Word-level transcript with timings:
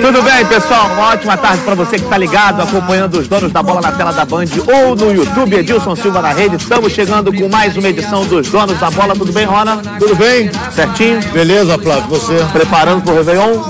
Tudo 0.00 0.22
bem, 0.22 0.46
pessoal? 0.46 0.92
Uma 0.92 1.08
ótima 1.08 1.36
tarde 1.36 1.64
para 1.64 1.74
você 1.74 1.96
que 1.96 2.04
está 2.04 2.16
ligado, 2.16 2.62
acompanhando 2.62 3.18
os 3.18 3.26
donos 3.26 3.50
da 3.50 3.64
bola 3.64 3.80
na 3.80 3.90
tela 3.90 4.12
da 4.12 4.24
Band 4.24 4.44
ou 4.64 4.94
no 4.94 5.12
YouTube, 5.12 5.56
Edilson 5.56 5.96
Silva 5.96 6.22
na 6.22 6.32
rede. 6.32 6.54
Estamos 6.54 6.92
chegando 6.92 7.32
com 7.32 7.48
mais 7.48 7.76
uma 7.76 7.88
edição 7.88 8.24
dos 8.26 8.48
donos 8.48 8.78
da 8.78 8.88
bola. 8.92 9.16
Tudo 9.16 9.32
bem, 9.32 9.44
Rona? 9.44 9.78
Tudo 9.98 10.14
bem? 10.14 10.48
Certinho? 10.70 11.20
Beleza, 11.32 11.76
Flávio, 11.78 12.08
você? 12.08 12.36
Preparando 12.52 13.02
para 13.02 13.12
o 13.12 13.16
Réveillon? 13.16 13.60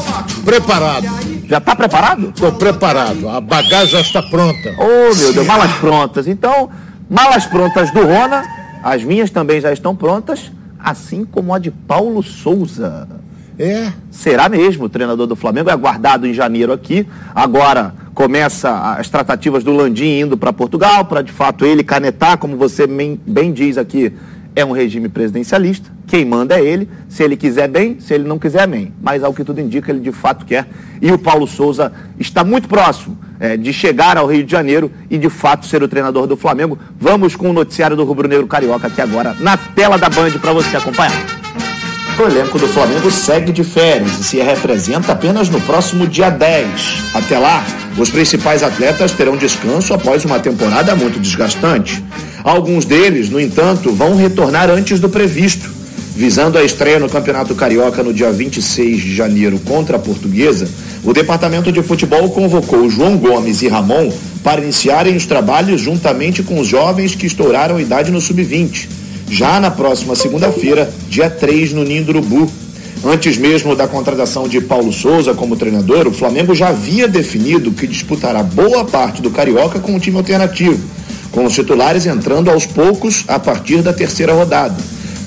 Preparado. 0.45 1.09
Já 1.49 1.57
está 1.57 1.75
preparado? 1.75 2.29
Estou 2.29 2.53
preparado. 2.53 3.29
A 3.31 3.41
bagagem 3.41 3.89
já 3.89 4.01
está 4.03 4.23
pronta. 4.23 4.75
Oh, 4.79 5.15
meu 5.17 5.33
Deus, 5.33 5.47
malas 5.47 5.73
prontas. 5.77 6.27
Então, 6.27 6.69
malas 7.09 7.47
prontas 7.47 7.91
do 7.91 8.05
Rona, 8.05 8.45
as 8.85 9.03
minhas 9.03 9.31
também 9.31 9.63
já 9.63 9.73
estão 9.73 9.97
prontas, 9.97 10.53
assim 10.79 11.25
como 11.25 11.55
a 11.55 11.59
de 11.59 11.71
Paulo 11.71 12.23
Souza. 12.23 13.09
É. 13.59 13.93
Será 14.11 14.49
mesmo 14.49 14.85
o 14.85 14.89
treinador 14.89 15.27
do 15.27 15.37
Flamengo, 15.37 15.71
é 15.71 15.73
aguardado 15.73 16.27
em 16.27 16.35
janeiro 16.35 16.73
aqui. 16.73 17.07
Agora 17.35 17.95
começa 18.15 18.71
as 18.93 19.09
tratativas 19.09 19.65
do 19.65 19.73
Landim 19.73 20.21
indo 20.21 20.37
para 20.37 20.53
Portugal, 20.53 21.05
para 21.05 21.23
de 21.23 21.33
fato 21.33 21.65
ele 21.65 21.85
canetar, 21.85 22.39
como 22.39 22.57
você 22.57 22.87
bem 22.87 23.53
diz 23.53 23.77
aqui, 23.77 24.13
é 24.57 24.65
um 24.65 24.73
regime 24.73 25.09
presidencialista. 25.09 25.91
Quem 26.07 26.25
manda 26.25 26.59
é 26.59 26.65
ele. 26.65 26.89
Se 27.11 27.23
ele 27.23 27.37
quiser 27.37 27.69
bem, 27.69 28.01
se 28.01 28.15
ele 28.15 28.25
não 28.25 28.39
quiser 28.39 28.67
bem. 28.67 28.93
Mas 29.03 29.23
ao 29.23 29.35
que 29.35 29.45
tudo 29.45 29.61
indica, 29.61 29.93
ele 29.93 30.01
de 30.01 30.13
fato 30.13 30.47
quer. 30.47 30.67
E 31.03 31.13
o 31.13 31.19
Paulo 31.19 31.47
Souza 31.47 31.93
está 32.19 32.43
muito 32.43 32.67
próximo 32.67 33.19
é, 33.39 33.57
de 33.57 33.71
chegar 33.71 34.17
ao 34.17 34.27
Rio 34.27 34.45
de 34.45 34.51
Janeiro 34.51 34.91
e 35.11 35.19
de 35.19 35.29
fato 35.29 35.67
ser 35.67 35.83
o 35.83 35.89
treinador 35.89 36.27
do 36.27 36.39
Flamengo. 36.39 36.79
Vamos 36.99 37.37
com 37.37 37.51
o 37.51 37.53
noticiário 37.53 37.97
do 37.97 38.05
Rubro 38.05 38.27
Negro 38.27 38.47
Carioca 38.47 38.87
aqui 38.87 39.01
agora 39.03 39.37
na 39.41 39.59
tela 39.59 39.99
da 39.99 40.09
Band 40.09 40.31
para 40.41 40.55
você 40.55 40.75
acompanhar. 40.75 41.46
O 42.19 42.23
elenco 42.23 42.59
do 42.59 42.67
Flamengo 42.67 43.11
segue 43.11 43.53
de 43.53 43.63
férias 43.63 44.19
e 44.19 44.25
se 44.25 44.39
representa 44.39 45.13
apenas 45.13 45.51
no 45.51 45.61
próximo 45.61 46.07
dia 46.07 46.31
10. 46.31 47.13
Até 47.13 47.39
lá, 47.39 47.63
os 47.99 48.09
principais 48.09 48.63
atletas 48.63 49.13
terão 49.13 49.37
descanso 49.37 49.93
após 49.93 50.25
uma 50.25 50.39
temporada 50.39 50.97
muito 50.97 51.21
desgastante. 51.21 52.03
Alguns 52.43 52.87
deles, 52.87 53.29
no 53.29 53.39
entanto, 53.39 53.93
vão 53.93 54.17
retornar 54.17 54.71
antes 54.71 54.99
do 54.99 55.11
previsto. 55.11 55.71
Visando 56.17 56.57
a 56.57 56.65
estreia 56.65 56.99
no 56.99 57.11
Campeonato 57.11 57.55
Carioca 57.55 58.03
no 58.03 58.15
dia 58.15 58.33
26 58.33 58.99
de 58.99 59.15
janeiro 59.15 59.59
contra 59.59 59.97
a 59.99 60.01
Portuguesa, 60.01 60.67
o 61.05 61.13
Departamento 61.13 61.71
de 61.71 61.83
Futebol 61.83 62.31
convocou 62.31 62.89
João 62.89 63.19
Gomes 63.19 63.61
e 63.61 63.69
Ramon 63.69 64.11
para 64.43 64.63
iniciarem 64.63 65.15
os 65.15 65.27
trabalhos 65.27 65.83
juntamente 65.83 66.43
com 66.43 66.59
os 66.59 66.67
jovens 66.67 67.15
que 67.15 67.27
estouraram 67.27 67.79
idade 67.79 68.11
no 68.11 68.23
sub-20 68.23 69.05
já 69.29 69.61
na 69.61 69.71
próxima 69.71 70.15
segunda-feira, 70.15 70.93
dia 71.09 71.29
3, 71.29 71.73
no 71.73 71.85
Ninho 71.85 72.05
do 72.05 72.11
Urubu. 72.11 72.51
Antes 73.05 73.37
mesmo 73.37 73.77
da 73.77 73.87
contratação 73.87 74.49
de 74.49 74.61
Paulo 74.61 74.93
Souza 74.93 75.35
como 75.35 75.57
treinador, 75.57 76.09
o 76.09 76.13
Flamengo 76.13 76.55
já 76.55 76.69
havia 76.69 77.07
definido 77.07 77.71
que 77.71 77.87
disputará 77.87 78.43
boa 78.43 78.85
parte 78.85 79.21
do 79.21 79.31
Carioca 79.31 79.79
com 79.79 79.93
um 79.93 79.99
time 79.99 80.17
alternativo, 80.17 80.83
com 81.31 81.45
os 81.45 81.55
titulares 81.55 82.07
entrando 82.07 82.51
aos 82.51 82.67
poucos 82.67 83.25
a 83.29 83.39
partir 83.39 83.83
da 83.83 83.93
terceira 83.93 84.33
rodada. 84.33 84.77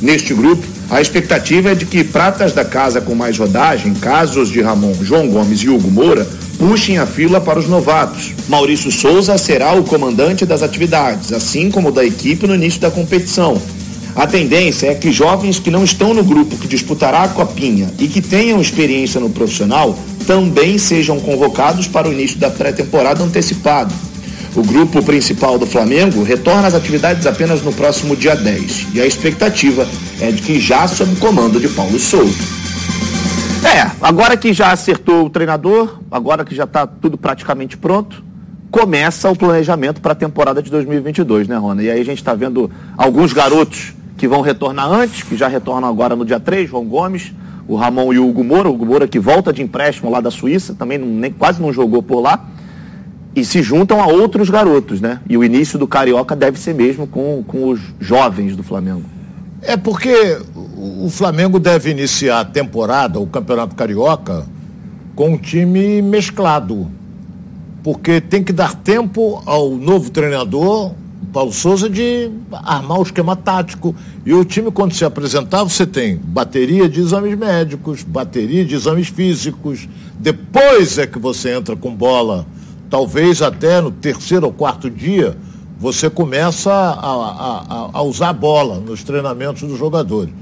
Neste 0.02 0.34
grupo, 0.34 0.66
a 0.90 1.00
expectativa 1.00 1.72
é 1.72 1.76
de 1.76 1.86
que 1.86 2.04
pratas 2.04 2.54
da 2.54 2.66
casa 2.66 3.00
com 3.00 3.14
mais 3.14 3.38
rodagem, 3.38 3.94
casos 3.94 4.50
de 4.50 4.62
Ramon, 4.62 4.94
João 5.02 5.28
Gomes 5.28 5.60
e 5.60 5.70
Hugo 5.70 5.92
Moura, 5.92 6.28
puxem 6.58 6.98
a 6.98 7.06
fila 7.06 7.40
para 7.40 7.60
os 7.60 7.68
novatos. 7.68 8.34
Maurício 8.48 8.92
Souza 8.92 9.38
será 9.38 9.74
o 9.74 9.84
comandante 9.84 10.46
das 10.46 10.64
atividades, 10.64 11.32
assim 11.32 11.70
como 11.70 11.92
da 11.92 12.04
equipe 12.04 12.48
no 12.48 12.56
início 12.56 12.82
da 12.82 12.90
competição. 12.90 13.62
A 14.16 14.28
tendência 14.28 14.88
é 14.88 14.96
que 14.96 15.12
jovens 15.12 15.60
que 15.60 15.72
não 15.72 15.84
estão 15.84 16.14
no 16.14 16.24
grupo 16.24 16.58
que 16.58 16.68
disputará 16.68 17.24
a 17.24 17.30
Copinha 17.30 17.92
e 18.00 18.08
que 18.08 18.22
tenham 18.22 18.60
experiência 18.60 19.20
no 19.20 19.30
profissional 19.30 19.98
também 20.26 20.78
sejam 20.78 21.20
convocados 21.20 21.88
para 21.88 22.08
o 22.08 22.14
início 22.14 22.38
da 22.40 22.50
pré-temporada 22.50 23.24
antecipado. 23.24 23.94
O 24.56 24.64
grupo 24.64 25.04
principal 25.04 25.60
do 25.60 25.66
Flamengo 25.66 26.24
retorna 26.24 26.68
às 26.68 26.74
atividades 26.74 27.26
apenas 27.28 27.62
no 27.62 27.72
próximo 27.72 28.16
dia 28.16 28.36
10 28.36 28.88
e 28.94 29.02
a 29.02 29.06
expectativa 29.06 29.88
é 30.20 30.32
de 30.32 30.42
que 30.42 30.60
já 30.60 30.88
sob 30.88 31.16
comando 31.18 31.60
de 31.60 31.70
Paulo 31.70 32.00
Souza. 32.00 32.60
É, 33.64 33.92
agora 34.02 34.36
que 34.36 34.54
já 34.54 34.72
acertou 34.72 35.26
o 35.26 35.30
treinador, 35.30 36.00
agora 36.10 36.44
que 36.44 36.56
já 36.56 36.64
está 36.64 36.88
tudo 36.88 37.18
praticamente 37.18 37.78
pronto, 37.78 38.24
começa 38.72 39.30
o 39.30 39.36
planejamento 39.36 40.02
para 40.02 40.14
a 40.14 40.16
temporada 40.16 40.62
de 40.62 40.70
2022, 40.72 41.48
né, 41.48 41.58
Rona? 41.58 41.84
E 41.84 41.90
aí 41.90 42.00
a 42.00 42.06
gente 42.06 42.20
está 42.20 42.34
vendo 42.34 42.72
alguns 42.98 43.34
garotos 43.34 43.94
que 44.20 44.28
vão 44.28 44.42
retornar 44.42 44.92
antes, 44.92 45.24
que 45.24 45.38
já 45.38 45.48
retornam 45.48 45.88
agora 45.88 46.14
no 46.14 46.26
dia 46.26 46.42
3, 46.42 46.70
João 46.70 46.84
Gomes, 46.84 47.34
o 47.70 47.76
Ramon 47.78 48.12
e 48.12 48.20
o 48.20 48.28
Hugo 48.28 48.44
Moura, 48.44 48.68
o 48.70 48.74
Hugo 48.74 48.86
Moura 48.86 49.08
que 49.08 49.18
volta 49.18 49.54
de 49.54 49.64
empréstimo 49.64 50.12
lá 50.12 50.20
da 50.20 50.30
Suíça, 50.30 50.76
também 50.76 50.98
não, 50.98 51.08
nem, 51.08 51.32
quase 51.32 51.62
não 51.62 51.72
jogou 51.72 52.04
por 52.04 52.20
lá, 52.20 52.46
e 53.34 53.46
se 53.46 53.64
juntam 53.64 54.02
a 54.02 54.08
outros 54.08 54.50
garotos, 54.50 55.00
né? 55.00 55.22
E 55.30 55.38
o 55.38 55.44
início 55.44 55.80
do 55.80 55.88
Carioca 55.88 56.36
deve 56.36 56.60
ser 56.60 56.76
mesmo 56.76 57.08
com, 57.08 57.42
com 57.48 57.70
os 57.70 57.80
jovens 57.98 58.58
do 58.58 58.64
Flamengo. 58.64 59.04
É 59.62 59.78
porque 59.78 60.38
o 60.76 61.10
Flamengo 61.10 61.58
deve 61.58 61.90
iniciar 61.90 62.42
a 62.42 62.46
temporada, 62.46 63.20
o 63.22 63.28
Campeonato 63.28 63.74
Carioca, 63.74 64.46
com 65.16 65.30
um 65.30 65.38
time 65.38 66.02
mesclado. 66.02 66.92
Porque 67.82 68.20
tem 68.20 68.44
que 68.44 68.52
dar 68.52 68.76
tempo 68.76 69.42
ao 69.46 69.70
novo 69.72 70.10
treinador 70.10 70.92
Paulo 71.32 71.52
Souza 71.52 71.90
de 71.90 72.32
armar 72.52 73.00
o 73.00 73.04
esquema 73.04 73.36
tático. 73.36 73.96
E 74.26 74.34
o 74.34 74.44
time, 74.44 74.72
quando 74.72 74.94
se 74.94 75.06
apresentar, 75.06 75.64
você 75.64 75.86
tem 75.86 76.18
bateria 76.18 76.90
de 76.90 77.00
exames 77.00 77.38
médicos, 77.38 78.04
bateria 78.04 78.66
de 78.66 78.76
exames 78.76 79.10
físicos. 79.10 79.88
Depois 80.20 80.98
é 80.98 81.06
que 81.06 81.20
você 81.20 81.52
entra 81.52 81.76
com 81.76 81.94
bola. 81.94 82.46
Talvez 82.90 83.42
até 83.42 83.80
no 83.82 83.92
terceiro 83.92 84.48
ou 84.48 84.54
quarto 84.54 84.90
dia 84.90 85.38
você 85.78 86.10
começa 86.10 86.72
a, 86.72 87.90
a, 87.90 87.90
a 87.94 88.02
usar 88.02 88.30
a 88.30 88.34
bola 88.34 88.80
nos 88.80 89.04
treinamentos 89.04 89.62
dos 89.62 89.78
jogadores. 89.78 90.34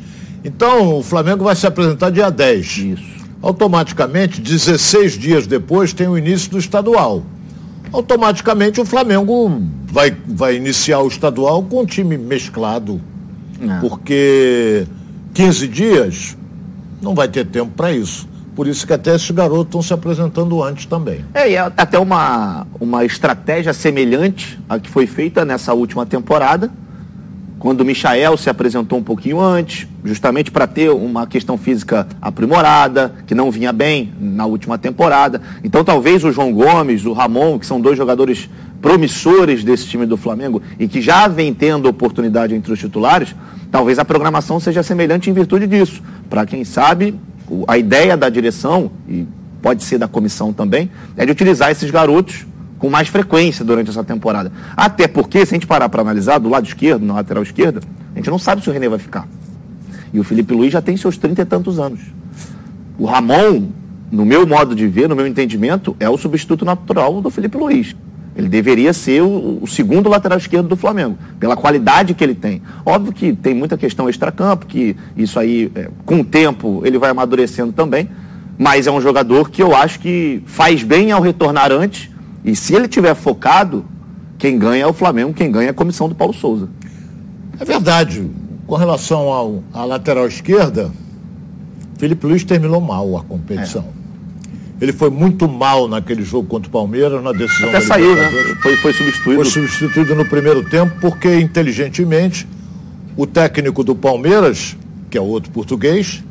Então, 0.44 0.98
o 0.98 1.04
Flamengo 1.04 1.44
vai 1.44 1.56
se 1.56 1.68
apresentar 1.68 2.10
dia 2.10 2.32
10. 2.32 2.78
Isso. 2.78 3.18
Automaticamente, 3.42 4.42
16 4.42 5.14
dias 5.14 5.46
depois, 5.46 5.94
tem 5.94 6.08
o 6.08 6.18
início 6.18 6.50
do 6.50 6.58
estadual 6.58 7.24
automaticamente 7.92 8.82
o 8.82 8.86
Flamengo 8.86 9.62
vai, 9.98 10.16
vai 10.28 10.56
iniciar 10.56 11.00
o 11.00 11.08
estadual 11.08 11.64
com 11.64 11.82
um 11.82 11.86
time 11.86 12.20
mesclado. 12.20 13.02
É. 13.60 13.80
Porque 13.80 14.86
15 15.34 15.68
dias 15.68 16.38
não 17.02 17.16
vai 17.16 17.28
ter 17.28 17.48
tempo 17.48 17.72
para 17.76 17.92
isso. 17.92 18.30
Por 18.56 18.68
isso 18.68 18.86
que 18.86 18.94
até 18.94 19.16
esses 19.16 19.32
garotos 19.32 19.66
estão 19.66 19.82
se 19.82 19.94
apresentando 19.94 20.62
antes 20.62 20.86
também. 20.86 21.26
É, 21.34 21.50
e 21.50 21.56
é 21.56 21.60
até 21.60 21.98
uma, 21.98 22.68
uma 22.80 23.06
estratégia 23.06 23.74
semelhante 23.74 24.60
à 24.70 24.78
que 24.78 24.88
foi 24.88 25.08
feita 25.08 25.44
nessa 25.44 25.74
última 25.74 26.06
temporada 26.06 26.72
quando 27.60 27.82
o 27.82 27.86
Michael 27.86 28.38
se 28.38 28.50
apresentou 28.50 29.00
um 29.00 29.04
pouquinho 29.04 29.40
antes, 29.40 29.88
justamente 30.04 30.52
para 30.52 30.68
ter 30.68 30.90
uma 30.92 31.26
questão 31.26 31.58
física 31.58 32.08
aprimorada, 32.22 33.14
que 33.26 33.34
não 33.34 33.50
vinha 33.50 33.74
bem 33.74 34.14
na 34.20 34.46
última 34.46 34.78
temporada. 34.78 35.42
Então 35.64 35.84
talvez 35.84 36.24
o 36.24 36.32
João 36.32 36.54
Gomes, 36.54 37.06
o 37.06 37.14
Ramon, 37.14 37.58
que 37.58 37.66
são 37.66 37.82
dois 37.82 37.98
jogadores 37.98 38.50
promissores 38.82 39.64
desse 39.64 39.88
time 39.88 40.06
do 40.06 40.18
Flamengo 40.18 40.62
e 40.80 40.88
que 40.88 41.02
já 41.02 41.28
vem 41.28 41.54
tendo 41.54 41.88
oportunidade 41.88 42.54
entre 42.54 42.72
os 42.72 42.80
titulares, 42.80 43.36
talvez 43.72 44.00
a 44.00 44.06
programação 44.06 44.60
seja 44.60 44.84
semelhante 44.84 45.30
em 45.30 45.34
virtude 45.34 45.68
disso. 45.68 46.02
Para 46.30 46.46
quem 46.46 46.64
sabe, 46.64 47.16
a 47.68 47.78
ideia 47.78 48.16
da 48.16 48.30
direção, 48.30 48.92
e 49.08 49.26
pode 49.62 49.84
ser 49.84 49.98
da 49.98 50.08
comissão 50.08 50.54
também, 50.54 50.90
é 51.16 51.26
de 51.26 51.32
utilizar 51.32 51.72
esses 51.72 51.90
garotos 51.90 52.46
com 52.78 52.90
mais 52.90 53.08
frequência 53.08 53.66
durante 53.66 53.90
essa 53.90 54.04
temporada. 54.04 54.52
Até 54.76 55.08
porque, 55.08 55.46
se 55.46 55.54
a 55.54 55.56
gente 55.56 55.68
parar 55.68 55.90
para 55.90 56.02
analisar, 56.02 56.38
do 56.38 56.50
lado 56.50 56.68
esquerdo, 56.68 57.06
na 57.06 57.16
lateral 57.16 57.44
esquerda, 57.44 57.82
a 58.14 58.18
gente 58.18 58.30
não 58.30 58.38
sabe 58.38 58.62
se 58.62 58.70
o 58.70 58.74
René 58.74 58.88
vai 58.88 59.00
ficar. 59.00 59.28
E 60.14 60.20
o 60.20 60.24
Felipe 60.24 60.54
Luiz 60.54 60.72
já 60.72 60.82
tem 60.82 60.96
seus 60.96 61.18
trinta 61.18 61.42
e 61.42 61.46
tantos 61.46 61.80
anos. 61.80 62.00
O 62.98 63.06
Ramon, 63.06 63.70
no 64.12 64.26
meu 64.26 64.46
modo 64.46 64.76
de 64.76 64.88
ver, 64.88 65.10
no 65.10 65.16
meu 65.16 65.28
entendimento, 65.28 65.96
é 66.00 66.10
o 66.10 66.18
substituto 66.18 66.64
natural 66.64 67.22
do 67.22 67.30
Felipe 67.30 67.58
Luiz. 67.58 67.96
Ele 68.38 68.48
deveria 68.48 68.94
ser 68.94 69.24
o, 69.24 69.58
o, 69.64 69.68
segundo 69.68 70.08
lateral 70.08 70.38
esquerdo 70.38 70.68
do 70.68 70.76
Flamengo, 70.78 71.18
pela 71.40 71.58
qualidade 71.58 72.14
que 72.14 72.24
ele 72.24 72.36
tem. 72.36 72.62
Óbvio 72.86 73.12
que 73.12 73.34
tem 73.34 73.56
muita 73.56 73.76
questão 73.76 74.08
extracampo, 74.08 74.68
que 74.68 74.96
isso 75.16 75.40
aí, 75.40 75.72
é, 75.74 75.90
com 76.06 76.20
o 76.20 76.24
tempo, 76.24 76.84
ele 76.86 77.00
vai 77.00 77.10
amadurecendo 77.10 77.74
também. 77.74 78.08
Mas 78.56 78.86
é 78.86 78.92
um 78.92 79.02
jogador 79.02 79.50
que 79.50 79.62
eu 79.62 79.76
acho 79.76 80.00
que 80.00 80.44
faz 80.46 80.84
bem 80.84 81.12
ao 81.12 81.22
retornar 81.22 81.72
antes 81.72 82.12
e 82.48 82.56
se 82.56 82.74
ele 82.74 82.88
tiver 82.88 83.14
focado, 83.16 83.84
quem 84.38 84.58
ganha 84.58 84.84
é 84.84 84.88
o 84.88 84.94
Flamengo, 84.94 85.34
quem 85.34 85.52
ganha 85.52 85.68
é 85.68 85.72
a 85.72 85.74
comissão 85.74 86.08
do 86.08 86.16
Paulo 86.16 86.34
Souza. 86.34 86.70
É 87.60 87.66
verdade. 87.66 88.30
Com 88.66 88.76
relação 88.76 89.34
ao, 89.34 89.64
à 89.74 89.84
lateral 89.84 90.28
esquerda, 90.28 90.92
Felipe 91.98 92.26
Luiz 92.26 92.44
terminou 92.44 92.80
mal 92.80 93.18
a 93.18 93.24
competição. 93.24 93.84
É. 93.94 93.97
Ele 94.80 94.94
foi 94.94 95.10
muito 95.10 95.48
mal 95.48 95.88
naquele 95.88 96.24
jogo 96.24 96.48
contra 96.48 96.70
o 96.70 96.72
Palmeiras, 96.72 97.24
na 97.24 97.32
decisão 97.32 97.70
Até 97.70 97.82
saiu, 97.82 98.16
né? 98.16 98.30
Foi, 98.62 98.76
foi 98.78 98.94
substituído. 98.94 99.44
Foi 99.44 99.52
substituído 99.52 100.16
no 100.16 100.26
primeiro 100.26 100.64
tempo, 100.70 100.94
porque 101.02 101.40
inteligentemente 101.40 102.48
o 103.16 103.26
técnico 103.26 103.84
do 103.84 103.96
Palmeiras, 103.96 104.78
que 105.10 105.18
é 105.18 105.22
outro 105.22 105.52
português, 105.52 106.24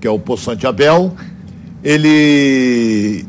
que 0.00 0.06
é 0.06 0.10
o 0.10 0.18
Poçante 0.18 0.66
Abel, 0.66 1.14
ele, 1.82 3.24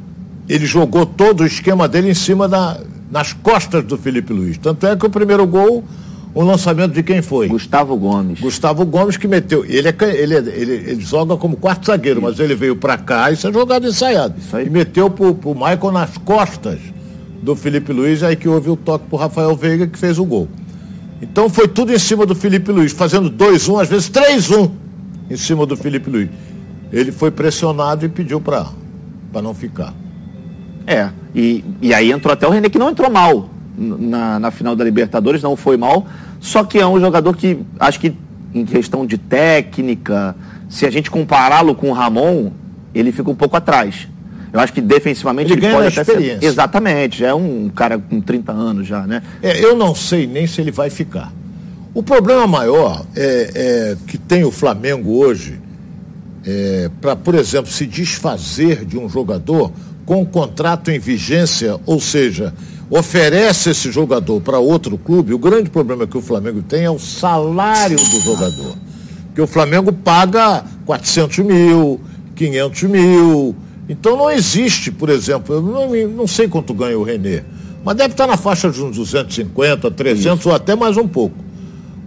ele 0.50 0.66
jogou 0.66 1.06
todo 1.06 1.42
o 1.42 1.46
esquema 1.46 1.88
dele 1.88 2.10
em 2.10 2.14
cima 2.14 2.48
da, 2.48 2.78
nas 3.10 3.32
costas 3.32 3.84
do 3.86 3.98
Felipe 3.98 4.34
Luiz. 4.34 4.58
Tanto 4.58 4.86
é 4.86 4.96
que 4.96 5.06
o 5.06 5.10
primeiro 5.10 5.48
gol, 5.48 5.84
o 6.34 6.44
lançamento 6.44 6.94
de 6.94 7.04
quem 7.04 7.22
foi? 7.22 7.48
Gustavo 7.48 7.96
Gomes. 7.98 8.40
Gustavo 8.40 8.86
Gomes 8.86 9.18
que 9.18 9.28
meteu. 9.28 9.66
Ele, 9.66 9.90
é, 9.90 9.96
ele, 10.02 10.36
ele, 10.36 10.74
ele 10.74 11.02
joga 11.02 11.36
como 11.36 11.58
quarto 11.58 11.88
zagueiro, 11.88 12.20
isso. 12.20 12.30
mas 12.30 12.40
ele 12.40 12.56
veio 12.56 12.76
para 12.76 12.98
cá, 12.98 13.32
isso 13.32 13.48
é 13.48 13.52
jogado 13.52 13.86
ensaiado. 13.86 14.36
Isso 14.38 14.56
aí. 14.56 14.68
E 14.68 14.70
meteu 14.70 15.10
pro, 15.10 15.36
pro 15.36 15.54
Michael 15.54 15.92
nas 15.92 16.18
costas 16.18 16.80
do 17.42 17.56
Felipe 17.56 17.92
Luiz, 17.92 18.24
aí 18.24 18.36
que 18.36 18.48
houve 18.48 18.70
o 18.70 18.78
toque 18.78 19.08
pro 19.10 19.18
Rafael 19.18 19.56
Veiga 19.56 19.88
que 19.88 19.98
fez 19.98 20.18
o 20.18 20.26
gol. 20.26 20.48
Então 21.22 21.50
foi 21.50 21.68
tudo 21.68 21.94
em 21.94 22.00
cima 22.00 22.26
do 22.26 22.34
Felipe 22.34 22.72
Luiz, 22.72 22.94
fazendo 22.94 23.30
2-1, 23.30 23.82
às 23.82 23.90
vezes 23.90 24.10
3-1 24.10 24.72
em 25.30 25.38
cima 25.38 25.66
do 25.66 25.76
Felipe 25.76 26.10
Luiz. 26.10 26.30
Ele 26.94 27.12
foi 27.12 27.30
pressionado 27.30 28.06
e 28.06 28.10
pediu 28.10 28.40
para 28.40 28.72
não 29.42 29.54
ficar. 29.54 29.94
É, 30.88 31.10
e, 31.36 31.64
e 31.82 31.94
aí 31.94 32.12
entrou 32.12 32.34
até 32.34 32.48
o 32.48 32.50
René, 32.50 32.70
que 32.70 32.80
não 32.80 32.90
entrou 32.90 33.10
mal 33.10 33.50
na, 33.82 34.40
na 34.40 34.52
final 34.52 34.76
da 34.76 34.84
Libertadores, 34.84 35.42
não 35.42 35.56
foi 35.56 35.78
mal, 35.78 36.06
só 36.40 36.64
que 36.64 36.78
é 36.80 36.86
um 36.86 37.00
jogador 37.00 37.36
que 37.36 37.60
acho 37.80 38.00
que 38.00 38.14
em 38.54 38.66
questão 38.66 39.06
de 39.06 39.18
técnica, 39.18 40.36
se 40.70 40.86
a 40.86 40.92
gente 40.92 41.10
compará-lo 41.10 41.74
com 41.74 41.90
o 41.90 41.94
Ramon, 41.94 42.52
ele 42.94 43.12
fica 43.12 43.30
um 43.30 43.36
pouco 43.36 43.56
atrás. 43.56 44.08
Eu 44.54 44.60
acho 44.60 44.74
que 44.74 44.82
defensivamente 44.82 45.54
ele, 45.54 45.66
ele 45.66 45.74
pode 45.74 45.88
até 45.88 46.04
ser. 46.04 46.44
Exatamente, 46.44 47.20
já 47.20 47.30
é 47.30 47.34
um 47.34 47.70
cara 47.70 47.98
com 47.98 48.20
30 48.20 48.52
anos 48.52 48.88
já, 48.88 49.08
né? 49.08 49.24
É, 49.42 49.64
eu 49.64 49.76
não 49.76 49.96
sei 49.96 50.28
nem 50.28 50.46
se 50.46 50.60
ele 50.60 50.72
vai 50.72 50.90
ficar. 50.90 51.32
O 51.94 52.04
problema 52.04 52.46
maior 52.46 53.06
é, 53.16 53.52
é 53.54 53.98
que 54.08 54.18
tem 54.18 54.44
o 54.44 54.52
Flamengo 54.52 55.12
hoje 55.18 55.60
é, 56.46 56.90
para, 57.00 57.16
por 57.16 57.36
exemplo, 57.36 57.72
se 57.72 57.86
desfazer 57.86 58.86
de 58.86 58.98
um 58.98 59.08
jogador 59.08 59.72
com 60.06 60.22
um 60.22 60.26
contrato 60.26 60.92
em 60.92 61.00
vigência, 61.00 61.80
ou 61.86 62.00
seja, 62.00 62.54
oferece 62.92 63.70
esse 63.70 63.90
jogador 63.90 64.42
para 64.42 64.60
outro 64.60 64.98
clube, 64.98 65.34
o 65.34 65.40
grande 65.40 65.70
problema 65.70 66.06
que 66.06 66.18
o 66.18 66.22
Flamengo 66.22 66.62
tem 66.62 66.84
é 66.84 66.92
o 66.92 67.00
salário 67.00 67.96
do 67.96 68.20
jogador. 68.20 68.76
Que 69.34 69.42
o 69.42 69.48
Flamengo 69.48 69.94
paga 69.94 70.66
400 70.86 71.40
mil, 71.40 72.02
500 72.36 72.84
mil. 72.84 73.56
Então 73.88 74.18
não 74.18 74.30
existe, 74.30 74.92
por 74.92 75.10
exemplo, 75.10 75.56
eu 75.56 75.62
não, 75.62 76.10
não 76.10 76.28
sei 76.28 76.50
quanto 76.50 76.74
ganha 76.74 77.00
o 77.00 77.04
Renê, 77.04 77.44
mas 77.84 77.96
deve 77.96 78.14
estar 78.14 78.28
na 78.28 78.36
faixa 78.36 78.70
de 78.70 78.84
uns 78.84 78.98
250, 78.98 79.90
300 79.90 80.40
Isso. 80.40 80.50
ou 80.50 80.56
até 80.56 80.76
mais 80.76 80.98
um 80.98 81.08
pouco. 81.08 81.36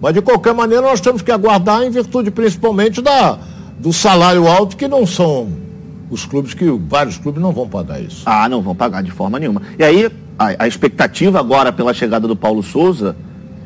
Mas 0.02 0.12
de 0.12 0.20
qualquer 0.20 0.52
maneira 0.52 0.82
nós 0.82 1.00
temos 1.00 1.22
que 1.22 1.32
aguardar 1.32 1.82
em 1.82 1.90
virtude 1.90 2.30
principalmente 2.30 3.00
da, 3.00 3.38
do 3.78 3.90
salário 3.90 4.46
alto 4.46 4.76
que 4.76 4.86
não 4.86 5.06
são 5.06 5.48
os 6.10 6.26
clubes 6.26 6.52
que 6.52 6.66
vários 6.88 7.16
clubes 7.16 7.40
não 7.40 7.52
vão 7.52 7.66
pagar 7.66 8.00
isso. 8.02 8.22
Ah, 8.26 8.46
não 8.50 8.60
vão 8.60 8.74
pagar 8.74 9.02
de 9.02 9.10
forma 9.10 9.38
nenhuma. 9.38 9.62
E 9.78 9.82
aí 9.82 10.10
a, 10.38 10.64
a 10.64 10.68
expectativa 10.68 11.38
agora 11.38 11.72
pela 11.72 11.94
chegada 11.94 12.26
do 12.26 12.36
Paulo 12.36 12.62
Souza 12.62 13.16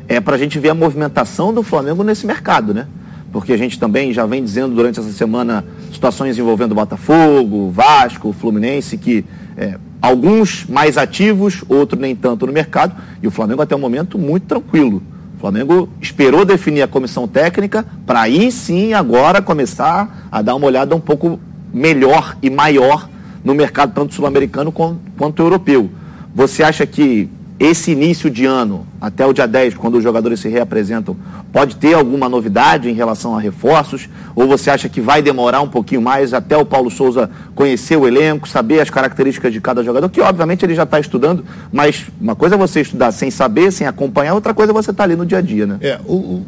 é 0.07 0.21
para 0.21 0.37
a 0.37 0.39
gente 0.39 0.59
ver 0.59 0.71
a 0.71 0.75
movimentação 0.75 1.53
do 1.53 1.63
Flamengo 1.63 2.03
nesse 2.03 2.27
mercado, 2.27 2.73
né? 2.73 2.87
Porque 3.31 3.53
a 3.53 3.59
gente 3.59 3.79
também 3.79 4.13
já 4.13 4.25
vem 4.25 4.43
dizendo 4.43 4.75
durante 4.75 4.99
essa 4.99 5.13
semana 5.13 5.65
situações 5.93 6.39
envolvendo 6.39 6.75
Botafogo, 6.75 7.71
Vasco, 7.71 8.33
Fluminense, 8.33 8.97
que 8.97 9.25
é, 9.57 9.79
alguns 10.01 10.65
mais 10.67 10.97
ativos, 10.97 11.63
outros 11.69 12.01
nem 12.01 12.17
tanto 12.17 12.47
no 12.47 12.53
mercado, 12.53 12.97
e 13.23 13.27
o 13.27 13.31
Flamengo 13.31 13.61
até 13.61 13.75
o 13.75 13.79
momento 13.79 14.19
muito 14.19 14.47
tranquilo. 14.47 15.03
O 15.37 15.41
Flamengo 15.41 15.89
esperou 16.01 16.45
definir 16.45 16.83
a 16.83 16.89
comissão 16.89 17.29
técnica 17.29 17.85
para 18.07 18.23
aí 18.23 18.51
sim 18.51 18.95
agora 18.95 19.43
começar 19.43 20.27
a 20.33 20.41
dar 20.41 20.55
uma 20.55 20.67
olhada 20.67 20.97
um 20.97 21.01
pouco 21.01 21.39
melhor 21.73 22.37
e 22.43 22.49
maior 22.49 23.09
no 23.45 23.55
mercado 23.55 23.93
tanto 23.95 24.15
sul-americano 24.15 24.73
quanto 24.73 25.43
europeu. 25.43 25.91
Você 26.39 26.63
acha 26.63 26.87
que 26.87 27.29
esse 27.59 27.91
início 27.91 28.31
de 28.31 28.45
ano, 28.45 28.87
até 29.01 29.27
o 29.27 29.33
dia 29.33 29.45
10, 29.45 29.75
quando 29.75 29.97
os 29.97 30.05
jogadores 30.05 30.39
se 30.39 30.49
reapresentam, 30.49 31.17
pode 31.53 31.75
ter 31.75 31.95
alguma 31.95 32.29
novidade 32.29 32.89
em 32.89 32.93
relação 32.93 33.37
a 33.37 33.41
reforços? 33.41 34.09
Ou 34.37 34.47
você 34.47 34.71
acha 34.71 34.89
que 34.89 35.01
vai 35.01 35.21
demorar 35.21 35.63
um 35.63 35.69
pouquinho 35.69 36.01
mais 36.01 36.33
até 36.33 36.57
o 36.57 36.65
Paulo 36.65 36.93
Souza 36.93 37.29
conhecer 37.57 37.97
o 37.97 38.07
elenco, 38.07 38.49
saber 38.49 38.79
as 38.79 38.89
características 38.89 39.53
de 39.53 39.61
cada 39.61 39.83
jogador? 39.83 40.09
Que 40.11 40.21
obviamente 40.21 40.65
ele 40.65 40.77
já 40.77 40.85
está 40.85 41.01
estudando, 41.01 41.45
mas 41.73 42.07
uma 42.21 42.37
coisa 42.37 42.55
é 42.55 42.59
você 42.59 42.83
estudar 42.83 43.11
sem 43.11 43.33
saber, 43.33 43.73
sem 43.73 43.89
acompanhar, 43.89 44.35
outra 44.35 44.55
coisa 44.55 44.71
é 44.71 44.73
você 44.73 44.93
estar 44.93 45.03
tá 45.03 45.03
ali 45.03 45.17
no 45.17 45.27
dia 45.27 45.39
a 45.39 45.41
dia, 45.41 45.67
né? 45.67 45.79
É, 45.81 45.99
o, 46.07 46.15
o, 46.15 46.47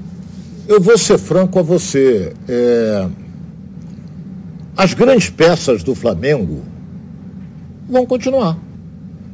eu 0.68 0.80
vou 0.80 0.96
ser 0.96 1.18
franco 1.18 1.58
a 1.58 1.62
você. 1.62 2.32
É, 2.48 3.08
as 4.76 4.94
grandes 4.94 5.30
peças 5.30 5.82
do 5.82 5.96
Flamengo 5.96 6.62
vão 7.88 8.06
continuar. 8.06 8.69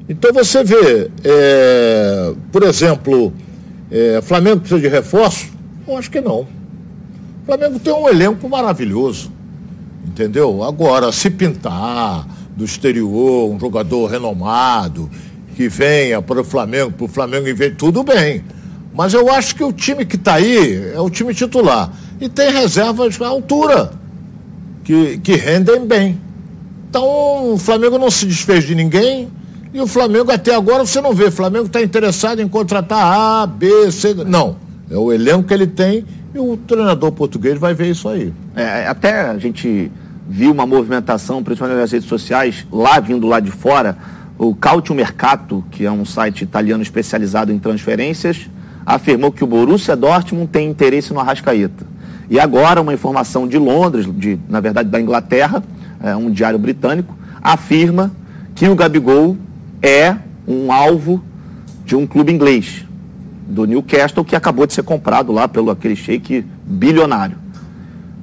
Então 0.08 0.32
você 0.32 0.62
vê, 0.62 1.11
é, 1.25 2.32
por 2.53 2.62
exemplo, 2.62 3.32
é, 3.91 4.20
Flamengo 4.23 4.61
precisa 4.61 4.81
de 4.81 4.88
reforço? 4.88 5.49
Eu 5.87 5.97
acho 5.97 6.11
que 6.11 6.20
não. 6.20 6.41
O 6.41 7.47
Flamengo 7.47 7.79
tem 7.81 7.93
um 7.93 8.08
elenco 8.08 8.49
maravilhoso, 8.49 9.32
entendeu? 10.06 10.62
Agora, 10.62 11.11
se 11.11 11.29
pintar 11.31 12.26
do 12.56 12.64
exterior 12.64 13.50
um 13.50 13.58
jogador 13.58 14.06
renomado 14.06 15.11
que 15.56 15.69
venha 15.69 16.23
para 16.23 16.41
o 16.41 16.44
Flamengo, 16.44 16.93
para 16.93 17.05
o 17.05 17.08
Flamengo 17.08 17.49
em 17.49 17.75
tudo 17.75 18.05
bem. 18.05 18.44
Mas 18.94 19.12
eu 19.12 19.31
acho 19.31 19.56
que 19.56 19.64
o 19.64 19.73
time 19.73 20.06
que 20.06 20.17
está 20.17 20.35
aí 20.35 20.93
é 20.94 21.00
o 21.00 21.11
time 21.11 21.35
titular. 21.35 21.93
E 22.20 22.29
tem 22.29 22.50
reservas 22.50 23.20
à 23.20 23.26
altura, 23.26 23.91
que, 24.85 25.19
que 25.19 25.35
rendem 25.35 25.85
bem. 25.85 26.19
Então 26.88 27.55
o 27.55 27.58
Flamengo 27.58 27.99
não 27.99 28.11
se 28.11 28.25
desfez 28.25 28.64
de 28.64 28.75
ninguém, 28.75 29.29
e 29.72 29.80
o 29.80 29.86
Flamengo 29.86 30.30
até 30.30 30.54
agora 30.54 30.84
você 30.84 31.00
não 31.00 31.12
vê. 31.12 31.24
O 31.24 31.32
Flamengo 31.32 31.66
está 31.66 31.82
interessado 31.82 32.40
em 32.40 32.48
contratar 32.48 32.98
A, 32.98 33.46
B, 33.46 33.90
C. 33.90 34.14
Não. 34.14 34.56
É 34.90 34.96
o 34.96 35.12
elenco 35.12 35.44
que 35.44 35.54
ele 35.54 35.66
tem 35.66 36.04
e 36.34 36.38
o 36.38 36.56
treinador 36.56 37.12
português 37.12 37.58
vai 37.58 37.74
ver 37.74 37.90
isso 37.90 38.08
aí. 38.08 38.32
É, 38.54 38.86
até 38.86 39.22
a 39.22 39.38
gente 39.38 39.90
viu 40.28 40.52
uma 40.52 40.66
movimentação, 40.66 41.42
principalmente 41.42 41.78
nas 41.78 41.92
redes 41.92 42.08
sociais, 42.08 42.66
lá 42.70 43.00
vindo 43.00 43.26
lá 43.26 43.40
de 43.40 43.50
fora, 43.50 43.96
o 44.38 44.54
Cautio 44.54 44.94
Mercato, 44.94 45.64
que 45.70 45.84
é 45.84 45.90
um 45.90 46.04
site 46.04 46.42
italiano 46.42 46.82
especializado 46.82 47.52
em 47.52 47.58
transferências, 47.58 48.48
afirmou 48.84 49.32
que 49.32 49.42
o 49.42 49.46
Borussia 49.46 49.96
Dortmund 49.96 50.48
tem 50.48 50.69
interesse 50.69 51.12
no 51.12 51.20
Arrascaeta. 51.20 51.86
E 52.28 52.38
agora 52.38 52.80
uma 52.80 52.92
informação 52.92 53.46
de 53.46 53.58
Londres, 53.58 54.06
de, 54.06 54.38
na 54.48 54.60
verdade 54.60 54.88
da 54.88 55.00
Inglaterra, 55.00 55.62
é, 56.02 56.14
um 56.14 56.30
diário 56.30 56.58
britânico, 56.58 57.16
afirma 57.42 58.12
que 58.54 58.69
o 58.69 58.74
Gabigol 58.74 59.36
é 59.82 60.17
um 60.46 60.72
alvo 60.72 61.22
de 61.84 61.94
um 61.96 62.06
clube 62.06 62.32
inglês, 62.32 62.84
do 63.46 63.65
Newcastle, 63.65 64.24
que 64.24 64.34
acabou 64.34 64.67
de 64.67 64.72
ser 64.72 64.82
comprado 64.82 65.32
lá 65.32 65.46
pelo 65.46 65.70
aquele 65.70 65.94
shake 65.94 66.44
bilionário. 66.65 67.36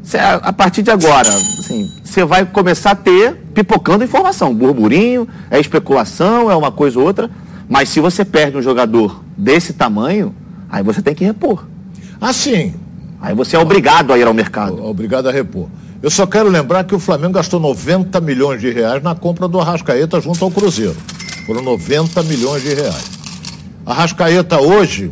Cê, 0.03 0.17
a 0.19 0.51
partir 0.51 0.81
de 0.81 0.91
agora, 0.91 1.29
assim, 1.29 1.89
você 2.03 2.25
vai 2.25 2.45
começar 2.45 2.91
a 2.91 2.95
ter 2.95 3.35
pipocando 3.53 4.03
informação, 4.03 4.53
burburinho, 4.53 5.27
é 5.49 5.59
especulação, 5.59 6.51
é 6.51 6.55
uma 6.55 6.71
coisa 6.71 6.99
ou 6.99 7.05
outra, 7.05 7.31
mas 7.69 7.87
se 7.87 8.01
você 8.01 8.25
perde 8.25 8.57
um 8.57 8.61
jogador 8.61 9.23
desse 9.37 9.71
tamanho, 9.71 10.35
aí 10.69 10.83
você 10.83 11.01
tem 11.01 11.15
que 11.15 11.23
repor. 11.23 11.65
Assim. 12.19 12.73
Aí 13.21 13.33
você 13.33 13.55
é 13.55 13.59
obrigado 13.59 14.11
a 14.11 14.17
ir 14.17 14.27
ao 14.27 14.33
mercado. 14.33 14.83
Obrigado 14.83 15.29
a 15.29 15.31
repor. 15.31 15.69
Eu 16.01 16.09
só 16.09 16.27
quero 16.27 16.49
lembrar 16.49 16.83
que 16.83 16.93
o 16.93 16.99
Flamengo 16.99 17.33
gastou 17.33 17.57
90 17.61 18.19
milhões 18.19 18.59
de 18.59 18.69
reais 18.69 19.01
na 19.01 19.15
compra 19.15 19.47
do 19.47 19.57
Arrascaeta 19.61 20.19
junto 20.19 20.43
ao 20.43 20.51
Cruzeiro. 20.51 20.97
Foram 21.45 21.61
90 21.61 22.23
milhões 22.23 22.61
de 22.63 22.73
reais. 22.73 23.11
A 23.85 23.93
Rascaeta 23.93 24.61
hoje, 24.61 25.11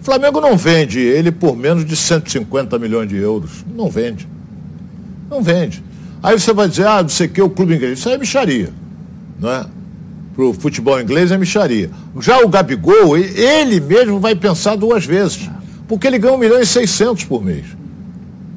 o 0.00 0.04
Flamengo 0.04 0.40
não 0.40 0.56
vende 0.56 0.98
ele 0.98 1.30
por 1.30 1.56
menos 1.56 1.84
de 1.84 1.94
150 1.94 2.78
milhões 2.78 3.08
de 3.08 3.16
euros. 3.16 3.64
Não 3.74 3.88
vende. 3.88 4.26
Não 5.30 5.42
vende. 5.42 5.82
Aí 6.22 6.38
você 6.38 6.52
vai 6.52 6.68
dizer, 6.68 6.86
ah, 6.86 7.02
não 7.02 7.08
sei 7.08 7.26
o 7.26 7.30
que, 7.30 7.42
o 7.42 7.50
clube 7.50 7.74
inglês. 7.74 7.98
Isso 7.98 8.08
aí 8.08 8.16
é 8.16 8.18
micharia. 8.18 8.72
Não 9.38 9.50
é? 9.50 9.64
Para 10.34 10.44
o 10.44 10.52
futebol 10.52 11.00
inglês 11.00 11.30
é 11.30 11.38
micharia. 11.38 11.90
Já 12.20 12.40
o 12.40 12.48
Gabigol, 12.48 13.16
ele 13.16 13.80
mesmo 13.80 14.18
vai 14.18 14.34
pensar 14.34 14.76
duas 14.76 15.04
vezes. 15.04 15.48
Porque 15.86 16.06
ele 16.06 16.18
ganha 16.18 16.34
1 16.34 16.38
milhão 16.38 16.60
e 16.60 16.66
600 16.66 17.24
por 17.24 17.44
mês. 17.44 17.64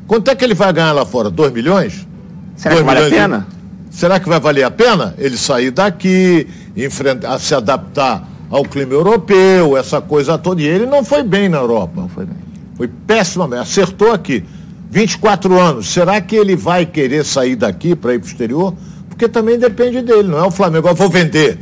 Quanto 0.07 0.31
é 0.31 0.35
que 0.35 0.43
ele 0.43 0.55
vai 0.55 0.73
ganhar 0.73 0.91
lá 0.91 1.05
fora? 1.05 1.29
2 1.29 1.53
milhões? 1.53 2.07
Será 2.55 2.75
que 2.75 2.83
vale 2.83 3.05
a 3.05 3.09
pena? 3.09 3.47
De... 3.47 3.95
Será 3.95 4.19
que 4.19 4.29
vai 4.29 4.39
valer 4.39 4.63
a 4.63 4.71
pena 4.71 5.15
ele 5.17 5.37
sair 5.37 5.71
daqui, 5.71 6.47
enfrentar, 6.75 7.37
se 7.39 7.53
adaptar 7.53 8.27
ao 8.49 8.63
clima 8.63 8.93
europeu, 8.93 9.77
essa 9.77 10.01
coisa 10.01 10.37
toda. 10.37 10.61
E 10.61 10.65
ele 10.65 10.85
não 10.85 11.03
foi 11.03 11.23
bem 11.23 11.49
na 11.49 11.57
Europa. 11.57 12.01
Não 12.01 12.09
foi 12.09 12.25
bem. 12.25 12.37
Foi 12.75 12.87
pessimamente. 12.87 13.61
Acertou 13.61 14.11
aqui. 14.11 14.43
24 14.89 15.59
anos. 15.59 15.87
Será 15.87 16.19
que 16.19 16.35
ele 16.35 16.55
vai 16.55 16.85
querer 16.85 17.23
sair 17.23 17.55
daqui 17.55 17.95
para 17.95 18.15
ir 18.15 18.19
para 18.19 18.25
o 18.25 18.29
exterior? 18.29 18.73
Porque 19.07 19.27
também 19.27 19.59
depende 19.59 20.01
dele, 20.01 20.29
não 20.29 20.39
é 20.39 20.47
o 20.47 20.51
Flamengo. 20.51 20.87
Eu 20.87 20.95
vou 20.95 21.09
vender. 21.09 21.59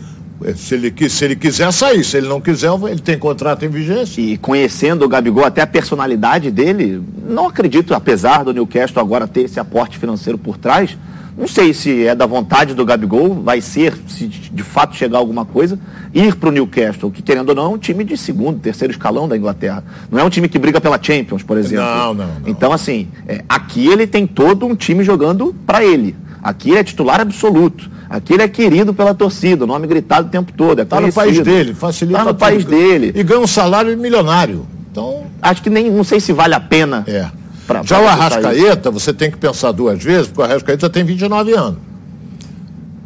Se 0.55 0.75
ele, 0.75 1.09
se 1.09 1.25
ele 1.25 1.35
quiser 1.35 1.73
sair, 1.73 2.03
se 2.03 2.15
ele 2.15 2.27
não 2.27 2.39
quiser, 2.39 2.69
ele 2.89 3.01
tem 3.01 3.17
contrato 3.17 3.65
em 3.65 3.69
vigência. 3.69 4.21
E 4.21 4.37
conhecendo 4.37 5.03
o 5.03 5.09
Gabigol, 5.09 5.43
até 5.43 5.61
a 5.61 5.67
personalidade 5.67 6.51
dele, 6.51 7.01
não 7.27 7.47
acredito, 7.47 7.95
apesar 7.95 8.43
do 8.43 8.53
Newcastle 8.53 9.01
agora 9.01 9.27
ter 9.27 9.41
esse 9.41 9.59
aporte 9.59 9.97
financeiro 9.97 10.37
por 10.37 10.57
trás, 10.57 10.95
Não 11.37 11.47
sei 11.47 11.71
se 11.71 12.07
é 12.07 12.15
da 12.15 12.25
vontade 12.25 12.73
do 12.73 12.83
Gabigol, 12.83 13.35
vai 13.35 13.61
ser, 13.61 13.95
se 14.07 14.25
de 14.25 14.63
fato 14.63 14.95
chegar 14.95 15.19
alguma 15.19 15.45
coisa, 15.45 15.77
ir 16.11 16.35
para 16.35 16.49
o 16.49 16.51
Newcastle, 16.51 17.11
que 17.11 17.21
querendo 17.21 17.49
ou 17.49 17.55
não 17.55 17.63
é 17.65 17.67
um 17.67 17.77
time 17.77 18.03
de 18.03 18.17
segundo, 18.17 18.59
terceiro 18.59 18.91
escalão 18.91 19.27
da 19.27 19.37
Inglaterra. 19.37 19.83
Não 20.09 20.19
é 20.19 20.23
um 20.23 20.29
time 20.31 20.49
que 20.49 20.57
briga 20.57 20.81
pela 20.81 21.01
Champions, 21.01 21.43
por 21.43 21.57
exemplo. 21.57 21.85
Não, 21.85 22.13
não. 22.13 22.25
não. 22.25 22.41
Então, 22.47 22.73
assim, 22.73 23.07
é, 23.27 23.43
aqui 23.47 23.87
ele 23.87 24.07
tem 24.07 24.25
todo 24.25 24.65
um 24.65 24.75
time 24.75 25.03
jogando 25.03 25.55
para 25.65 25.85
ele. 25.85 26.15
Aqui 26.41 26.71
ele 26.71 26.79
é 26.79 26.83
titular 26.83 27.21
absoluto. 27.21 27.89
Aqui 28.09 28.33
ele 28.33 28.43
é 28.43 28.47
querido 28.47 28.93
pela 28.93 29.13
torcida, 29.13 29.65
o 29.65 29.67
nome 29.67 29.85
gritado 29.85 30.27
o 30.27 30.31
tempo 30.31 30.51
todo. 30.53 30.79
É 30.79 30.85
no 30.85 31.13
país 31.13 31.39
dele, 31.41 31.73
facilita. 31.75 32.19
Está 32.19 32.31
no 32.31 32.37
país 32.37 32.65
dele. 32.65 33.11
E 33.13 33.21
ganha 33.21 33.41
um 33.41 33.47
salário 33.47 33.95
milionário. 33.97 34.65
Então. 34.89 35.25
Acho 35.41 35.61
que 35.61 35.69
nem, 35.69 35.91
não 35.91 36.03
sei 36.03 36.19
se 36.19 36.33
vale 36.33 36.55
a 36.55 36.59
pena. 36.59 37.03
É. 37.05 37.27
Pra, 37.67 37.83
Já 37.83 38.01
o 38.01 38.07
Arrascaeta, 38.07 38.89
você 38.89 39.13
tem 39.13 39.29
que 39.29 39.37
pensar 39.37 39.73
duas 39.73 40.01
vezes, 40.01 40.27
porque 40.27 40.41
o 40.41 40.45
Arrascaeta 40.45 40.89
tem 40.89 41.03
29 41.03 41.53
anos. 41.53 41.79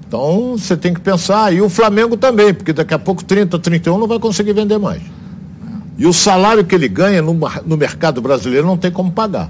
Então 0.08 0.56
você 0.56 0.78
tem 0.78 0.94
que 0.94 1.00
pensar, 1.00 1.52
e 1.52 1.62
o 1.62 1.70
Flamengo 1.70 2.16
também, 2.16 2.54
porque 2.54 2.72
daqui 2.72 2.94
a 2.94 3.00
pouco 3.00 3.24
30, 3.24 3.58
31 3.58 3.98
não 3.98 4.08
vai 4.08 4.20
conseguir 4.20 4.54
vender 4.54 4.78
mais. 4.78 5.02
E 5.98 6.06
o 6.06 6.14
salário 6.14 6.64
que 6.64 6.76
ele 6.76 6.88
ganha 6.88 7.22
no, 7.22 7.38
no 7.66 7.78
mercado 7.78 8.22
brasileiro 8.22 8.68
não 8.68 8.78
tem 8.78 8.92
como 8.92 9.12
pagar. 9.12 9.50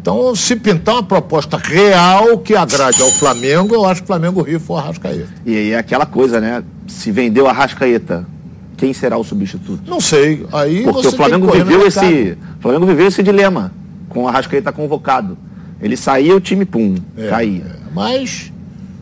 Então, 0.00 0.34
se 0.34 0.56
pintar 0.56 0.94
uma 0.94 1.02
proposta 1.02 1.56
real 1.56 2.38
que 2.38 2.56
agrade 2.56 3.02
ao 3.02 3.10
Flamengo, 3.10 3.74
eu 3.74 3.84
acho 3.84 4.00
que 4.00 4.04
o 4.04 4.06
Flamengo 4.06 4.40
rifa 4.40 4.72
o 4.72 4.76
Arrascaeta. 4.76 5.28
E 5.44 5.56
aí 5.56 5.70
é 5.72 5.78
aquela 5.78 6.06
coisa, 6.06 6.40
né? 6.40 6.64
Se 6.88 7.12
vendeu 7.12 7.44
o 7.44 7.48
Arrascaeta, 7.48 8.26
quem 8.76 8.92
será 8.92 9.18
o 9.18 9.22
substituto? 9.22 9.82
Não 9.86 10.00
sei. 10.00 10.46
Aí 10.52 10.84
Porque 10.84 11.06
o 11.06 11.12
Flamengo 11.12 11.50
viveu 11.52 11.86
esse. 11.86 12.36
O 12.58 12.62
Flamengo 12.62 12.86
viveu 12.86 13.06
esse 13.06 13.22
dilema 13.22 13.81
com 14.12 14.24
o 14.24 14.28
Arrascaeta 14.28 14.70
convocado. 14.72 15.36
Ele 15.80 15.96
saía, 15.96 16.36
o 16.36 16.40
time, 16.40 16.64
pum, 16.64 16.94
é, 17.16 17.28
caía. 17.28 17.62
É. 17.62 17.76
Mas 17.92 18.52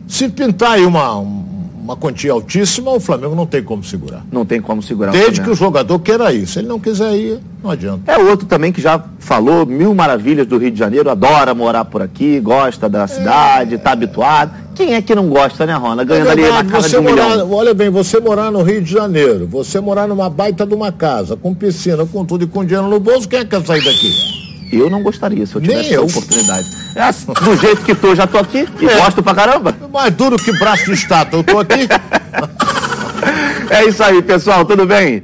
se 0.07 0.27
pintar 0.27 0.71
aí 0.71 0.85
uma, 0.85 1.15
uma 1.15 1.95
quantia 1.95 2.31
altíssima, 2.31 2.91
o 2.91 2.99
Flamengo 2.99 3.35
não 3.35 3.45
tem 3.45 3.63
como 3.63 3.83
segurar. 3.83 4.23
Não 4.31 4.45
tem 4.45 4.61
como 4.61 4.81
segurar. 4.81 5.11
Desde 5.11 5.41
que 5.41 5.49
o 5.49 5.55
jogador 5.55 5.99
queira 5.99 6.33
ir. 6.33 6.47
Se 6.47 6.59
ele 6.59 6.67
não 6.67 6.79
quiser 6.79 7.15
ir, 7.15 7.39
não 7.63 7.71
adianta. 7.71 8.11
É 8.11 8.17
outro 8.17 8.47
também 8.47 8.71
que 8.71 8.81
já 8.81 9.03
falou 9.19 9.65
mil 9.65 9.93
maravilhas 9.93 10.47
do 10.47 10.57
Rio 10.57 10.71
de 10.71 10.79
Janeiro, 10.79 11.09
adora 11.09 11.53
morar 11.53 11.85
por 11.85 12.01
aqui, 12.01 12.39
gosta 12.39 12.89
da 12.89 13.07
cidade, 13.07 13.75
está 13.75 13.91
é... 13.91 13.93
habituado. 13.93 14.51
Quem 14.73 14.95
é 14.95 15.01
que 15.01 15.13
não 15.13 15.27
gosta, 15.27 15.65
né, 15.65 15.73
Rona? 15.75 16.03
Ganhando 16.03 16.29
é 16.29 16.31
ali 16.31 16.49
na 16.49 16.63
casa 16.63 16.89
de 16.89 16.97
um 16.97 17.03
morar, 17.03 17.29
milhão. 17.29 17.51
Olha 17.51 17.73
bem, 17.73 17.89
você 17.89 18.19
morar 18.19 18.49
no 18.49 18.63
Rio 18.63 18.81
de 18.81 18.91
Janeiro, 18.91 19.47
você 19.47 19.79
morar 19.79 20.07
numa 20.07 20.29
baita 20.29 20.65
de 20.65 20.73
uma 20.73 20.91
casa, 20.91 21.35
com 21.35 21.53
piscina, 21.53 22.05
com 22.05 22.25
tudo 22.25 22.45
e 22.45 22.47
com 22.47 22.65
dinheiro 22.65 22.89
no 22.89 22.99
bolso, 22.99 23.27
quem 23.27 23.39
é 23.39 23.43
que 23.43 23.49
quer 23.49 23.65
sair 23.65 23.83
daqui? 23.83 24.40
Eu 24.71 24.89
não 24.89 25.03
gostaria 25.03 25.45
se 25.45 25.55
eu 25.55 25.61
tivesse 25.61 25.79
Nem 25.81 25.87
essa 25.89 25.95
eu. 25.95 26.05
oportunidade. 26.05 26.67
É 26.95 27.01
assim, 27.01 27.33
do 27.33 27.55
jeito 27.57 27.81
que 27.81 27.93
tô, 27.93 28.15
já 28.15 28.25
tô 28.25 28.37
aqui 28.37 28.67
e 28.79 28.85
é. 28.85 28.97
gosto 28.97 29.21
pra 29.21 29.35
caramba. 29.35 29.75
Mais 29.91 30.13
duro 30.13 30.37
que 30.37 30.51
braço 30.57 30.85
de 30.85 30.93
estátua, 30.93 31.39
eu 31.39 31.43
tô 31.43 31.59
aqui. 31.59 31.87
é 33.69 33.85
isso 33.85 34.03
aí, 34.03 34.21
pessoal, 34.21 34.63
tudo 34.65 34.85
bem? 34.85 35.21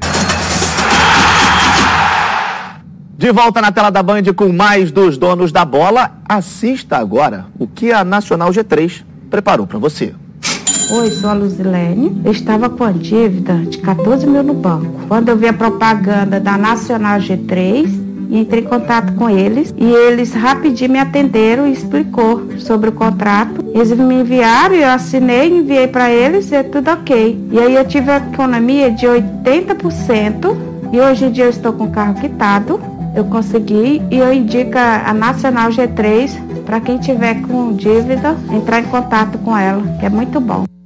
De 3.18 3.32
volta 3.32 3.62
na 3.62 3.72
tela 3.72 3.90
da 3.90 4.04
Band 4.04 4.22
com 4.36 4.52
mais 4.54 4.92
dos 4.92 5.18
donos 5.18 5.52
da 5.52 5.66
bola. 5.66 6.12
Assista 6.30 6.98
agora 6.98 7.46
o 7.58 7.66
que 7.68 7.92
a 7.92 8.04
Nacional 8.04 8.52
G3 8.52 9.04
preparou 9.30 9.66
para 9.66 9.80
você. 9.80 10.14
Oi, 10.92 11.12
sou 11.12 11.30
a 11.30 11.34
Luzilene. 11.34 12.22
Eu 12.24 12.32
estava 12.32 12.70
com 12.70 12.84
a 12.84 12.92
dívida 12.92 13.56
de 13.56 13.80
14 13.80 14.28
mil 14.28 14.44
no 14.44 14.54
banco. 14.54 15.08
Quando 15.08 15.30
eu 15.30 15.38
vi 15.38 15.48
a 15.48 15.54
propaganda 15.54 16.40
da 16.40 16.58
Nacional 16.58 17.20
G3, 17.20 18.07
entrei 18.30 18.64
em 18.64 18.68
contato 18.68 19.14
com 19.14 19.30
eles 19.30 19.74
e 19.78 19.86
eles 19.86 20.34
rapidinho 20.34 20.92
me 20.92 21.00
atenderam 21.00 21.68
e 21.68 21.72
explicou 21.72 22.58
sobre 22.60 22.90
o 22.90 22.94
contrato. 22.94 23.64
Eles 23.74 23.92
me 23.92 24.16
enviaram, 24.16 24.76
eu 24.76 24.90
assinei, 24.90 25.50
enviei 25.50 25.88
para 25.88 26.12
eles 26.12 26.52
e 26.52 26.56
é 26.56 26.64
tudo 26.64 26.92
ok. 26.92 27.48
E 27.52 27.60
aí 27.60 27.76
eu 27.76 27.86
tive 27.86 28.12
a 28.12 28.18
economia 28.18 28.92
de 28.92 29.06
80% 29.06 30.56
e 30.92 31.00
hoje 31.00 31.26
em 31.26 31.32
dia 31.32 31.46
eu 31.46 31.50
estou 31.50 31.74
com 31.74 31.86
o 31.86 31.92
carro 31.92 32.16
quitado. 32.16 32.80
Eu 33.16 33.26
consegui 33.26 34.02
e 34.12 34.18
eu 34.18 34.32
indico 34.32 34.78
a 34.78 35.14
Nacional 35.14 35.70
G3 35.70 36.48
para 36.66 36.80
quem 36.80 36.98
tiver 36.98 37.42
com 37.42 37.74
dívida 37.74 38.36
entrar 38.52 38.80
em 38.80 38.86
contato 38.86 39.38
com 39.40 39.58
ela, 39.58 39.82
que 40.00 40.06
é 40.06 40.10
muito 40.10 40.40
bom. 40.40 40.77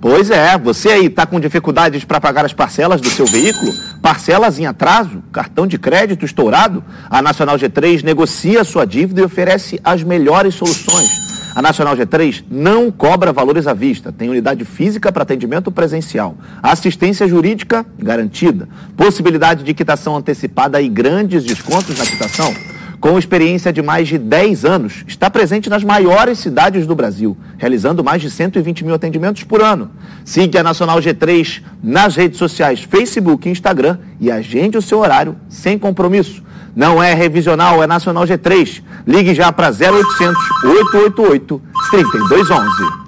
Pois 0.00 0.30
é, 0.30 0.56
você 0.56 0.88
aí 0.88 1.06
está 1.06 1.26
com 1.26 1.38
dificuldades 1.38 2.04
para 2.04 2.18
pagar 2.18 2.46
as 2.46 2.54
parcelas 2.54 3.02
do 3.02 3.10
seu 3.10 3.26
veículo, 3.26 3.70
parcelas 4.00 4.58
em 4.58 4.64
atraso, 4.64 5.22
cartão 5.30 5.66
de 5.66 5.78
crédito 5.78 6.24
estourado? 6.24 6.82
A 7.10 7.20
Nacional 7.20 7.58
G3 7.58 8.02
negocia 8.02 8.64
sua 8.64 8.86
dívida 8.86 9.20
e 9.20 9.24
oferece 9.24 9.78
as 9.84 10.02
melhores 10.02 10.54
soluções. 10.54 11.52
A 11.54 11.60
Nacional 11.60 11.94
G3 11.94 12.42
não 12.50 12.90
cobra 12.90 13.30
valores 13.30 13.66
à 13.66 13.74
vista, 13.74 14.10
tem 14.10 14.30
unidade 14.30 14.64
física 14.64 15.12
para 15.12 15.22
atendimento 15.22 15.70
presencial, 15.70 16.34
assistência 16.62 17.28
jurídica 17.28 17.84
garantida, 17.98 18.70
possibilidade 18.96 19.62
de 19.62 19.74
quitação 19.74 20.16
antecipada 20.16 20.80
e 20.80 20.88
grandes 20.88 21.44
descontos 21.44 21.98
na 21.98 22.06
quitação 22.06 22.54
com 23.00 23.18
experiência 23.18 23.72
de 23.72 23.80
mais 23.80 24.08
de 24.08 24.18
10 24.18 24.64
anos, 24.64 25.04
está 25.08 25.30
presente 25.30 25.70
nas 25.70 25.82
maiores 25.82 26.38
cidades 26.38 26.86
do 26.86 26.94
Brasil, 26.94 27.36
realizando 27.56 28.04
mais 28.04 28.20
de 28.20 28.30
120 28.30 28.84
mil 28.84 28.94
atendimentos 28.94 29.42
por 29.42 29.62
ano. 29.62 29.90
Siga 30.22 30.60
a 30.60 30.62
Nacional 30.62 30.98
G3 30.98 31.62
nas 31.82 32.14
redes 32.14 32.38
sociais 32.38 32.82
Facebook 32.82 33.48
e 33.48 33.52
Instagram 33.52 33.98
e 34.20 34.30
agende 34.30 34.76
o 34.76 34.82
seu 34.82 34.98
horário 34.98 35.34
sem 35.48 35.78
compromisso. 35.78 36.42
Não 36.76 37.02
é 37.02 37.14
revisional, 37.14 37.82
é 37.82 37.86
Nacional 37.86 38.24
G3. 38.24 38.82
Ligue 39.06 39.34
já 39.34 39.50
para 39.50 39.68
0800 39.68 40.36
888 40.62 41.62
3211. 41.90 43.00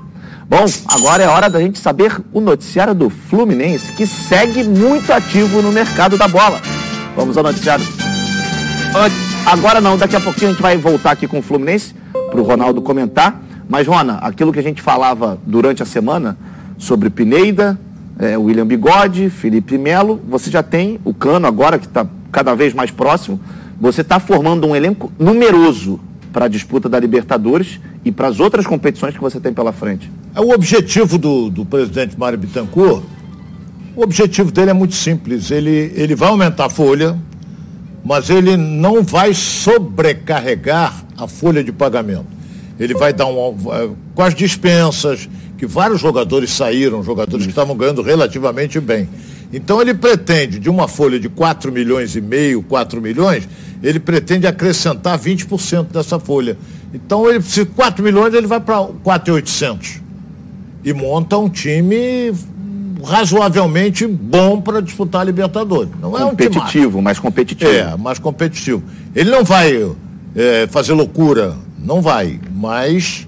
Bom, 0.49 0.65
agora 0.89 1.23
é 1.23 1.29
hora 1.29 1.49
da 1.49 1.61
gente 1.61 1.79
saber 1.79 2.19
o 2.33 2.41
noticiário 2.41 2.95
do 2.95 3.09
Fluminense, 3.09 3.93
que 3.93 4.07
segue 4.07 4.65
muito 4.65 5.13
ativo 5.13 5.63
no 5.63 5.71
mercado 5.71 6.17
da 6.17 6.27
bola. 6.27 6.61
Vamos 7.15 7.37
ao 7.37 7.43
noticiário. 7.43 7.85
Antes 8.95 9.32
Agora 9.45 9.81
não, 9.81 9.99
daqui 9.99 10.15
a 10.15 10.21
pouquinho 10.21 10.49
a 10.49 10.53
gente 10.53 10.63
vai 10.63 10.77
voltar 10.77 11.11
aqui 11.11 11.27
com 11.27 11.41
o 11.41 11.43
Fluminense 11.43 11.95
para 12.13 12.41
o 12.41 12.45
Ronaldo 12.45 12.81
comentar. 12.81 13.43
Mas, 13.69 13.87
Rona, 13.87 14.15
aquilo 14.19 14.53
que 14.53 14.59
a 14.59 14.63
gente 14.63 14.81
falava 14.81 15.39
durante 15.45 15.83
a 15.83 15.87
semana 15.87 16.37
sobre 16.79 17.11
Pineida, 17.11 17.79
é, 18.19 18.37
William 18.37 18.67
Bigode, 18.67 19.31
Felipe 19.31 19.77
Melo, 19.77 20.21
você 20.29 20.51
já 20.51 20.63
tem 20.63 20.99
o 21.05 21.13
Cano 21.13 21.47
agora, 21.47 21.79
que 21.79 21.87
está 21.87 22.07
cada 22.31 22.55
vez 22.55 22.73
mais 22.73 22.91
próximo. 22.91 23.41
Você 23.81 24.03
está 24.03 24.21
formando 24.21 24.67
um 24.67 24.77
elenco 24.77 25.13
numeroso 25.19 25.99
para 26.33 26.47
a 26.47 26.49
disputa 26.49 26.89
da 26.89 26.99
Libertadores 26.99 27.81
e 28.05 28.13
para 28.13 28.29
as 28.29 28.41
outras 28.41 28.67
competições 28.67 29.15
que 29.15 29.21
você 29.21 29.41
tem 29.41 29.53
pela 29.53 29.73
frente. 29.73 30.11
É 30.35 30.41
o 30.41 30.51
objetivo 30.51 31.19
do, 31.19 31.51
do 31.51 31.65
presidente 31.65 32.19
Mário 32.19 32.39
Bittencourt. 32.39 33.03
O 33.95 34.03
objetivo 34.03 34.51
dele 34.51 34.71
é 34.71 34.75
muito 34.75 34.95
simples. 34.95 35.51
Ele, 35.51 35.93
ele 35.95 36.15
vai 36.15 36.31
aumentar 36.31 36.67
a 36.67 36.71
folha, 36.71 37.19
mas 38.05 38.31
ele 38.31 38.57
não 38.57 39.03
vai 39.03 39.33
sobrecarregar 39.35 41.05
a 41.17 41.29
folha 41.29 41.63
de 41.63 41.73
pagamento. 41.73 42.27
Ele 42.79 42.95
vai 42.95 43.13
dar 43.13 43.27
um. 43.27 43.57
Com 44.15 44.23
as 44.23 44.35
dispensas, 44.35 45.29
que 45.57 45.67
vários 45.67 46.01
jogadores 46.01 46.51
saíram, 46.51 47.03
jogadores 47.03 47.47
que 47.47 47.53
estavam 47.53 47.77
ganhando 47.77 48.03
relativamente 48.03 48.81
bem. 48.81 49.09
Então 49.53 49.81
ele 49.81 49.95
pretende, 49.95 50.59
de 50.59 50.71
uma 50.71 50.89
folha 50.89 51.21
de 51.21 51.29
4 51.29 51.71
milhões 51.71 52.17
e 52.17 52.21
meio, 52.21 52.63
4 52.63 53.01
milhões, 53.01 53.47
ele 53.83 54.01
pretende 54.01 54.47
acrescentar 54.47 55.19
20% 55.19 55.93
dessa 55.93 56.19
folha. 56.19 56.57
Então, 56.95 57.29
ele, 57.29 57.43
se 57.43 57.65
4 57.65 58.03
milhões, 58.03 58.33
ele 58.35 58.47
vai 58.47 58.61
para 58.61 58.85
4,800. 59.03 60.01
E 60.85 60.93
monta 60.93 61.37
um 61.39 61.49
time 61.49 62.33
razoavelmente 63.03 64.07
bom 64.07 64.61
para 64.61 64.81
disputar 64.81 65.23
a 65.23 65.25
Libertadores. 65.25 65.91
Não 66.01 66.17
é 66.17 66.23
competitivo, 66.23 66.99
um 66.99 67.03
mais 67.03 67.19
competitivo. 67.19 67.71
É, 67.71 67.97
mais 67.97 68.19
competitivo. 68.19 68.83
Ele 69.15 69.31
não 69.31 69.45
vai 69.45 69.93
é, 70.35 70.67
fazer 70.69 70.93
loucura, 70.93 71.55
não 71.79 72.01
vai, 72.01 72.41
mas 72.55 73.27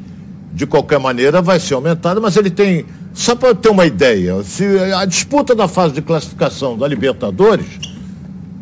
de 0.52 0.66
qualquer 0.66 1.00
maneira 1.00 1.43
vai 1.43 1.59
ser 1.59 1.75
aumentado, 1.75 2.23
mas 2.23 2.37
ele 2.37 2.50
tem, 2.50 2.87
só 3.12 3.35
para 3.35 3.54
ter 3.54 3.69
uma 3.69 3.85
ideia, 3.85 4.43
se 4.45 4.64
a 4.95 5.04
disputa 5.04 5.54
da 5.54 5.66
fase 5.66 5.95
de 5.95 6.00
classificação 6.00 6.78
da 6.78 6.87
Libertadores, 6.87 7.66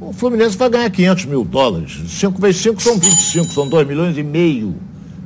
o 0.00 0.12
Fluminense 0.12 0.56
vai 0.56 0.70
ganhar 0.70 0.90
500 0.90 1.24
mil 1.26 1.44
dólares. 1.44 2.00
5 2.08 2.40
vezes 2.40 2.62
5 2.62 2.82
são 2.82 2.98
25, 2.98 3.52
são 3.52 3.68
2 3.68 3.86
milhões 3.86 4.16
e 4.16 4.22
meio. 4.22 4.74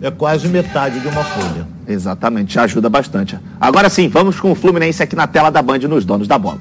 É 0.02 0.10
quase 0.10 0.46
metade 0.48 1.00
de 1.00 1.08
uma 1.08 1.24
folha. 1.24 1.75
Exatamente, 1.88 2.58
ajuda 2.58 2.88
bastante. 2.88 3.38
Agora 3.60 3.88
sim, 3.88 4.08
vamos 4.08 4.40
com 4.40 4.50
o 4.50 4.54
Fluminense 4.54 5.02
aqui 5.02 5.14
na 5.14 5.26
tela 5.26 5.50
da 5.50 5.62
Band 5.62 5.78
nos 5.80 6.04
donos 6.04 6.26
da 6.26 6.38
bola. 6.38 6.60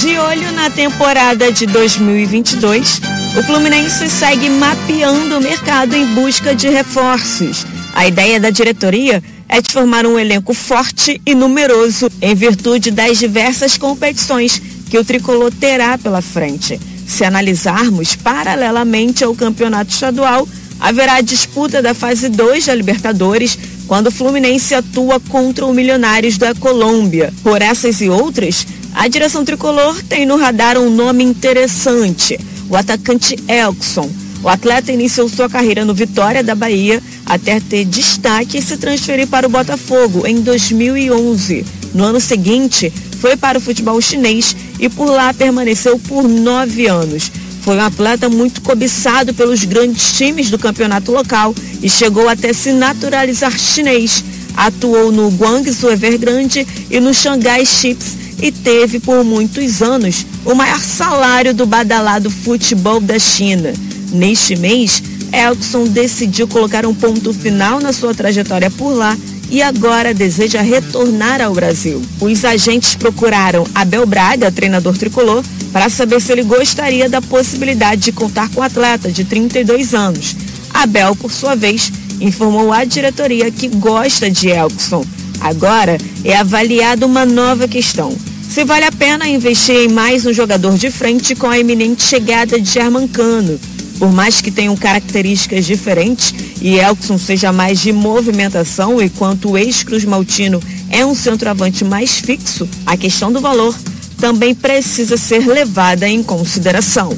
De 0.00 0.18
olho 0.18 0.52
na 0.52 0.70
temporada 0.70 1.52
de 1.52 1.66
2022, 1.66 3.00
o 3.38 3.42
Fluminense 3.44 4.10
segue 4.10 4.50
mapeando 4.50 5.38
o 5.38 5.40
mercado 5.40 5.94
em 5.94 6.06
busca 6.14 6.54
de 6.54 6.68
reforços. 6.68 7.64
A 7.94 8.06
ideia 8.08 8.40
da 8.40 8.50
diretoria 8.50 9.22
é 9.48 9.60
de 9.60 9.70
formar 9.70 10.04
um 10.04 10.18
elenco 10.18 10.52
forte 10.52 11.20
e 11.24 11.34
numeroso 11.34 12.10
em 12.20 12.34
virtude 12.34 12.90
das 12.90 13.18
diversas 13.18 13.78
competições 13.78 14.60
que 14.90 14.98
o 14.98 15.04
tricolor 15.04 15.52
terá 15.52 15.96
pela 15.96 16.20
frente. 16.20 16.80
Se 17.06 17.24
analisarmos 17.24 18.16
paralelamente 18.16 19.22
ao 19.22 19.34
campeonato 19.34 19.92
estadual, 19.92 20.48
haverá 20.80 21.20
disputa 21.20 21.80
da 21.80 21.94
fase 21.94 22.28
2 22.28 22.66
da 22.66 22.74
Libertadores 22.74 23.56
quando 23.86 24.08
o 24.08 24.12
Fluminense 24.12 24.74
atua 24.74 25.20
contra 25.20 25.66
o 25.66 25.74
Milionários 25.74 26.38
da 26.38 26.54
Colômbia. 26.54 27.32
Por 27.42 27.62
essas 27.62 28.00
e 28.00 28.08
outras, 28.08 28.66
a 28.94 29.08
direção 29.08 29.44
tricolor 29.44 30.02
tem 30.04 30.24
no 30.24 30.36
radar 30.36 30.78
um 30.78 30.90
nome 30.90 31.24
interessante, 31.24 32.38
o 32.68 32.76
atacante 32.76 33.36
Elkson. 33.48 34.10
O 34.42 34.48
atleta 34.48 34.92
iniciou 34.92 35.28
sua 35.28 35.48
carreira 35.48 35.84
no 35.84 35.94
Vitória 35.94 36.42
da 36.42 36.54
Bahia 36.54 37.02
até 37.24 37.58
ter 37.60 37.84
destaque 37.86 38.58
e 38.58 38.62
se 38.62 38.76
transferir 38.76 39.26
para 39.26 39.46
o 39.46 39.50
Botafogo 39.50 40.26
em 40.26 40.42
2011. 40.42 41.64
No 41.94 42.04
ano 42.04 42.20
seguinte, 42.20 42.92
foi 43.20 43.36
para 43.36 43.56
o 43.56 43.60
futebol 43.60 43.98
chinês 44.02 44.54
e 44.78 44.88
por 44.88 45.06
lá 45.06 45.32
permaneceu 45.32 45.98
por 45.98 46.28
nove 46.28 46.86
anos. 46.86 47.32
Foi 47.64 47.76
um 47.76 47.80
atleta 47.80 48.28
muito 48.28 48.60
cobiçado 48.60 49.32
pelos 49.32 49.64
grandes 49.64 50.12
times 50.18 50.50
do 50.50 50.58
campeonato 50.58 51.10
local 51.10 51.54
e 51.82 51.88
chegou 51.88 52.28
até 52.28 52.52
se 52.52 52.72
naturalizar 52.72 53.58
chinês. 53.58 54.22
Atuou 54.54 55.10
no 55.10 55.30
Guangzhou 55.30 55.90
Evergrande 55.90 56.66
e 56.90 57.00
no 57.00 57.14
Shanghai 57.14 57.64
Chips 57.64 58.18
e 58.42 58.52
teve 58.52 59.00
por 59.00 59.24
muitos 59.24 59.80
anos 59.80 60.26
o 60.44 60.54
maior 60.54 60.78
salário 60.78 61.54
do 61.54 61.64
badalado 61.64 62.30
futebol 62.30 63.00
da 63.00 63.18
China. 63.18 63.72
Neste 64.12 64.54
mês, 64.56 65.02
Elkson 65.32 65.84
decidiu 65.84 66.46
colocar 66.46 66.84
um 66.84 66.94
ponto 66.94 67.32
final 67.32 67.80
na 67.80 67.94
sua 67.94 68.14
trajetória 68.14 68.70
por 68.70 68.90
lá 68.90 69.16
e 69.50 69.62
agora 69.62 70.12
deseja 70.12 70.60
retornar 70.60 71.40
ao 71.40 71.54
Brasil. 71.54 72.02
Os 72.20 72.44
agentes 72.44 72.94
procuraram 72.94 73.66
Abel 73.74 74.04
Braga, 74.04 74.52
treinador 74.52 74.98
tricolor, 74.98 75.42
para 75.74 75.88
saber 75.88 76.22
se 76.22 76.30
ele 76.30 76.44
gostaria 76.44 77.08
da 77.08 77.20
possibilidade 77.20 78.02
de 78.02 78.12
contar 78.12 78.48
com 78.50 78.60
o 78.60 78.62
atleta 78.62 79.10
de 79.10 79.24
32 79.24 79.92
anos. 79.92 80.36
Abel, 80.72 81.16
por 81.16 81.32
sua 81.32 81.56
vez, 81.56 81.90
informou 82.20 82.72
à 82.72 82.84
diretoria 82.84 83.50
que 83.50 83.66
gosta 83.66 84.30
de 84.30 84.50
Elkson. 84.50 85.04
Agora 85.40 85.98
é 86.24 86.36
avaliada 86.36 87.04
uma 87.04 87.26
nova 87.26 87.66
questão. 87.66 88.16
Se 88.48 88.64
vale 88.64 88.84
a 88.84 88.92
pena 88.92 89.28
investir 89.28 89.74
em 89.74 89.88
mais 89.88 90.24
um 90.24 90.32
jogador 90.32 90.78
de 90.78 90.92
frente 90.92 91.34
com 91.34 91.48
a 91.48 91.58
iminente 91.58 92.04
chegada 92.04 92.60
de 92.60 92.70
Germancano. 92.70 93.58
Por 93.98 94.12
mais 94.12 94.40
que 94.40 94.52
tenham 94.52 94.76
características 94.76 95.66
diferentes 95.66 96.32
e 96.62 96.78
Elkson 96.78 97.18
seja 97.18 97.50
mais 97.50 97.80
de 97.80 97.92
movimentação, 97.92 99.02
enquanto 99.02 99.50
o 99.50 99.58
ex-Cruz 99.58 100.04
Maltino 100.04 100.62
é 100.88 101.04
um 101.04 101.16
centroavante 101.16 101.84
mais 101.84 102.18
fixo, 102.18 102.68
a 102.86 102.96
questão 102.96 103.32
do 103.32 103.40
valor 103.40 103.74
também 104.14 104.54
precisa 104.54 105.16
ser 105.16 105.46
levada 105.46 106.08
em 106.08 106.22
consideração. 106.22 107.16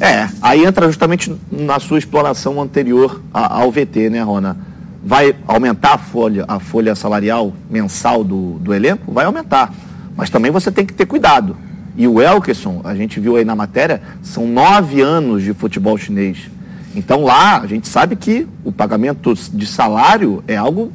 É, 0.00 0.28
aí 0.40 0.64
entra 0.64 0.86
justamente 0.86 1.34
na 1.50 1.80
sua 1.80 1.98
exploração 1.98 2.60
anterior 2.60 3.20
ao 3.32 3.70
VT, 3.70 4.10
né, 4.10 4.22
Rona? 4.22 4.56
Vai 5.04 5.34
aumentar 5.46 5.94
a 5.94 5.98
folha, 5.98 6.44
a 6.46 6.60
folha 6.60 6.94
salarial 6.94 7.52
mensal 7.68 8.22
do, 8.22 8.58
do 8.60 8.72
elenco? 8.72 9.12
Vai 9.12 9.24
aumentar. 9.24 9.72
Mas 10.16 10.30
também 10.30 10.50
você 10.50 10.70
tem 10.70 10.86
que 10.86 10.92
ter 10.92 11.06
cuidado. 11.06 11.56
E 11.96 12.06
o 12.06 12.20
Elkerson, 12.20 12.80
a 12.84 12.94
gente 12.94 13.18
viu 13.18 13.36
aí 13.36 13.44
na 13.44 13.56
matéria, 13.56 14.00
são 14.22 14.46
nove 14.46 15.00
anos 15.00 15.42
de 15.42 15.52
futebol 15.52 15.98
chinês. 15.98 16.48
Então 16.94 17.24
lá 17.24 17.60
a 17.60 17.66
gente 17.66 17.88
sabe 17.88 18.14
que 18.14 18.46
o 18.64 18.70
pagamento 18.70 19.34
de 19.52 19.66
salário 19.66 20.42
é 20.46 20.56
algo 20.56 20.92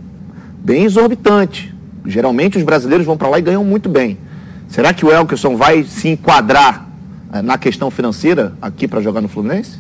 bem 0.64 0.86
exorbitante. 0.86 1.74
Geralmente 2.06 2.58
os 2.58 2.64
brasileiros 2.64 3.06
vão 3.06 3.18
para 3.18 3.28
lá 3.28 3.40
e 3.40 3.42
ganham 3.42 3.66
muito 3.66 3.90
bem. 3.90 4.18
Será 4.74 4.92
que 4.92 5.06
o 5.06 5.12
Elkerson 5.12 5.56
vai 5.56 5.84
se 5.84 6.08
enquadrar 6.10 6.90
eh, 7.32 7.44
na 7.44 7.60
questão 7.60 7.92
financeira 7.92 8.54
aqui 8.60 8.88
para 8.88 9.02
jogar 9.02 9.22
no 9.22 9.28
Fluminense? 9.28 9.80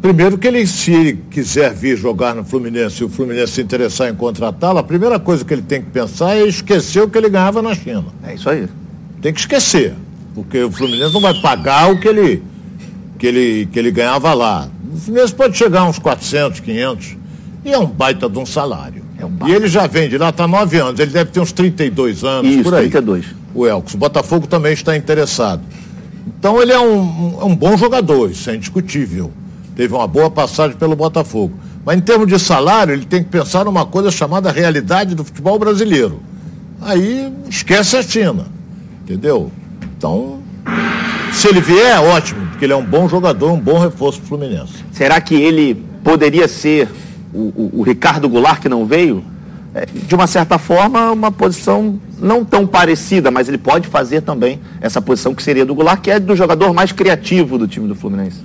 Primeiro 0.00 0.38
que 0.38 0.48
ele, 0.48 0.66
se 0.66 0.94
ele 0.94 1.22
quiser 1.30 1.74
vir 1.74 1.94
jogar 1.94 2.34
no 2.34 2.42
Fluminense 2.42 3.02
e 3.02 3.04
o 3.04 3.10
Fluminense 3.10 3.52
se 3.52 3.60
interessar 3.60 4.08
em 4.08 4.14
contratá-lo, 4.14 4.78
a 4.78 4.82
primeira 4.82 5.18
coisa 5.18 5.44
que 5.44 5.52
ele 5.52 5.60
tem 5.60 5.82
que 5.82 5.90
pensar 5.90 6.38
é 6.38 6.48
esquecer 6.48 7.02
o 7.02 7.08
que 7.10 7.18
ele 7.18 7.28
ganhava 7.28 7.60
na 7.60 7.74
China. 7.74 8.06
É 8.24 8.34
isso 8.34 8.48
aí. 8.48 8.66
Tem 9.20 9.30
que 9.30 9.40
esquecer, 9.40 9.94
porque 10.34 10.62
o 10.62 10.72
Fluminense 10.72 11.12
não 11.12 11.20
vai 11.20 11.38
pagar 11.38 11.92
o 11.92 12.00
que 12.00 12.08
ele, 12.08 12.42
que 13.18 13.26
ele, 13.26 13.68
que 13.70 13.78
ele 13.78 13.90
ganhava 13.90 14.32
lá. 14.32 14.70
O 14.90 14.96
Fluminense 14.96 15.34
pode 15.34 15.54
chegar 15.54 15.80
a 15.80 15.84
uns 15.90 15.98
400, 15.98 16.60
500, 16.60 17.16
e 17.62 17.74
é 17.74 17.78
um 17.78 17.84
baita 17.84 18.26
de 18.26 18.38
um 18.38 18.46
salário. 18.46 19.04
É 19.18 19.26
um 19.26 19.36
e 19.46 19.52
ele 19.52 19.68
já 19.68 19.86
vem 19.86 20.08
de 20.08 20.16
lá, 20.16 20.30
está 20.30 20.48
nove 20.48 20.78
anos, 20.78 20.98
ele 20.98 21.10
deve 21.10 21.30
ter 21.30 21.40
uns 21.40 21.52
32 21.52 22.24
anos, 22.24 22.50
Isso, 22.50 22.62
por 22.62 22.74
aí. 22.74 22.88
32 22.88 23.39
o 23.54 23.66
Elks. 23.66 23.94
O 23.94 23.98
Botafogo 23.98 24.46
também 24.46 24.72
está 24.72 24.96
interessado. 24.96 25.62
Então 26.26 26.60
ele 26.60 26.72
é 26.72 26.78
um, 26.78 27.46
um, 27.46 27.56
bom 27.56 27.76
jogador, 27.76 28.30
isso 28.30 28.50
é 28.50 28.56
indiscutível. 28.56 29.32
Teve 29.74 29.94
uma 29.94 30.06
boa 30.06 30.30
passagem 30.30 30.76
pelo 30.76 30.94
Botafogo. 30.94 31.54
Mas 31.84 31.96
em 31.96 32.00
termos 32.00 32.28
de 32.28 32.38
salário, 32.38 32.92
ele 32.92 33.06
tem 33.06 33.22
que 33.22 33.30
pensar 33.30 33.64
numa 33.64 33.86
coisa 33.86 34.10
chamada 34.10 34.50
realidade 34.50 35.14
do 35.14 35.24
futebol 35.24 35.58
brasileiro. 35.58 36.20
Aí 36.80 37.32
esquece 37.48 37.96
a 37.96 38.02
China. 38.02 38.46
Entendeu? 39.02 39.50
Então, 39.96 40.40
se 41.32 41.48
ele 41.48 41.60
vier, 41.60 41.98
ótimo, 42.00 42.46
porque 42.48 42.64
ele 42.64 42.72
é 42.72 42.76
um 42.76 42.84
bom 42.84 43.08
jogador, 43.08 43.50
um 43.52 43.60
bom 43.60 43.78
reforço 43.78 44.18
para 44.18 44.26
o 44.26 44.28
Fluminense. 44.28 44.84
Será 44.92 45.20
que 45.20 45.34
ele 45.34 45.74
poderia 46.04 46.46
ser 46.48 46.88
o, 47.32 47.38
o, 47.38 47.70
o 47.76 47.82
Ricardo 47.82 48.28
Goulart 48.28 48.60
que 48.60 48.68
não 48.68 48.84
veio? 48.84 49.24
É, 49.74 49.86
de 49.86 50.14
uma 50.14 50.26
certa 50.26 50.58
forma, 50.58 51.12
uma 51.12 51.30
posição 51.30 51.98
não 52.18 52.44
tão 52.44 52.66
parecida, 52.66 53.30
mas 53.30 53.48
ele 53.48 53.58
pode 53.58 53.86
fazer 53.86 54.20
também 54.20 54.58
essa 54.80 55.00
posição 55.00 55.32
que 55.32 55.42
seria 55.42 55.64
do 55.64 55.74
Goulart, 55.74 56.00
que 56.00 56.10
é 56.10 56.18
do 56.18 56.34
jogador 56.34 56.72
mais 56.74 56.90
criativo 56.90 57.56
do 57.56 57.68
time 57.68 57.86
do 57.86 57.94
Fluminense. 57.94 58.40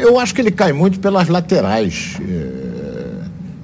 Eu 0.00 0.18
acho 0.18 0.34
que 0.34 0.40
ele 0.40 0.50
cai 0.50 0.72
muito 0.72 1.00
pelas 1.00 1.28
laterais. 1.28 2.18
É, 2.20 2.68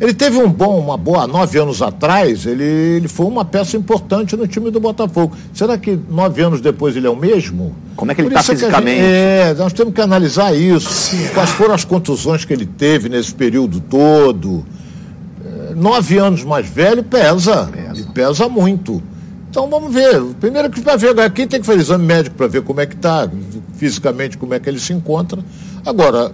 ele 0.00 0.12
teve 0.12 0.38
um 0.38 0.50
bom, 0.50 0.78
uma 0.80 0.96
boa, 0.96 1.26
nove 1.26 1.58
anos 1.58 1.80
atrás, 1.80 2.46
ele, 2.46 2.64
ele 2.64 3.08
foi 3.08 3.26
uma 3.26 3.44
peça 3.44 3.76
importante 3.76 4.36
no 4.36 4.46
time 4.46 4.70
do 4.70 4.80
Botafogo. 4.80 5.36
Será 5.52 5.78
que 5.78 5.98
nove 6.10 6.42
anos 6.42 6.60
depois 6.60 6.96
ele 6.96 7.06
é 7.06 7.10
o 7.10 7.16
mesmo? 7.16 7.74
Como 7.96 8.10
é 8.10 8.14
que 8.14 8.20
ele 8.20 8.28
está 8.28 8.42
fisicamente? 8.42 9.00
Gente, 9.00 9.06
é, 9.06 9.54
nós 9.56 9.72
temos 9.72 9.94
que 9.94 10.00
analisar 10.00 10.54
isso. 10.54 11.16
Quais 11.32 11.50
foram 11.50 11.74
as 11.74 11.84
contusões 11.84 12.44
que 12.44 12.52
ele 12.52 12.66
teve 12.66 13.08
nesse 13.08 13.32
período 13.32 13.80
todo? 13.80 14.64
Nove 15.74 16.18
anos 16.18 16.44
mais 16.44 16.68
velho 16.68 17.02
pesa. 17.02 17.66
Pesa, 17.66 18.00
e 18.00 18.02
pesa 18.12 18.48
muito. 18.48 19.02
Então 19.50 19.68
vamos 19.68 19.92
ver. 19.94 20.20
Primeiro 20.40 20.70
que 20.70 20.80
para 20.80 20.96
ver, 20.96 21.18
aqui 21.20 21.46
tem 21.46 21.60
que 21.60 21.66
fazer 21.66 21.80
exame 21.80 22.04
médico 22.04 22.36
para 22.36 22.48
ver 22.48 22.62
como 22.62 22.80
é 22.80 22.86
que 22.86 22.94
está, 22.94 23.30
fisicamente 23.76 24.36
como 24.36 24.52
é 24.54 24.58
que 24.58 24.68
ele 24.68 24.80
se 24.80 24.92
encontra. 24.92 25.44
Agora, 25.86 26.32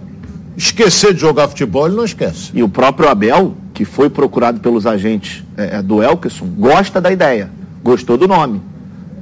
esquecer 0.57 1.13
de 1.13 1.21
jogar 1.21 1.47
futebol, 1.47 1.85
ele 1.85 1.95
não 1.95 2.05
esquece. 2.05 2.51
E 2.53 2.63
o 2.63 2.69
próprio 2.69 3.09
Abel, 3.09 3.55
que 3.73 3.85
foi 3.85 4.09
procurado 4.09 4.59
pelos 4.59 4.87
agentes 4.87 5.43
é, 5.55 5.77
é 5.77 5.81
do 5.81 6.01
Elkerson, 6.01 6.47
gosta 6.57 6.99
da 6.99 7.11
ideia, 7.11 7.49
gostou 7.83 8.17
do 8.17 8.27
nome. 8.27 8.61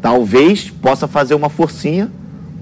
Talvez 0.01 0.69
possa 0.69 1.07
fazer 1.07 1.35
uma 1.35 1.49
forcinha 1.49 2.09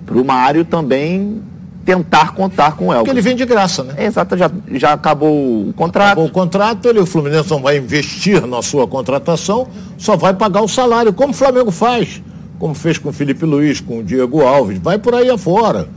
para 0.05 0.17
o 0.17 0.25
Mário 0.25 0.65
também 0.65 1.41
tentar 1.87 2.33
contar 2.33 2.75
com 2.75 2.87
o 2.87 2.91
Elton. 2.91 3.05
Porque 3.05 3.11
ele 3.11 3.21
vem 3.21 3.33
de 3.33 3.45
graça, 3.45 3.81
né? 3.81 3.93
É, 3.95 4.05
exato, 4.07 4.35
já, 4.35 4.51
já 4.73 4.91
acabou 4.91 5.69
o 5.69 5.73
contrato. 5.73 6.07
Acabou 6.07 6.25
o 6.25 6.29
contrato, 6.29 6.85
ele, 6.89 6.99
o 6.99 7.05
Fluminense 7.05 7.49
não 7.49 7.61
vai 7.61 7.77
investir 7.77 8.45
na 8.45 8.61
sua 8.61 8.85
contratação, 8.85 9.69
só 9.97 10.17
vai 10.17 10.33
pagar 10.33 10.61
o 10.61 10.67
salário, 10.67 11.13
como 11.13 11.31
o 11.31 11.33
Flamengo 11.33 11.71
faz, 11.71 12.21
como 12.59 12.75
fez 12.75 12.97
com 12.97 13.07
o 13.07 13.13
Felipe 13.13 13.45
Luiz, 13.45 13.79
com 13.79 13.99
o 13.99 14.03
Diego 14.03 14.41
Alves, 14.41 14.79
vai 14.79 14.99
por 14.99 15.15
aí 15.15 15.29
afora, 15.29 15.87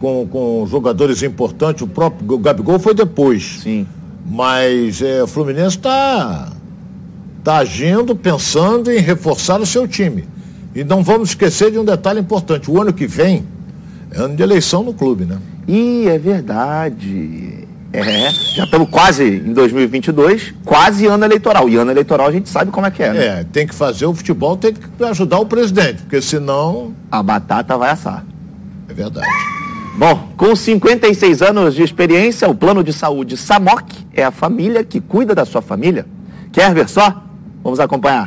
com, 0.00 0.26
com 0.26 0.66
jogadores 0.66 1.22
importantes, 1.22 1.82
o 1.82 1.86
próprio 1.86 2.38
Gabigol 2.38 2.78
foi 2.78 2.94
depois. 2.94 3.58
Sim. 3.62 3.86
Mas 4.24 5.02
é, 5.02 5.22
o 5.22 5.26
Fluminense 5.26 5.76
está 5.76 6.52
tá 7.44 7.58
agindo, 7.58 8.16
pensando 8.16 8.90
em 8.90 8.98
reforçar 8.98 9.60
o 9.60 9.66
seu 9.66 9.86
time. 9.86 10.24
E 10.74 10.82
não 10.82 11.02
vamos 11.04 11.28
esquecer 11.28 11.70
de 11.70 11.78
um 11.78 11.84
detalhe 11.84 12.18
importante, 12.18 12.70
o 12.70 12.80
ano 12.80 12.94
que 12.94 13.06
vem 13.06 13.44
ano 14.16 14.36
de 14.36 14.42
eleição 14.42 14.82
no 14.82 14.94
clube, 14.94 15.24
né? 15.24 15.38
Ih, 15.66 16.08
é 16.08 16.18
verdade. 16.18 17.64
É, 17.92 18.28
já 18.56 18.64
estamos 18.64 18.88
quase 18.90 19.24
em 19.24 19.52
2022, 19.52 20.52
quase 20.64 21.06
ano 21.06 21.24
eleitoral. 21.24 21.68
E 21.68 21.76
ano 21.76 21.92
eleitoral 21.92 22.26
a 22.26 22.32
gente 22.32 22.48
sabe 22.48 22.72
como 22.72 22.86
é 22.86 22.90
que 22.90 23.02
é, 23.02 23.12
né? 23.12 23.26
É, 23.26 23.44
tem 23.44 23.66
que 23.66 23.74
fazer 23.74 24.04
o 24.06 24.12
futebol, 24.12 24.56
tem 24.56 24.72
que 24.74 25.04
ajudar 25.04 25.38
o 25.38 25.46
presidente, 25.46 26.02
porque 26.02 26.20
senão. 26.20 26.92
A 27.10 27.22
batata 27.22 27.78
vai 27.78 27.90
assar. 27.90 28.24
É 28.88 28.92
verdade. 28.92 29.28
Bom, 29.96 30.30
com 30.36 30.56
56 30.56 31.40
anos 31.40 31.74
de 31.74 31.84
experiência, 31.84 32.48
o 32.48 32.54
plano 32.54 32.82
de 32.82 32.92
saúde 32.92 33.36
SAMOC 33.36 33.84
é 34.12 34.24
a 34.24 34.32
família 34.32 34.82
que 34.82 35.00
cuida 35.00 35.34
da 35.34 35.44
sua 35.44 35.62
família. 35.62 36.04
Quer 36.52 36.74
ver 36.74 36.88
só? 36.88 37.22
Vamos 37.62 37.78
acompanhar. 37.78 38.26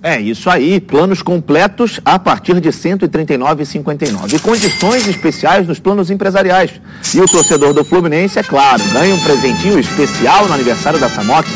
É 0.00 0.20
isso 0.20 0.48
aí, 0.48 0.80
planos 0.80 1.22
completos 1.22 2.00
a 2.04 2.20
partir 2.20 2.60
de 2.60 2.68
R$ 2.68 2.74
139,59. 2.74 4.32
E 4.32 4.38
condições 4.38 5.08
especiais 5.08 5.66
nos 5.66 5.80
planos 5.80 6.08
empresariais. 6.08 6.80
E 7.12 7.20
o 7.20 7.26
torcedor 7.26 7.74
do 7.74 7.84
Fluminense, 7.84 8.38
é 8.38 8.44
claro, 8.44 8.80
ganha 8.92 9.12
um 9.12 9.20
presentinho 9.20 9.78
especial 9.78 10.46
no 10.46 10.54
aniversário 10.54 11.00
da 11.00 11.08
Samoc. 11.08 11.48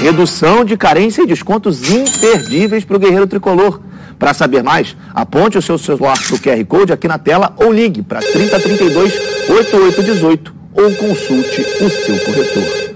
Redução 0.00 0.64
de 0.64 0.78
carência 0.78 1.22
e 1.22 1.26
descontos 1.26 1.90
imperdíveis 1.90 2.86
para 2.86 2.96
o 2.96 2.98
Guerreiro 2.98 3.26
Tricolor. 3.26 3.80
Para 4.18 4.32
saber 4.32 4.62
mais, 4.62 4.96
aponte 5.14 5.58
o 5.58 5.62
seu 5.62 5.76
celular 5.76 6.18
para 6.18 6.36
o 6.36 6.38
QR 6.38 6.64
Code 6.64 6.92
aqui 6.94 7.06
na 7.06 7.18
tela 7.18 7.52
ou 7.56 7.70
ligue 7.70 8.02
para 8.02 8.20
3032 8.20 9.12
8818 9.50 10.54
ou 10.72 10.94
consulte 10.94 11.60
o 11.82 11.90
seu 11.90 12.18
corretor. 12.20 12.89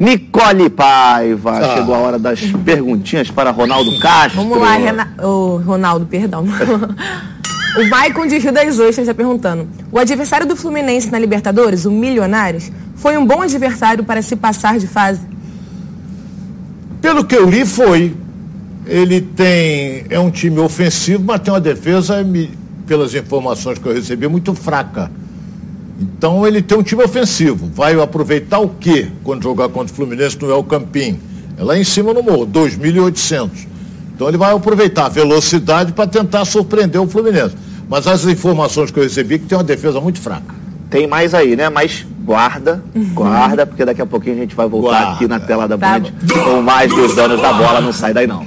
Nicole 0.00 0.70
Paiva, 0.70 1.58
ah. 1.58 1.76
chegou 1.76 1.94
a 1.94 1.98
hora 1.98 2.18
das 2.18 2.40
perguntinhas 2.64 3.30
para 3.30 3.50
Ronaldo 3.50 3.98
Castro. 4.00 4.40
Vamos 4.40 4.58
lá, 4.58 4.74
Rena... 4.78 5.14
oh, 5.22 5.58
Ronaldo, 5.58 6.06
perdão. 6.06 6.46
o 7.76 7.90
Maicon 7.90 8.26
de 8.26 8.38
Rio 8.38 8.50
das 8.50 8.78
Ostras 8.78 9.00
está 9.00 9.12
perguntando: 9.12 9.68
o 9.92 9.98
adversário 9.98 10.46
do 10.46 10.56
Fluminense 10.56 11.10
na 11.10 11.18
Libertadores, 11.18 11.84
o 11.84 11.90
Milionários, 11.90 12.72
foi 12.96 13.18
um 13.18 13.26
bom 13.26 13.42
adversário 13.42 14.02
para 14.02 14.22
se 14.22 14.34
passar 14.36 14.78
de 14.78 14.86
fase? 14.86 15.20
Pelo 17.02 17.22
que 17.22 17.36
eu 17.36 17.48
li, 17.48 17.66
foi. 17.66 18.16
Ele 18.86 19.20
tem. 19.20 20.06
É 20.08 20.18
um 20.18 20.30
time 20.30 20.60
ofensivo, 20.60 21.24
mas 21.26 21.40
tem 21.40 21.52
uma 21.52 21.60
defesa, 21.60 22.26
pelas 22.86 23.14
informações 23.14 23.78
que 23.78 23.86
eu 23.86 23.92
recebi, 23.92 24.26
muito 24.28 24.54
fraca. 24.54 25.10
Então 26.00 26.46
ele 26.46 26.62
tem 26.62 26.78
um 26.78 26.82
time 26.82 27.04
ofensivo. 27.04 27.70
Vai 27.74 28.00
aproveitar 28.00 28.58
o 28.58 28.68
quê 28.68 29.08
quando 29.22 29.42
jogar 29.42 29.68
contra 29.68 29.92
o 29.92 29.96
Fluminense 29.96 30.38
no 30.40 30.50
El 30.50 30.64
Campim? 30.64 31.20
É 31.58 31.62
lá 31.62 31.76
em 31.76 31.84
cima 31.84 32.14
no 32.14 32.22
morro, 32.22 32.46
2.800. 32.46 33.50
Então 34.14 34.28
ele 34.28 34.38
vai 34.38 34.54
aproveitar 34.54 35.06
a 35.06 35.08
velocidade 35.08 35.92
para 35.92 36.06
tentar 36.06 36.44
surpreender 36.44 37.00
o 37.00 37.06
Fluminense. 37.06 37.54
Mas 37.88 38.06
as 38.06 38.24
informações 38.24 38.90
que 38.90 38.98
eu 38.98 39.02
recebi 39.02 39.38
que 39.38 39.46
tem 39.46 39.58
uma 39.58 39.64
defesa 39.64 40.00
muito 40.00 40.20
fraca. 40.20 40.54
Tem 40.88 41.06
mais 41.06 41.34
aí, 41.34 41.54
né? 41.54 41.68
Mas 41.68 42.06
guarda, 42.24 42.82
guarda, 43.14 43.66
porque 43.66 43.84
daqui 43.84 44.02
a 44.02 44.06
pouquinho 44.06 44.36
a 44.36 44.38
gente 44.38 44.54
vai 44.54 44.68
voltar 44.68 44.90
guarda. 44.90 45.12
aqui 45.12 45.28
na 45.28 45.38
tela 45.38 45.68
da 45.68 45.76
tá 45.76 45.98
Band 45.98 46.10
com 46.44 46.62
mais 46.62 46.92
dos 46.92 47.14
donos 47.14 47.40
da 47.40 47.52
bola. 47.52 47.80
Não 47.80 47.92
sai 47.92 48.12
daí 48.14 48.26
não. 48.26 48.44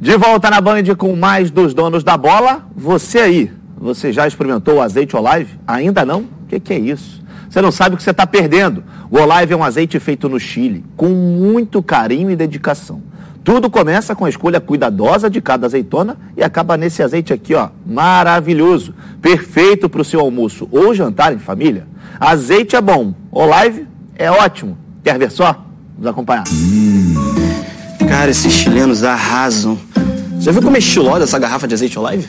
De 0.00 0.16
volta 0.16 0.50
na 0.50 0.60
Band 0.60 0.82
com 0.96 1.14
mais 1.14 1.50
dos 1.50 1.74
donos 1.74 2.02
da 2.02 2.16
bola. 2.16 2.66
Você 2.76 3.18
aí, 3.18 3.50
você 3.82 4.12
já 4.12 4.28
experimentou 4.28 4.76
o 4.76 4.80
azeite 4.80 5.16
Olive? 5.16 5.58
Ainda 5.66 6.04
não? 6.04 6.20
O 6.20 6.46
que, 6.48 6.60
que 6.60 6.72
é 6.72 6.78
isso? 6.78 7.20
Você 7.50 7.60
não 7.60 7.72
sabe 7.72 7.94
o 7.94 7.98
que 7.98 8.04
você 8.04 8.12
está 8.12 8.24
perdendo. 8.24 8.84
O 9.10 9.18
Olive 9.18 9.52
é 9.52 9.56
um 9.56 9.64
azeite 9.64 9.98
feito 9.98 10.28
no 10.28 10.38
Chile, 10.38 10.84
com 10.96 11.08
muito 11.08 11.82
carinho 11.82 12.30
e 12.30 12.36
dedicação. 12.36 13.02
Tudo 13.42 13.68
começa 13.68 14.14
com 14.14 14.24
a 14.24 14.28
escolha 14.28 14.60
cuidadosa 14.60 15.28
de 15.28 15.40
cada 15.40 15.66
azeitona 15.66 16.16
e 16.36 16.44
acaba 16.44 16.76
nesse 16.76 17.02
azeite 17.02 17.32
aqui, 17.32 17.54
ó, 17.54 17.70
maravilhoso, 17.84 18.94
perfeito 19.20 19.88
para 19.88 20.00
o 20.00 20.04
seu 20.04 20.20
almoço 20.20 20.68
ou 20.70 20.94
jantar 20.94 21.32
em 21.32 21.38
família. 21.38 21.88
Azeite 22.20 22.76
é 22.76 22.80
bom, 22.80 23.12
Olive 23.32 23.88
é 24.14 24.30
ótimo. 24.30 24.78
Quer 25.02 25.18
ver 25.18 25.32
só? 25.32 25.60
Vamos 25.96 26.12
acompanhar. 26.12 26.44
Hum, 26.52 27.14
cara, 28.08 28.30
esses 28.30 28.52
chilenos 28.52 29.02
arrasam. 29.02 29.76
Já 30.38 30.52
viu 30.52 30.62
como 30.62 30.76
é 30.76 30.78
estilosa 30.78 31.24
essa 31.24 31.38
garrafa 31.38 31.66
de 31.66 31.74
azeite 31.74 31.98
Olive? 31.98 32.28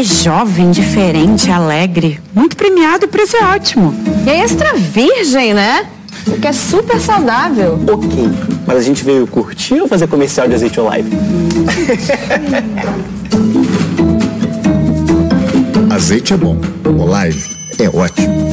É 0.00 0.02
jovem, 0.02 0.70
diferente, 0.70 1.50
alegre. 1.50 2.18
Muito 2.34 2.56
premiado, 2.56 3.04
o 3.04 3.08
preço 3.08 3.36
é 3.36 3.44
ótimo. 3.44 3.94
E 4.26 4.30
é 4.30 4.42
extra 4.42 4.72
virgem, 4.72 5.52
né? 5.52 5.86
O 6.26 6.40
que 6.40 6.46
é 6.46 6.54
super 6.54 6.98
saudável. 6.98 7.78
Ok, 7.86 8.30
mas 8.66 8.78
a 8.78 8.80
gente 8.80 9.04
veio 9.04 9.26
curtir 9.26 9.78
ou 9.78 9.86
fazer 9.86 10.06
comercial 10.06 10.48
de 10.48 10.54
azeite 10.54 10.80
Olive? 10.80 11.10
azeite 15.94 16.32
é 16.32 16.36
bom, 16.38 16.56
Olive 16.82 17.44
é 17.78 17.90
ótimo. 17.90 18.48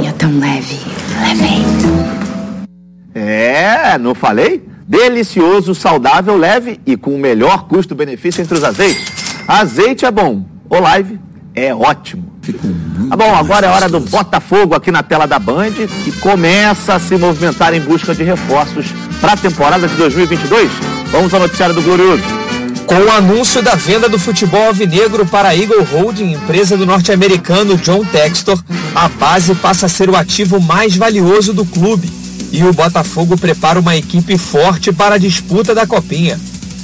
E 0.00 0.06
é 0.06 0.12
tão 0.12 0.38
leve, 0.38 0.78
leve. 1.20 1.64
É, 3.12 3.98
não 3.98 4.14
falei? 4.14 4.62
Delicioso, 4.86 5.74
saudável, 5.74 6.36
leve 6.36 6.78
e 6.84 6.94
com 6.96 7.14
o 7.14 7.18
melhor 7.18 7.66
custo-benefício 7.66 8.42
entre 8.42 8.54
os 8.54 8.62
azeites. 8.62 9.12
Azeite 9.48 10.04
é 10.04 10.10
bom, 10.10 10.44
Olive 10.68 11.18
é 11.54 11.74
ótimo. 11.74 12.34
Tá 13.08 13.16
bom, 13.16 13.34
agora 13.34 13.66
é 13.66 13.70
hora 13.70 13.88
do 13.88 14.00
Botafogo 14.00 14.74
aqui 14.74 14.90
na 14.90 15.02
tela 15.02 15.26
da 15.26 15.38
Band, 15.38 15.72
que 16.04 16.12
começa 16.20 16.94
a 16.94 17.00
se 17.00 17.16
movimentar 17.16 17.72
em 17.72 17.80
busca 17.80 18.14
de 18.14 18.22
reforços 18.22 18.86
para 19.20 19.32
a 19.32 19.36
temporada 19.36 19.88
de 19.88 19.94
2022. 19.94 20.70
Vamos 21.10 21.32
ao 21.32 21.40
noticiário 21.40 21.74
do 21.74 21.80
Glorioso. 21.80 22.22
Com 22.86 22.96
o 22.96 23.10
anúncio 23.10 23.62
da 23.62 23.74
venda 23.76 24.10
do 24.10 24.18
futebol 24.18 24.66
alvinegro 24.66 25.24
para 25.24 25.48
a 25.48 25.56
Eagle 25.56 25.82
Holding, 25.84 26.32
empresa 26.32 26.76
do 26.76 26.84
norte-americano 26.84 27.78
John 27.78 28.04
Textor, 28.04 28.62
a 28.94 29.08
base 29.08 29.54
passa 29.54 29.86
a 29.86 29.88
ser 29.88 30.10
o 30.10 30.16
ativo 30.16 30.60
mais 30.60 30.94
valioso 30.94 31.54
do 31.54 31.64
clube 31.64 32.23
e 32.54 32.62
o 32.62 32.72
Botafogo 32.72 33.36
prepara 33.36 33.80
uma 33.80 33.96
equipe 33.96 34.38
forte 34.38 34.92
para 34.92 35.16
a 35.16 35.18
disputa 35.18 35.74
da 35.74 35.88
Copinha. 35.88 36.38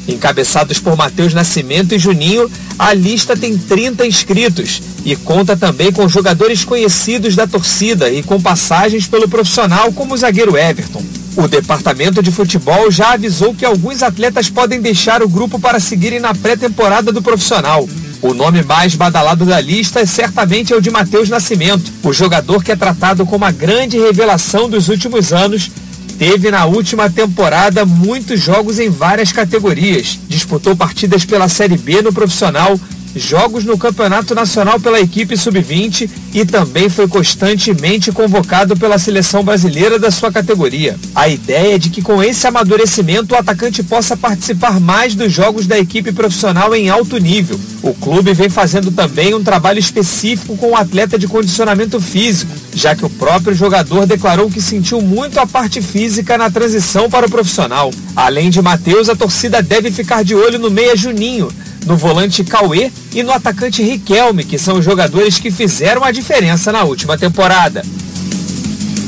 Encabeçados 0.08 0.80
por 0.80 0.96
Matheus 0.96 1.32
Nascimento 1.32 1.94
e 1.94 1.98
Juninho, 1.98 2.50
a 2.76 2.92
lista 2.92 3.36
tem 3.36 3.56
30 3.56 4.04
inscritos 4.04 4.82
e 5.04 5.14
conta 5.14 5.56
também 5.56 5.92
com 5.92 6.08
jogadores 6.08 6.64
conhecidos 6.64 7.36
da 7.36 7.46
torcida 7.46 8.10
e 8.10 8.20
com 8.20 8.42
passagens 8.42 9.06
pelo 9.06 9.28
profissional 9.28 9.92
como 9.92 10.14
o 10.14 10.16
zagueiro 10.16 10.56
Everton. 10.56 11.04
O 11.36 11.46
departamento 11.46 12.20
de 12.20 12.32
futebol 12.32 12.90
já 12.90 13.12
avisou 13.12 13.54
que 13.54 13.64
alguns 13.64 14.02
atletas 14.02 14.50
podem 14.50 14.80
deixar 14.80 15.22
o 15.22 15.28
grupo 15.28 15.60
para 15.60 15.78
seguirem 15.78 16.18
na 16.18 16.34
pré-temporada 16.34 17.12
do 17.12 17.22
profissional. 17.22 17.88
O 18.22 18.34
nome 18.34 18.62
mais 18.62 18.94
badalado 18.94 19.46
da 19.46 19.58
lista 19.58 20.04
certamente 20.04 20.74
é 20.74 20.76
o 20.76 20.80
de 20.80 20.90
Matheus 20.90 21.30
Nascimento, 21.30 21.90
o 22.02 22.12
jogador 22.12 22.62
que 22.62 22.70
é 22.70 22.76
tratado 22.76 23.24
como 23.24 23.46
a 23.46 23.50
grande 23.50 23.98
revelação 23.98 24.68
dos 24.68 24.88
últimos 24.88 25.32
anos. 25.32 25.70
Teve 26.18 26.50
na 26.50 26.66
última 26.66 27.08
temporada 27.08 27.86
muitos 27.86 28.38
jogos 28.38 28.78
em 28.78 28.90
várias 28.90 29.32
categorias. 29.32 30.18
Disputou 30.28 30.76
partidas 30.76 31.24
pela 31.24 31.48
Série 31.48 31.78
B 31.78 32.02
no 32.02 32.12
profissional, 32.12 32.78
jogos 33.14 33.64
no 33.64 33.76
Campeonato 33.76 34.34
Nacional 34.34 34.78
pela 34.78 35.00
equipe 35.00 35.36
sub-20 35.36 36.08
e 36.32 36.44
também 36.44 36.88
foi 36.88 37.08
constantemente 37.08 38.12
convocado 38.12 38.76
pela 38.76 38.98
seleção 38.98 39.42
brasileira 39.42 39.98
da 39.98 40.10
sua 40.10 40.30
categoria. 40.30 40.96
A 41.14 41.28
ideia 41.28 41.74
é 41.74 41.78
de 41.78 41.90
que 41.90 42.02
com 42.02 42.22
esse 42.22 42.46
amadurecimento 42.46 43.34
o 43.34 43.38
atacante 43.38 43.82
possa 43.82 44.16
participar 44.16 44.80
mais 44.80 45.14
dos 45.14 45.32
jogos 45.32 45.66
da 45.66 45.78
equipe 45.78 46.12
profissional 46.12 46.74
em 46.74 46.88
alto 46.88 47.18
nível. 47.18 47.58
O 47.82 47.94
clube 47.94 48.34
vem 48.34 48.48
fazendo 48.48 48.90
também 48.90 49.34
um 49.34 49.42
trabalho 49.42 49.78
específico 49.78 50.56
com 50.56 50.70
o 50.70 50.76
atleta 50.76 51.18
de 51.18 51.26
condicionamento 51.26 52.00
físico, 52.00 52.52
já 52.74 52.94
que 52.94 53.04
o 53.04 53.10
próprio 53.10 53.54
jogador 53.54 54.06
declarou 54.06 54.50
que 54.50 54.60
sentiu 54.60 55.00
muito 55.00 55.38
a 55.40 55.46
parte 55.46 55.80
física 55.80 56.36
na 56.36 56.50
transição 56.50 57.08
para 57.08 57.26
o 57.26 57.30
profissional. 57.30 57.90
Além 58.14 58.50
de 58.50 58.60
Matheus, 58.60 59.08
a 59.08 59.16
torcida 59.16 59.62
deve 59.62 59.90
ficar 59.90 60.22
de 60.22 60.34
olho 60.34 60.58
no 60.58 60.70
meia 60.70 60.94
Juninho, 60.94 61.48
no 61.86 61.96
volante 61.96 62.44
Cauê 62.44 62.90
e 63.14 63.22
no 63.22 63.32
atacante 63.32 63.82
Riquelme, 63.82 64.44
que 64.44 64.58
são 64.58 64.78
os 64.78 64.84
jogadores 64.84 65.38
que 65.38 65.50
fizeram 65.50 66.04
a 66.04 66.10
diferença 66.10 66.70
na 66.72 66.84
última 66.84 67.16
temporada. 67.16 67.82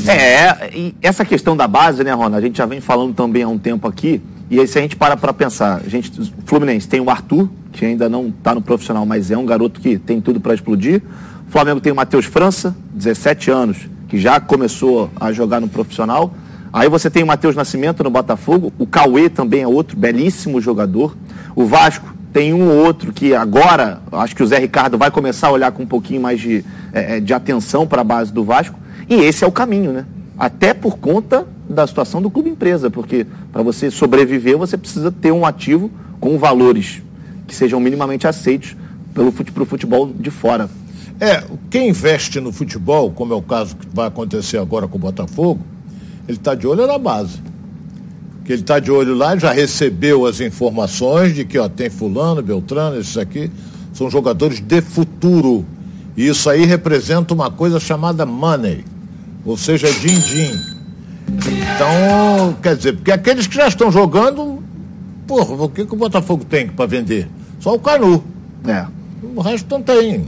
É, 0.07 0.69
e 0.75 0.95
essa 1.01 1.23
questão 1.23 1.55
da 1.55 1.67
base, 1.67 2.03
né, 2.03 2.11
Rona? 2.11 2.37
A 2.37 2.41
gente 2.41 2.57
já 2.57 2.65
vem 2.65 2.81
falando 2.81 3.13
também 3.13 3.43
há 3.43 3.47
um 3.47 3.57
tempo 3.57 3.87
aqui. 3.87 4.21
E 4.49 4.59
aí, 4.59 4.67
se 4.67 4.77
a 4.77 4.81
gente 4.81 4.95
para 4.95 5.15
para 5.15 5.33
pensar, 5.33 5.81
a 5.83 5.89
gente, 5.89 6.11
Fluminense 6.45 6.87
tem 6.87 6.99
o 6.99 7.09
Arthur, 7.09 7.49
que 7.71 7.85
ainda 7.85 8.09
não 8.09 8.27
está 8.27 8.53
no 8.53 8.61
profissional, 8.61 9.05
mas 9.05 9.31
é 9.31 9.37
um 9.37 9.45
garoto 9.45 9.79
que 9.79 9.97
tem 9.97 10.19
tudo 10.19 10.39
para 10.39 10.53
explodir. 10.53 11.01
O 11.47 11.51
Flamengo 11.51 11.79
tem 11.79 11.91
o 11.91 11.95
Matheus 11.95 12.25
França, 12.25 12.75
17 12.93 13.49
anos, 13.49 13.77
que 14.09 14.19
já 14.19 14.39
começou 14.39 15.09
a 15.19 15.31
jogar 15.31 15.61
no 15.61 15.69
profissional. 15.69 16.33
Aí 16.71 16.89
você 16.89 17.09
tem 17.09 17.23
o 17.23 17.27
Matheus 17.27 17.55
Nascimento 17.55 18.03
no 18.03 18.09
Botafogo, 18.09 18.73
o 18.77 18.85
Cauê 18.85 19.29
também 19.29 19.61
é 19.61 19.67
outro 19.67 19.95
belíssimo 19.95 20.59
jogador. 20.59 21.15
O 21.55 21.65
Vasco 21.65 22.12
tem 22.33 22.51
um 22.51 22.67
ou 22.67 22.83
outro 22.83 23.13
que 23.13 23.35
agora, 23.35 24.01
acho 24.11 24.35
que 24.35 24.41
o 24.41 24.47
Zé 24.47 24.57
Ricardo 24.57 24.97
vai 24.97 25.11
começar 25.11 25.47
a 25.47 25.51
olhar 25.51 25.71
com 25.71 25.83
um 25.83 25.87
pouquinho 25.87 26.19
mais 26.19 26.41
de, 26.41 26.65
é, 26.91 27.17
é 27.17 27.19
de 27.19 27.31
atenção 27.31 27.85
para 27.85 28.01
a 28.01 28.03
base 28.03 28.33
do 28.33 28.43
Vasco, 28.43 28.77
e 29.07 29.13
esse 29.13 29.43
é 29.43 29.47
o 29.47 29.51
caminho, 29.51 29.93
né? 29.93 30.05
Até 30.37 30.73
por 30.73 30.97
conta 30.97 31.45
da 31.69 31.85
situação 31.85 32.21
do 32.21 32.31
clube 32.31 32.49
empresa, 32.49 32.89
porque 32.89 33.27
para 33.51 33.61
você 33.61 33.91
sobreviver, 33.91 34.57
você 34.57 34.75
precisa 34.75 35.11
ter 35.11 35.31
um 35.31 35.45
ativo 35.45 35.91
com 36.19 36.37
valores 36.39 37.03
que 37.47 37.55
sejam 37.55 37.79
minimamente 37.79 38.27
aceitos 38.27 38.75
pelo 39.13 39.31
pro 39.31 39.65
futebol 39.65 40.11
de 40.11 40.31
fora. 40.31 40.67
É, 41.19 41.43
quem 41.69 41.89
investe 41.89 42.39
no 42.39 42.51
futebol, 42.51 43.11
como 43.11 43.31
é 43.31 43.35
o 43.35 43.41
caso 43.43 43.75
que 43.75 43.85
vai 43.93 44.07
acontecer 44.07 44.57
agora 44.57 44.87
com 44.87 44.97
o 44.97 45.01
Botafogo, 45.01 45.61
ele 46.27 46.37
está 46.37 46.55
de 46.55 46.65
olho 46.65 46.87
na 46.87 46.97
base. 46.97 47.39
Que 48.45 48.53
ele 48.53 48.61
está 48.61 48.79
de 48.79 48.91
olho 48.91 49.15
lá, 49.15 49.37
já 49.37 49.51
recebeu 49.51 50.25
as 50.25 50.41
informações 50.41 51.33
de 51.33 51.45
que 51.45 51.57
ó, 51.57 51.69
tem 51.69 51.89
fulano, 51.89 52.41
Beltrano, 52.41 52.99
esses 52.99 53.17
aqui 53.17 53.49
são 53.93 54.09
jogadores 54.09 54.59
de 54.59 54.81
futuro. 54.81 55.65
E 56.17 56.27
isso 56.27 56.49
aí 56.49 56.65
representa 56.65 57.33
uma 57.33 57.49
coisa 57.49 57.79
chamada 57.79 58.25
money, 58.25 58.83
ou 59.45 59.57
seja, 59.57 59.91
din-din. 59.91 60.59
Então, 61.27 62.55
quer 62.61 62.75
dizer, 62.75 62.93
porque 62.93 63.11
aqueles 63.11 63.47
que 63.47 63.55
já 63.55 63.67
estão 63.67 63.91
jogando, 63.91 64.61
porra, 65.25 65.63
o 65.63 65.69
que, 65.69 65.85
que 65.85 65.93
o 65.93 65.97
Botafogo 65.97 66.43
tem 66.45 66.67
para 66.67 66.85
vender? 66.85 67.27
Só 67.59 67.73
o 67.73 67.79
Canu. 67.79 68.23
É. 68.67 68.85
O 69.35 69.41
resto 69.41 69.67
não 69.69 69.81
tem 69.81 70.25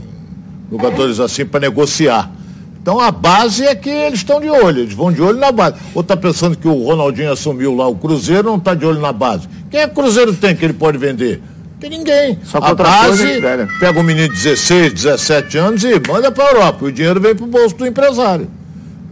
jogadores 0.70 1.20
assim 1.20 1.44
para 1.44 1.60
negociar. 1.60 2.30
Então 2.86 3.00
a 3.00 3.10
base 3.10 3.64
é 3.64 3.74
que 3.74 3.90
eles 3.90 4.20
estão 4.20 4.40
de 4.40 4.48
olho, 4.48 4.82
eles 4.82 4.94
vão 4.94 5.10
de 5.10 5.20
olho 5.20 5.40
na 5.40 5.50
base. 5.50 5.74
Ou 5.92 6.02
está 6.02 6.16
pensando 6.16 6.56
que 6.56 6.68
o 6.68 6.84
Ronaldinho 6.84 7.32
assumiu 7.32 7.74
lá 7.74 7.88
o 7.88 7.96
Cruzeiro, 7.96 8.44
não 8.44 8.58
está 8.58 8.74
de 8.74 8.86
olho 8.86 9.00
na 9.00 9.12
base. 9.12 9.48
Quem 9.68 9.80
é 9.80 9.88
que 9.88 9.90
o 9.90 10.02
Cruzeiro 10.04 10.32
tem 10.32 10.54
que 10.54 10.64
ele 10.64 10.72
pode 10.72 10.96
vender? 10.96 11.42
Tem 11.80 11.90
ninguém. 11.90 12.38
Só 12.44 12.58
a 12.58 12.72
base 12.76 13.42
pega 13.80 13.98
um 13.98 14.04
menino 14.04 14.28
de 14.28 14.40
16, 14.40 14.92
17 14.92 15.58
anos 15.58 15.82
e 15.82 16.00
manda 16.06 16.30
para 16.30 16.44
a 16.44 16.50
Europa. 16.52 16.84
E 16.84 16.88
o 16.88 16.92
dinheiro 16.92 17.20
vem 17.20 17.34
para 17.34 17.44
o 17.44 17.48
bolso 17.48 17.74
do 17.74 17.84
empresário. 17.88 18.48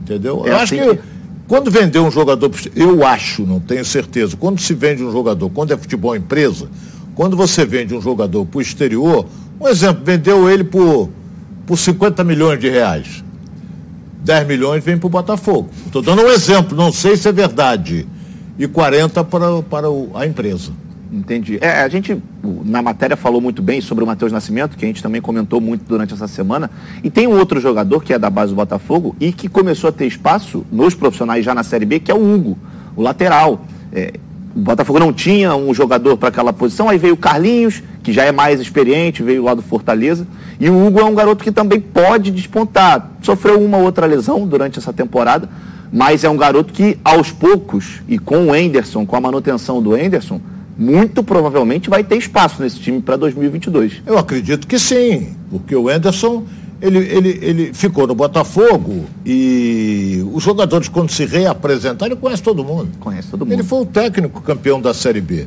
Entendeu? 0.03 0.45
É 0.47 0.51
Eu 0.51 0.55
assim 0.55 0.79
acho 0.79 0.91
que, 0.91 0.97
que 0.97 1.03
quando 1.49 1.69
vender 1.69 1.99
um 1.99 2.13
jogador, 2.13 2.53
eu 2.77 3.05
acho, 3.05 3.45
não 3.45 3.59
tenho 3.59 3.85
certeza, 3.85 4.37
quando 4.37 4.61
se 4.61 4.73
vende 4.73 5.03
um 5.03 5.11
jogador, 5.11 5.51
quando 5.51 5.73
é 5.73 5.77
futebol 5.77 6.15
empresa, 6.15 6.69
quando 7.17 7.37
você 7.37 7.67
vende 7.67 7.93
um 7.93 8.01
jogador 8.01 8.47
para 8.47 8.59
o 8.59 8.63
exterior, 8.63 9.27
um 9.61 9.67
exemplo, 9.67 10.05
vendeu 10.05 10.49
ele 10.49 10.63
por, 10.63 11.11
por 11.67 11.77
50 11.77 12.23
milhões 12.23 12.61
de 12.61 12.69
reais. 12.69 13.24
10 14.25 14.47
milhões 14.47 14.83
vem 14.83 14.97
para 14.97 15.07
o 15.07 15.11
Botafogo. 15.11 15.69
Estou 15.87 16.01
dando 16.01 16.23
um 16.23 16.29
exemplo, 16.29 16.77
não 16.77 16.91
sei 16.91 17.17
se 17.17 17.29
é 17.29 17.33
verdade. 17.33 18.09
E 18.59 18.67
40 18.67 19.23
para, 19.25 19.63
para 19.63 19.87
a 20.15 20.27
empresa. 20.27 20.73
Entendi. 21.13 21.59
É, 21.61 21.83
a 21.83 21.89
gente, 21.89 22.21
na 22.65 22.83
matéria, 22.83 23.17
falou 23.17 23.41
muito 23.41 23.63
bem 23.63 23.81
sobre 23.81 24.03
o 24.03 24.07
Matheus 24.07 24.33
Nascimento, 24.33 24.77
que 24.77 24.85
a 24.85 24.89
gente 24.89 25.03
também 25.03 25.21
comentou 25.21 25.61
muito 25.61 25.85
durante 25.87 26.13
essa 26.15 26.27
semana. 26.27 26.71
E 27.05 27.11
tem 27.11 27.27
um 27.29 27.39
outro 27.39 27.61
jogador 27.61 28.03
que 28.03 28.13
é 28.13 28.19
da 28.19 28.31
base 28.31 28.53
do 28.53 28.57
Botafogo 28.57 29.15
e 29.21 29.31
que 29.31 29.49
começou 29.49 29.91
a 29.91 29.93
ter 29.93 30.07
espaço 30.07 30.65
nos 30.73 30.95
profissionais 30.95 31.45
já 31.45 31.55
na 31.55 31.63
Série 31.63 31.85
B, 31.85 32.01
que 32.01 32.11
é 32.11 32.15
o 32.15 32.35
Hugo, 32.35 32.59
o 32.97 33.03
lateral. 33.03 33.65
É, 33.93 34.15
o 34.57 34.61
Botafogo 34.61 34.99
não 34.99 35.13
tinha 35.13 35.55
um 35.55 35.75
jogador 35.75 36.17
para 36.17 36.31
aquela 36.31 36.53
posição, 36.53 36.89
aí 36.89 36.99
veio 36.99 37.15
o 37.15 37.17
Carlinhos, 37.17 37.83
que 38.05 38.12
já 38.12 38.23
é 38.23 38.31
mais 38.31 38.61
experiente, 38.61 39.23
veio 39.23 39.43
lá 39.43 39.55
do 39.55 39.62
Fortaleza. 39.62 40.27
E 40.61 40.69
o 40.69 40.87
Hugo 40.87 41.01
é 41.01 41.05
um 41.05 41.14
garoto 41.14 41.43
que 41.43 41.51
também 41.51 41.81
pode 41.81 42.31
despontar. 42.31 43.11
Sofreu 43.23 43.59
uma 43.61 43.79
outra 43.79 44.07
lesão 44.07 44.47
durante 44.47 44.79
essa 44.79 44.93
temporada, 44.93 45.49
mas 45.90 46.23
é 46.23 46.29
um 46.29 46.37
garoto 46.37 46.73
que, 46.73 46.99
aos 47.03 47.33
poucos, 47.33 48.03
e 48.07 48.19
com 48.19 48.49
o 48.49 48.55
Enderson, 48.55 49.07
com 49.07 49.17
a 49.17 49.21
manutenção 49.21 49.83
do 49.83 49.97
Enderson, 49.97 50.40
muito 50.77 51.23
provavelmente 51.25 51.88
vai 51.88 52.05
ter 52.05 52.17
espaço 52.17 52.62
nesse 52.62 52.79
time 52.79 53.01
para 53.01 53.17
2022. 53.17 54.03
Eu 54.07 54.19
acredito 54.19 54.67
que 54.67 54.79
sim, 54.79 55.35
porque 55.51 55.75
o 55.75 55.90
Enderson 55.90 56.45
ele, 56.83 56.99
ele, 56.99 57.38
ele 57.40 57.73
ficou 57.73 58.07
no 58.07 58.14
Botafogo 58.14 59.07
e 59.25 60.23
os 60.33 60.43
jogadores, 60.43 60.88
quando 60.88 61.11
se 61.11 61.25
reapresentaram, 61.25 62.12
ele 62.12 62.21
conhece 62.21 62.43
todo 62.43 62.62
mundo. 62.62 62.90
Conhece 63.01 63.29
todo 63.29 63.40
mundo. 63.40 63.53
Ele 63.53 63.62
foi 63.62 63.81
o 63.81 63.87
técnico 63.87 64.43
campeão 64.43 64.79
da 64.79 64.93
Série 64.93 65.23
B. 65.23 65.47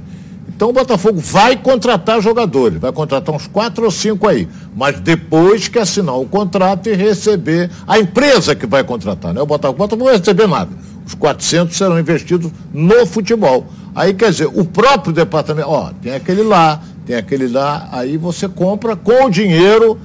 Então 0.57 0.69
o 0.69 0.73
Botafogo 0.73 1.19
vai 1.19 1.55
contratar 1.55 2.19
jogadores, 2.19 2.79
vai 2.79 2.91
contratar 2.91 3.33
uns 3.33 3.45
quatro 3.45 3.85
ou 3.85 3.91
cinco 3.91 4.27
aí, 4.27 4.49
mas 4.75 4.99
depois 4.99 5.67
que 5.67 5.77
assinar 5.77 6.19
o 6.19 6.25
contrato 6.25 6.89
e 6.89 6.95
receber 6.95 7.69
a 7.85 7.99
empresa 7.99 8.55
que 8.55 8.65
vai 8.65 8.83
contratar, 8.83 9.35
né? 9.35 9.39
O 9.39 9.45
Botafogo, 9.45 9.75
o 9.75 9.77
Botafogo 9.77 9.99
não 10.03 10.11
vai 10.11 10.17
receber 10.17 10.47
nada. 10.47 10.71
Os 11.05 11.13
400 11.13 11.77
serão 11.77 11.99
investidos 11.99 12.51
no 12.73 13.05
futebol. 13.05 13.67
Aí 13.93 14.15
quer 14.15 14.31
dizer, 14.31 14.47
o 14.51 14.65
próprio 14.65 15.13
departamento, 15.13 15.69
ó, 15.69 15.91
tem 16.01 16.15
aquele 16.15 16.41
lá, 16.41 16.81
tem 17.05 17.15
aquele 17.15 17.47
lá, 17.47 17.87
aí 17.91 18.17
você 18.17 18.49
compra 18.49 18.95
com 18.95 19.25
o 19.25 19.29
dinheiro 19.29 19.99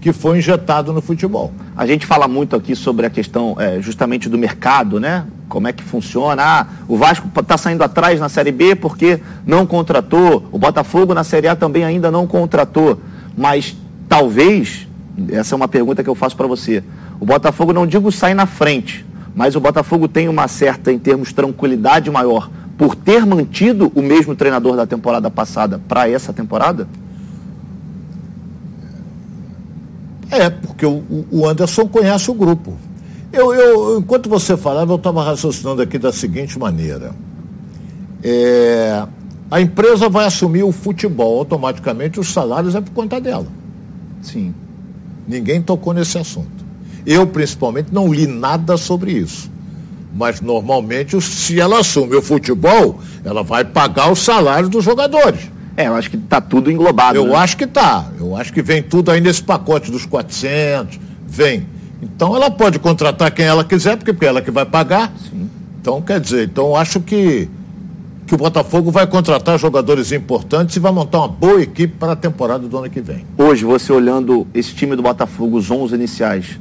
que 0.00 0.12
foi 0.12 0.38
injetado 0.38 0.92
no 0.92 1.02
futebol. 1.02 1.52
A 1.80 1.86
gente 1.86 2.04
fala 2.04 2.28
muito 2.28 2.54
aqui 2.54 2.76
sobre 2.76 3.06
a 3.06 3.10
questão 3.10 3.56
é, 3.58 3.80
justamente 3.80 4.28
do 4.28 4.36
mercado, 4.36 5.00
né? 5.00 5.24
Como 5.48 5.66
é 5.66 5.72
que 5.72 5.82
funciona? 5.82 6.42
Ah, 6.44 6.66
o 6.86 6.94
Vasco 6.94 7.26
está 7.34 7.56
saindo 7.56 7.82
atrás 7.82 8.20
na 8.20 8.28
Série 8.28 8.52
B 8.52 8.74
porque 8.74 9.18
não 9.46 9.64
contratou. 9.64 10.46
O 10.52 10.58
Botafogo 10.58 11.14
na 11.14 11.24
Série 11.24 11.48
A 11.48 11.56
também 11.56 11.82
ainda 11.82 12.10
não 12.10 12.26
contratou. 12.26 13.00
Mas 13.34 13.74
talvez, 14.06 14.86
essa 15.30 15.54
é 15.54 15.56
uma 15.56 15.68
pergunta 15.68 16.04
que 16.04 16.10
eu 16.10 16.14
faço 16.14 16.36
para 16.36 16.46
você. 16.46 16.84
O 17.18 17.24
Botafogo 17.24 17.72
não 17.72 17.86
digo 17.86 18.12
sai 18.12 18.34
na 18.34 18.44
frente, 18.44 19.06
mas 19.34 19.56
o 19.56 19.60
Botafogo 19.60 20.06
tem 20.06 20.28
uma 20.28 20.48
certa, 20.48 20.92
em 20.92 20.98
termos 20.98 21.32
tranquilidade 21.32 22.10
maior 22.10 22.50
por 22.76 22.94
ter 22.94 23.24
mantido 23.24 23.90
o 23.94 24.02
mesmo 24.02 24.36
treinador 24.36 24.76
da 24.76 24.86
temporada 24.86 25.30
passada 25.30 25.80
para 25.88 26.06
essa 26.10 26.30
temporada? 26.30 26.86
É, 30.30 30.48
porque 30.48 30.86
o, 30.86 31.02
o 31.30 31.48
Anderson 31.48 31.86
conhece 31.88 32.30
o 32.30 32.34
grupo. 32.34 32.76
Eu, 33.32 33.54
eu, 33.54 33.98
enquanto 33.98 34.28
você 34.28 34.56
falava, 34.56 34.92
eu 34.92 34.96
estava 34.96 35.22
raciocinando 35.22 35.82
aqui 35.82 35.98
da 35.98 36.12
seguinte 36.12 36.58
maneira. 36.58 37.12
É, 38.22 39.06
a 39.50 39.60
empresa 39.60 40.08
vai 40.08 40.26
assumir 40.26 40.62
o 40.62 40.72
futebol, 40.72 41.38
automaticamente 41.38 42.20
os 42.20 42.32
salários 42.32 42.74
é 42.74 42.80
por 42.80 42.92
conta 42.92 43.20
dela. 43.20 43.46
Sim. 44.22 44.54
Ninguém 45.26 45.62
tocou 45.62 45.92
nesse 45.92 46.18
assunto. 46.18 46.64
Eu, 47.06 47.26
principalmente, 47.26 47.88
não 47.92 48.12
li 48.12 48.26
nada 48.26 48.76
sobre 48.76 49.12
isso. 49.12 49.50
Mas 50.14 50.40
normalmente, 50.40 51.20
se 51.20 51.58
ela 51.60 51.80
assume 51.80 52.16
o 52.16 52.22
futebol, 52.22 53.00
ela 53.24 53.42
vai 53.42 53.64
pagar 53.64 54.10
o 54.10 54.16
salário 54.16 54.68
dos 54.68 54.84
jogadores. 54.84 55.50
É, 55.80 55.86
eu 55.86 55.94
acho 55.94 56.10
que 56.10 56.16
está 56.18 56.42
tudo 56.42 56.70
englobado. 56.70 57.16
Eu 57.16 57.28
né? 57.28 57.36
acho 57.36 57.56
que 57.56 57.64
está. 57.64 58.06
Eu 58.18 58.36
acho 58.36 58.52
que 58.52 58.60
vem 58.60 58.82
tudo 58.82 59.10
aí 59.10 59.18
nesse 59.18 59.42
pacote 59.42 59.90
dos 59.90 60.04
400, 60.04 61.00
vem. 61.26 61.66
Então 62.02 62.36
ela 62.36 62.50
pode 62.50 62.78
contratar 62.78 63.30
quem 63.30 63.46
ela 63.46 63.64
quiser, 63.64 63.96
porque 63.96 64.24
é 64.24 64.28
ela 64.28 64.42
que 64.42 64.50
vai 64.50 64.66
pagar. 64.66 65.10
Sim. 65.30 65.48
Então, 65.80 66.02
quer 66.02 66.20
dizer, 66.20 66.48
então 66.48 66.66
eu 66.66 66.76
acho 66.76 67.00
que, 67.00 67.48
que 68.26 68.34
o 68.34 68.36
Botafogo 68.36 68.90
vai 68.90 69.06
contratar 69.06 69.58
jogadores 69.58 70.12
importantes 70.12 70.76
e 70.76 70.78
vai 70.78 70.92
montar 70.92 71.20
uma 71.20 71.28
boa 71.28 71.62
equipe 71.62 71.96
para 71.98 72.12
a 72.12 72.16
temporada 72.16 72.68
do 72.68 72.76
ano 72.76 72.90
que 72.90 73.00
vem. 73.00 73.24
Hoje, 73.38 73.64
você 73.64 73.90
olhando 73.90 74.46
esse 74.52 74.74
time 74.74 74.94
do 74.94 75.02
Botafogo, 75.02 75.56
os 75.56 75.70
11 75.70 75.94
iniciais, 75.94 76.60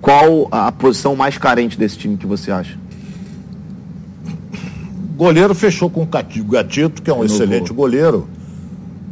qual 0.00 0.46
a 0.52 0.70
posição 0.70 1.16
mais 1.16 1.36
carente 1.36 1.76
desse 1.76 1.98
time 1.98 2.16
que 2.16 2.26
você 2.26 2.52
acha? 2.52 2.78
Goleiro 5.16 5.56
fechou 5.56 5.90
com 5.90 6.04
o 6.04 6.06
Gatito, 6.06 7.02
que 7.02 7.10
é 7.10 7.12
um 7.12 7.24
excelente 7.24 7.72
goleiro. 7.72 8.28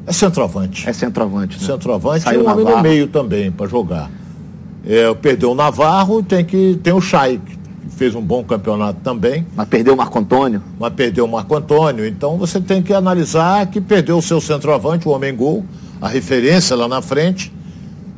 É 0.09 0.13
centroavante. 0.13 0.89
É 0.89 0.93
centroavante. 0.93 1.61
Né? 1.61 1.67
Centroavante 1.67 2.25
Saiu 2.25 2.41
e 2.41 2.45
um 2.45 2.51
homem 2.51 2.65
no 2.65 2.83
meio 2.83 3.07
também 3.09 3.51
para 3.51 3.67
jogar. 3.67 4.11
É, 4.87 5.13
perdeu 5.15 5.53
o 5.53 5.55
Navarro, 5.55 6.23
tem 6.23 6.43
que 6.43 6.81
tem 6.83 6.95
o 6.95 7.01
Chay, 7.01 7.39
que 7.39 7.59
fez 7.95 8.15
um 8.15 8.23
bom 8.23 8.43
campeonato 8.43 9.01
também. 9.05 9.47
Mas 9.55 9.69
perdeu 9.69 9.93
o 9.93 9.97
Marco 9.99 10.19
Antônio. 10.19 10.63
Mas 10.81 10.95
perdeu 10.95 11.27
o 11.27 11.29
Marco 11.29 11.55
Antônio. 11.55 12.07
Então 12.07 12.39
você 12.39 12.59
tem 12.59 12.83
que 12.83 12.95
analisar 12.95 13.67
que 13.67 13.83
perdeu 13.83 14.17
o 14.17 14.23
seu 14.23 14.41
centroavante, 14.41 15.07
o 15.07 15.11
homem 15.11 15.37
gol, 15.37 15.63
a 16.01 16.09
referência 16.09 16.75
lá 16.75 16.89
na 16.89 17.03
frente, 17.03 17.53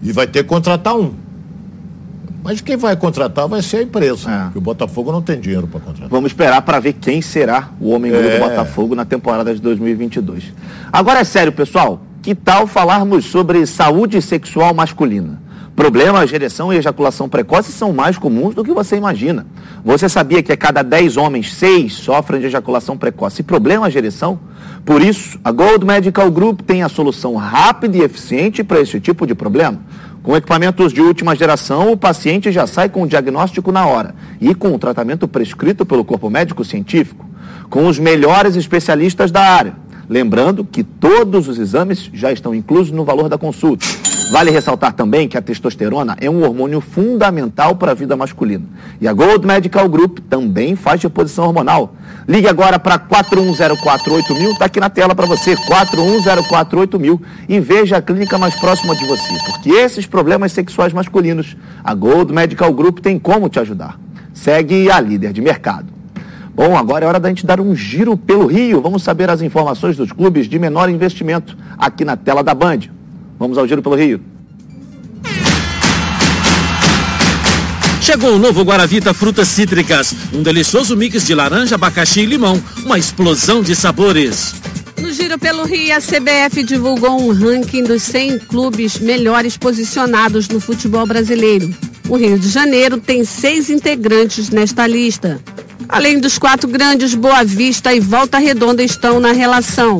e 0.00 0.12
vai 0.12 0.28
ter 0.28 0.44
que 0.44 0.48
contratar 0.48 0.96
um. 0.96 1.12
Mas 2.42 2.60
quem 2.60 2.76
vai 2.76 2.96
contratar 2.96 3.46
vai 3.46 3.62
ser 3.62 3.78
a 3.78 3.82
empresa. 3.82 4.30
É. 4.54 4.58
o 4.58 4.60
Botafogo 4.60 5.12
não 5.12 5.20
tem 5.20 5.38
dinheiro 5.38 5.66
para 5.66 5.80
contratar. 5.80 6.08
Vamos 6.08 6.32
esperar 6.32 6.62
para 6.62 6.80
ver 6.80 6.94
quem 6.94 7.20
será 7.20 7.70
o 7.80 7.90
homem 7.90 8.12
é. 8.12 8.38
do 8.38 8.44
Botafogo 8.44 8.94
na 8.94 9.04
temporada 9.04 9.54
de 9.54 9.60
2022. 9.60 10.52
Agora 10.92 11.20
é 11.20 11.24
sério, 11.24 11.52
pessoal. 11.52 12.00
Que 12.22 12.34
tal 12.34 12.66
falarmos 12.66 13.24
sobre 13.24 13.64
saúde 13.66 14.20
sexual 14.20 14.74
masculina? 14.74 15.40
Problemas 15.74 16.28
de 16.28 16.34
ereção 16.34 16.70
e 16.70 16.76
ejaculação 16.76 17.26
precoce 17.26 17.72
são 17.72 17.92
mais 17.92 18.18
comuns 18.18 18.54
do 18.54 18.62
que 18.62 18.72
você 18.72 18.96
imagina. 18.96 19.46
Você 19.82 20.10
sabia 20.10 20.42
que 20.42 20.52
a 20.52 20.56
cada 20.56 20.82
10 20.82 21.16
homens, 21.16 21.54
6 21.54 21.94
sofrem 21.94 22.40
de 22.40 22.48
ejaculação 22.48 22.98
precoce 22.98 23.40
e 23.40 23.44
problemas 23.44 23.90
de 23.92 23.96
ereção? 23.96 24.38
Por 24.84 25.02
isso, 25.02 25.38
a 25.44 25.52
Gold 25.52 25.84
Medical 25.84 26.30
Group 26.30 26.62
tem 26.62 26.82
a 26.82 26.88
solução 26.88 27.36
rápida 27.36 27.98
e 27.98 28.02
eficiente 28.02 28.64
para 28.64 28.80
esse 28.80 28.98
tipo 28.98 29.26
de 29.26 29.34
problema. 29.34 29.78
Com 30.22 30.36
equipamentos 30.36 30.92
de 30.92 31.00
última 31.00 31.34
geração, 31.34 31.92
o 31.92 31.96
paciente 31.96 32.52
já 32.52 32.66
sai 32.66 32.88
com 32.88 33.02
o 33.02 33.06
diagnóstico 33.06 33.72
na 33.72 33.86
hora 33.86 34.14
e 34.40 34.54
com 34.54 34.74
o 34.74 34.78
tratamento 34.78 35.26
prescrito 35.26 35.86
pelo 35.86 36.04
corpo 36.04 36.28
médico 36.28 36.64
científico, 36.64 37.24
com 37.70 37.86
os 37.86 37.98
melhores 37.98 38.56
especialistas 38.56 39.30
da 39.30 39.40
área. 39.40 39.74
Lembrando 40.10 40.64
que 40.64 40.82
todos 40.82 41.46
os 41.46 41.56
exames 41.56 42.10
já 42.12 42.32
estão 42.32 42.52
inclusos 42.52 42.90
no 42.90 43.04
valor 43.04 43.28
da 43.28 43.38
consulta. 43.38 43.86
Vale 44.32 44.50
ressaltar 44.50 44.92
também 44.92 45.28
que 45.28 45.38
a 45.38 45.40
testosterona 45.40 46.16
é 46.20 46.28
um 46.28 46.42
hormônio 46.42 46.80
fundamental 46.80 47.76
para 47.76 47.92
a 47.92 47.94
vida 47.94 48.16
masculina. 48.16 48.64
E 49.00 49.06
a 49.06 49.12
Gold 49.12 49.46
Medical 49.46 49.88
Group 49.88 50.18
também 50.28 50.74
faz 50.74 51.00
reposição 51.00 51.46
hormonal. 51.46 51.94
Ligue 52.26 52.48
agora 52.48 52.76
para 52.76 52.98
41048000, 52.98 54.50
está 54.50 54.64
aqui 54.64 54.80
na 54.80 54.90
tela 54.90 55.14
para 55.14 55.26
você, 55.26 55.54
41048000 55.54 57.20
e 57.48 57.60
veja 57.60 57.98
a 57.98 58.02
clínica 58.02 58.36
mais 58.36 58.56
próxima 58.56 58.96
de 58.96 59.06
você, 59.06 59.32
porque 59.46 59.70
esses 59.70 60.06
problemas 60.06 60.50
sexuais 60.50 60.92
masculinos, 60.92 61.56
a 61.84 61.94
Gold 61.94 62.32
Medical 62.32 62.72
Group 62.72 62.98
tem 62.98 63.16
como 63.16 63.48
te 63.48 63.60
ajudar. 63.60 63.96
Segue 64.34 64.90
a 64.90 64.98
líder 64.98 65.32
de 65.32 65.40
mercado. 65.40 65.99
Bom, 66.60 66.76
agora 66.76 67.06
é 67.06 67.08
hora 67.08 67.18
da 67.18 67.30
gente 67.30 67.46
dar 67.46 67.58
um 67.58 67.74
giro 67.74 68.18
pelo 68.18 68.44
Rio. 68.44 68.82
Vamos 68.82 69.02
saber 69.02 69.30
as 69.30 69.40
informações 69.40 69.96
dos 69.96 70.12
clubes 70.12 70.46
de 70.46 70.58
menor 70.58 70.90
investimento 70.90 71.56
aqui 71.78 72.04
na 72.04 72.18
tela 72.18 72.44
da 72.44 72.52
Band. 72.52 72.80
Vamos 73.38 73.56
ao 73.56 73.66
giro 73.66 73.80
pelo 73.80 73.94
Rio. 73.94 74.20
Chegou 78.02 78.34
o 78.34 78.38
novo 78.38 78.62
Guaravita 78.62 79.14
Frutas 79.14 79.48
Cítricas, 79.48 80.14
um 80.34 80.42
delicioso 80.42 80.94
mix 80.98 81.26
de 81.26 81.34
laranja, 81.34 81.76
abacaxi 81.76 82.20
e 82.20 82.26
limão, 82.26 82.62
uma 82.84 82.98
explosão 82.98 83.62
de 83.62 83.74
sabores. 83.74 84.54
No 85.00 85.10
Giro 85.10 85.38
pelo 85.38 85.64
Rio, 85.64 85.96
a 85.96 85.98
CBF 85.98 86.62
divulgou 86.62 87.22
um 87.22 87.32
ranking 87.32 87.84
dos 87.84 88.02
100 88.02 88.38
clubes 88.40 88.98
melhores 88.98 89.56
posicionados 89.56 90.46
no 90.46 90.60
futebol 90.60 91.06
brasileiro. 91.06 91.74
O 92.06 92.18
Rio 92.18 92.38
de 92.38 92.50
Janeiro 92.50 92.98
tem 92.98 93.24
seis 93.24 93.70
integrantes 93.70 94.50
nesta 94.50 94.86
lista. 94.86 95.40
Além 95.92 96.20
dos 96.20 96.38
quatro 96.38 96.68
grandes, 96.68 97.16
Boa 97.16 97.42
Vista 97.42 97.92
e 97.92 97.98
Volta 97.98 98.38
Redonda 98.38 98.80
estão 98.80 99.18
na 99.18 99.32
relação. 99.32 99.98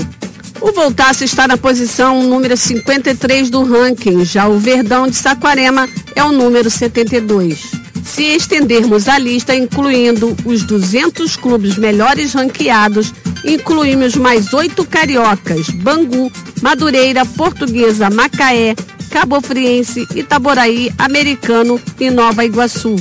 O 0.61 0.70
Voltaço 0.70 1.24
está 1.24 1.48
na 1.48 1.57
posição 1.57 2.22
número 2.22 2.57
53 2.57 3.50
do 3.50 3.64
ranking, 3.64 4.24
já 4.24 4.46
o 4.46 4.57
Verdão 4.57 5.09
de 5.09 5.16
Saquarema 5.16 5.88
é 6.14 6.22
o 6.22 6.31
número 6.31 6.70
72. 6.70 7.72
Se 8.05 8.22
estendermos 8.22 9.09
a 9.09 9.18
lista, 9.18 9.53
incluindo 9.55 10.37
os 10.44 10.62
200 10.62 11.35
clubes 11.35 11.76
melhores 11.76 12.35
ranqueados, 12.35 13.12
incluímos 13.44 14.14
mais 14.14 14.55
oito 14.55 14.85
cariocas: 14.85 15.70
Bangu, 15.70 16.31
Madureira, 16.62 17.26
Portuguesa, 17.26 18.09
Macaé, 18.09 18.76
Cabo 19.11 19.40
Friense, 19.40 20.07
Itaboraí, 20.14 20.92
Americano 20.98 21.81
e 21.98 22.11
Nova 22.11 22.44
Iguaçu. 22.44 22.94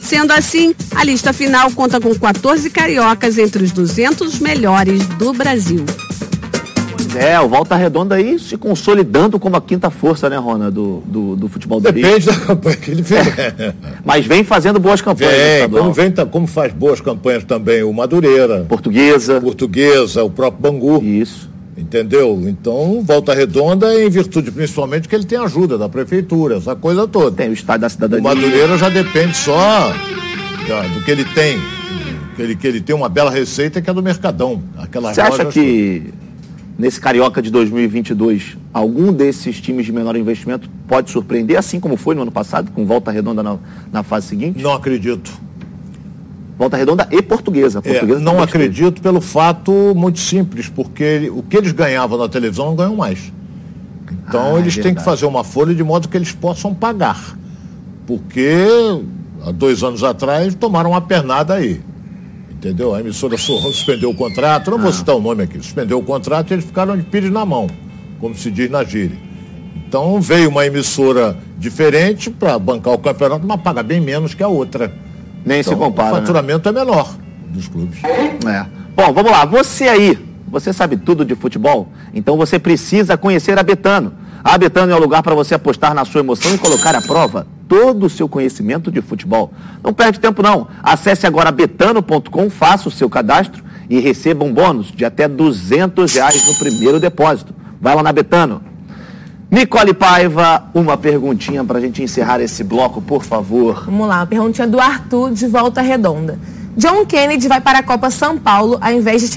Sendo 0.00 0.32
assim, 0.32 0.74
a 0.94 1.04
lista 1.04 1.32
final 1.32 1.70
conta 1.70 2.00
com 2.00 2.14
14 2.14 2.68
cariocas 2.70 3.38
entre 3.38 3.62
os 3.62 3.70
200 3.70 4.38
melhores 4.38 5.06
do 5.06 5.32
Brasil. 5.32 5.84
É, 7.16 7.38
o 7.40 7.48
Volta 7.48 7.74
Redonda 7.74 8.14
aí 8.14 8.38
se 8.38 8.56
consolidando 8.56 9.38
como 9.38 9.56
a 9.56 9.60
quinta 9.60 9.90
força, 9.90 10.30
né, 10.30 10.36
Rona, 10.36 10.70
do, 10.70 11.02
do, 11.06 11.36
do 11.36 11.48
futebol 11.48 11.80
do 11.80 11.90
Depende 11.90 12.26
Rio. 12.26 12.38
da 12.38 12.46
campanha 12.46 12.76
que 12.76 12.90
ele 12.90 13.02
fez. 13.02 13.26
É. 13.26 13.74
Mas 14.04 14.24
vem 14.26 14.44
fazendo 14.44 14.78
boas 14.78 15.00
campanhas. 15.00 15.34
Vem, 15.34 15.68
como, 15.68 15.92
vem, 15.92 16.12
como 16.30 16.46
faz 16.46 16.72
boas 16.72 17.00
campanhas 17.00 17.42
também 17.44 17.82
o 17.82 17.92
Madureira. 17.92 18.64
Portuguesa. 18.68 19.40
Portuguesa, 19.40 20.22
o 20.22 20.30
próprio 20.30 20.62
Bangu. 20.62 21.02
Isso. 21.02 21.49
Entendeu? 21.80 22.38
Então, 22.46 23.02
Volta 23.02 23.34
Redonda, 23.34 23.94
em 23.94 24.10
virtude 24.10 24.50
principalmente 24.50 25.08
que 25.08 25.14
ele 25.14 25.24
tem 25.24 25.38
ajuda 25.38 25.78
da 25.78 25.88
prefeitura, 25.88 26.56
essa 26.56 26.76
coisa 26.76 27.08
toda. 27.08 27.34
Tem 27.34 27.48
o 27.48 27.52
Estado 27.54 27.80
da 27.80 27.88
Cidadania. 27.88 28.20
O 28.20 28.24
Madureira 28.24 28.76
já 28.76 28.88
depende 28.88 29.36
só 29.36 29.92
do 30.94 31.04
que 31.04 31.10
ele 31.10 31.24
tem. 31.24 31.58
Que 32.36 32.42
ele, 32.42 32.56
que 32.56 32.66
ele 32.66 32.80
tem 32.80 32.94
uma 32.94 33.08
bela 33.08 33.30
receita 33.30 33.80
que 33.80 33.90
é 33.90 33.92
do 33.92 34.02
Mercadão. 34.02 34.62
Aquela 34.78 35.12
Você 35.12 35.20
acha 35.20 35.46
que 35.46 36.12
nesse 36.78 37.00
Carioca 37.00 37.42
de 37.42 37.50
2022, 37.50 38.56
algum 38.72 39.12
desses 39.12 39.60
times 39.60 39.84
de 39.84 39.92
menor 39.92 40.16
investimento 40.16 40.70
pode 40.86 41.10
surpreender, 41.10 41.58
assim 41.58 41.80
como 41.80 41.96
foi 41.96 42.14
no 42.14 42.22
ano 42.22 42.30
passado, 42.30 42.70
com 42.72 42.86
volta 42.86 43.10
redonda 43.10 43.42
na, 43.42 43.58
na 43.92 44.02
fase 44.02 44.28
seguinte? 44.28 44.62
Não 44.62 44.72
acredito. 44.72 45.30
Volta 46.60 46.76
Redonda 46.76 47.08
e 47.10 47.22
Portuguesa. 47.22 47.80
portuguesa 47.80 48.20
é, 48.20 48.22
não 48.22 48.42
acredito 48.42 49.00
pelo 49.00 49.18
fato 49.22 49.72
muito 49.96 50.18
simples, 50.20 50.68
porque 50.68 51.32
o 51.34 51.42
que 51.42 51.56
eles 51.56 51.72
ganhavam 51.72 52.18
na 52.18 52.28
televisão 52.28 52.66
não 52.66 52.76
ganham 52.76 52.94
mais. 52.94 53.32
Então 54.28 54.56
ah, 54.56 54.60
eles 54.60 54.76
é 54.76 54.82
têm 54.82 54.94
que 54.94 55.02
fazer 55.02 55.24
uma 55.24 55.42
folha 55.42 55.74
de 55.74 55.82
modo 55.82 56.06
que 56.06 56.18
eles 56.18 56.32
possam 56.32 56.74
pagar. 56.74 57.34
Porque 58.06 58.52
há 59.42 59.50
dois 59.52 59.82
anos 59.82 60.04
atrás 60.04 60.54
tomaram 60.54 60.90
uma 60.90 61.00
pernada 61.00 61.54
aí 61.54 61.80
entendeu? 62.50 62.94
A 62.94 63.00
emissora 63.00 63.38
suspendeu 63.38 64.10
o 64.10 64.14
contrato, 64.14 64.70
não 64.70 64.76
ah. 64.76 64.82
vou 64.82 64.92
citar 64.92 65.16
o 65.16 65.20
nome 65.20 65.44
aqui, 65.44 65.56
suspendeu 65.56 65.98
o 65.98 66.02
contrato 66.02 66.50
e 66.50 66.52
eles 66.52 66.64
ficaram 66.66 66.94
de 66.94 67.04
pires 67.04 67.30
na 67.30 67.46
mão, 67.46 67.68
como 68.20 68.34
se 68.34 68.50
diz 68.50 68.70
na 68.70 68.84
gíria. 68.84 69.16
Então 69.88 70.20
veio 70.20 70.50
uma 70.50 70.66
emissora 70.66 71.38
diferente 71.56 72.28
para 72.28 72.58
bancar 72.58 72.92
o 72.92 72.98
campeonato, 72.98 73.46
mas 73.46 73.62
paga 73.62 73.82
bem 73.82 73.98
menos 73.98 74.34
que 74.34 74.42
a 74.42 74.48
outra. 74.48 74.92
Nem 75.44 75.60
então, 75.60 75.72
se 75.72 75.78
compara. 75.78 76.10
O 76.10 76.14
né? 76.14 76.20
faturamento 76.20 76.72
né? 76.72 76.80
é 76.80 76.84
menor 76.84 77.16
dos 77.48 77.68
clubes. 77.68 78.02
É. 78.04 78.66
Bom, 78.94 79.12
vamos 79.12 79.30
lá. 79.30 79.44
Você 79.44 79.88
aí, 79.88 80.18
você 80.48 80.72
sabe 80.72 80.96
tudo 80.96 81.24
de 81.24 81.34
futebol? 81.34 81.88
Então 82.12 82.36
você 82.36 82.58
precisa 82.58 83.16
conhecer 83.16 83.58
a 83.58 83.62
Betano. 83.62 84.12
A 84.42 84.56
Betano 84.56 84.92
é 84.92 84.96
o 84.96 85.00
lugar 85.00 85.22
para 85.22 85.34
você 85.34 85.54
apostar 85.54 85.94
na 85.94 86.04
sua 86.04 86.20
emoção 86.20 86.54
e 86.54 86.58
colocar 86.58 86.94
à 86.94 87.02
prova 87.02 87.46
todo 87.68 88.06
o 88.06 88.10
seu 88.10 88.28
conhecimento 88.28 88.90
de 88.90 89.00
futebol. 89.00 89.52
Não 89.82 89.92
perde 89.92 90.18
tempo 90.18 90.42
não. 90.42 90.66
Acesse 90.82 91.26
agora 91.26 91.52
betano.com, 91.52 92.50
faça 92.50 92.88
o 92.88 92.92
seu 92.92 93.08
cadastro 93.08 93.62
e 93.88 94.00
receba 94.00 94.44
um 94.44 94.52
bônus 94.52 94.90
de 94.90 95.04
até 95.04 95.28
200 95.28 96.12
reais 96.14 96.46
no 96.46 96.54
primeiro 96.54 96.98
depósito. 96.98 97.54
Vai 97.80 97.94
lá 97.94 98.02
na 98.02 98.12
Betano. 98.12 98.62
Nicole 99.50 99.92
Paiva, 99.92 100.64
uma 100.72 100.96
perguntinha 100.96 101.64
para 101.64 101.78
a 101.78 101.80
gente 101.80 102.00
encerrar 102.02 102.40
esse 102.40 102.62
bloco, 102.62 103.02
por 103.02 103.24
favor. 103.24 103.84
Vamos 103.84 104.06
lá, 104.06 104.22
a 104.22 104.26
perguntinha 104.26 104.66
do 104.66 104.78
Arthur 104.78 105.32
de 105.32 105.48
Volta 105.48 105.80
Redonda. 105.80 106.38
John 106.76 107.04
Kennedy 107.04 107.48
vai 107.48 107.60
para 107.60 107.80
a 107.80 107.82
Copa 107.82 108.10
São 108.10 108.38
Paulo 108.38 108.78
ao 108.80 108.92
invés 108.92 109.20
de 109.22 109.28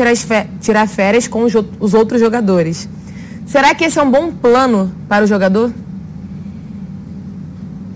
tirar, 0.61 0.87
férias 0.87 1.27
com 1.27 1.43
os 1.79 1.93
outros 1.95 2.21
jogadores. 2.21 2.87
Será 3.47 3.73
que 3.73 3.85
esse 3.85 3.97
é 3.97 4.03
um 4.03 4.11
bom 4.11 4.31
plano 4.31 4.91
para 5.09 5.23
o 5.23 5.27
jogador? 5.27 5.73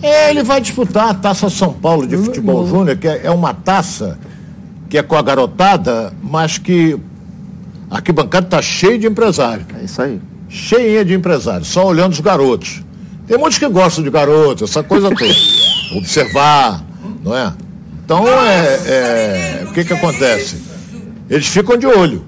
Ele 0.01 0.41
vai 0.41 0.59
disputar 0.59 1.09
a 1.09 1.13
Taça 1.13 1.49
São 1.49 1.71
Paulo 1.71 2.07
de 2.07 2.17
Futebol 2.17 2.61
uhum. 2.61 2.67
Júnior, 2.67 2.97
que 2.97 3.07
é, 3.07 3.25
é 3.25 3.31
uma 3.31 3.53
taça 3.53 4.17
que 4.89 4.97
é 4.97 5.03
com 5.03 5.15
a 5.15 5.21
garotada, 5.21 6.13
mas 6.21 6.57
que 6.57 6.99
a 7.91 7.95
arquibancada 7.95 8.47
está 8.47 8.61
cheia 8.61 8.97
de 8.97 9.05
empresários. 9.05 9.67
É 9.79 9.83
isso 9.83 10.01
aí. 10.01 10.19
Cheinha 10.49 11.03
de 11.03 11.13
empresários, 11.13 11.67
só 11.67 11.85
olhando 11.85 12.13
os 12.13 12.19
garotos. 12.19 12.81
Tem 13.27 13.37
muitos 13.37 13.57
que 13.57 13.67
gostam 13.67 14.03
de 14.03 14.09
garotos, 14.09 14.69
essa 14.69 14.81
coisa 14.81 15.09
toda. 15.09 15.33
Observar, 15.95 16.83
não 17.23 17.35
é? 17.35 17.53
Então, 18.05 18.25
é, 18.27 18.79
é, 18.85 19.65
o 19.69 19.73
que 19.73 19.83
que 19.83 19.93
acontece? 19.93 20.55
Eles 21.29 21.47
ficam 21.47 21.77
de 21.77 21.85
olho 21.85 22.23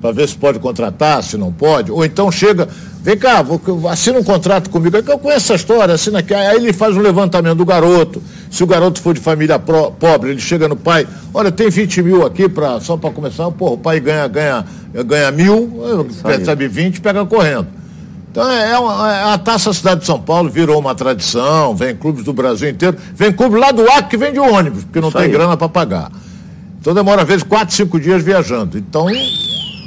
para 0.00 0.12
ver 0.12 0.28
se 0.28 0.36
pode 0.36 0.60
contratar, 0.60 1.22
se 1.24 1.36
não 1.36 1.52
pode. 1.52 1.90
Ou 1.90 2.04
então 2.04 2.30
chega, 2.30 2.68
vem 3.02 3.16
cá, 3.16 3.42
vou, 3.42 3.60
assina 3.88 4.18
um 4.18 4.22
contrato 4.22 4.70
comigo. 4.70 4.96
É 4.96 5.02
que 5.02 5.10
eu 5.10 5.18
conheço 5.18 5.46
essa 5.46 5.54
história, 5.56 5.94
assina 5.94 6.20
aqui. 6.20 6.32
Aí 6.32 6.56
ele 6.56 6.72
faz 6.72 6.96
um 6.96 7.00
levantamento 7.00 7.56
do 7.56 7.64
garoto. 7.64 8.22
Se 8.48 8.62
o 8.62 8.66
garoto 8.66 9.02
for 9.02 9.12
de 9.12 9.20
família 9.20 9.58
pobre, 9.58 10.30
ele 10.30 10.40
chega 10.40 10.68
no 10.68 10.76
pai, 10.76 11.06
olha, 11.34 11.50
tem 11.50 11.68
20 11.68 12.02
mil 12.02 12.24
aqui 12.24 12.48
pra, 12.48 12.80
só 12.80 12.96
para 12.96 13.10
começar. 13.10 13.50
Porra, 13.50 13.72
o 13.72 13.78
pai 13.78 13.98
ganha, 13.98 14.26
ganha, 14.28 14.64
ganha 15.04 15.30
mil, 15.30 15.70
percebe 16.22 16.68
20, 16.68 17.00
pega 17.00 17.24
correndo. 17.24 17.68
Então 18.30 18.48
é, 18.48 18.72
é, 18.72 18.78
uma, 18.78 19.12
é 19.12 19.32
a 19.32 19.38
taça 19.38 19.72
Cidade 19.72 20.00
de 20.00 20.06
São 20.06 20.20
Paulo 20.20 20.48
virou 20.50 20.78
uma 20.78 20.94
tradição, 20.94 21.74
vem 21.74 21.96
clubes 21.96 22.24
do 22.24 22.32
Brasil 22.32 22.68
inteiro, 22.68 22.96
vem 23.14 23.32
clube 23.32 23.56
lá 23.58 23.72
do 23.72 23.82
Acre 23.90 24.10
que 24.10 24.16
vem 24.16 24.32
de 24.32 24.38
ônibus, 24.38 24.84
porque 24.84 25.00
não 25.00 25.08
Isso 25.08 25.16
tem 25.16 25.26
aí. 25.26 25.32
grana 25.32 25.56
para 25.56 25.68
pagar. 25.68 26.12
Então 26.80 26.94
demora 26.94 27.22
às 27.22 27.28
vezes 27.28 27.42
quatro, 27.42 27.74
cinco 27.74 27.98
dias 27.98 28.22
viajando. 28.22 28.78
Então 28.78 29.06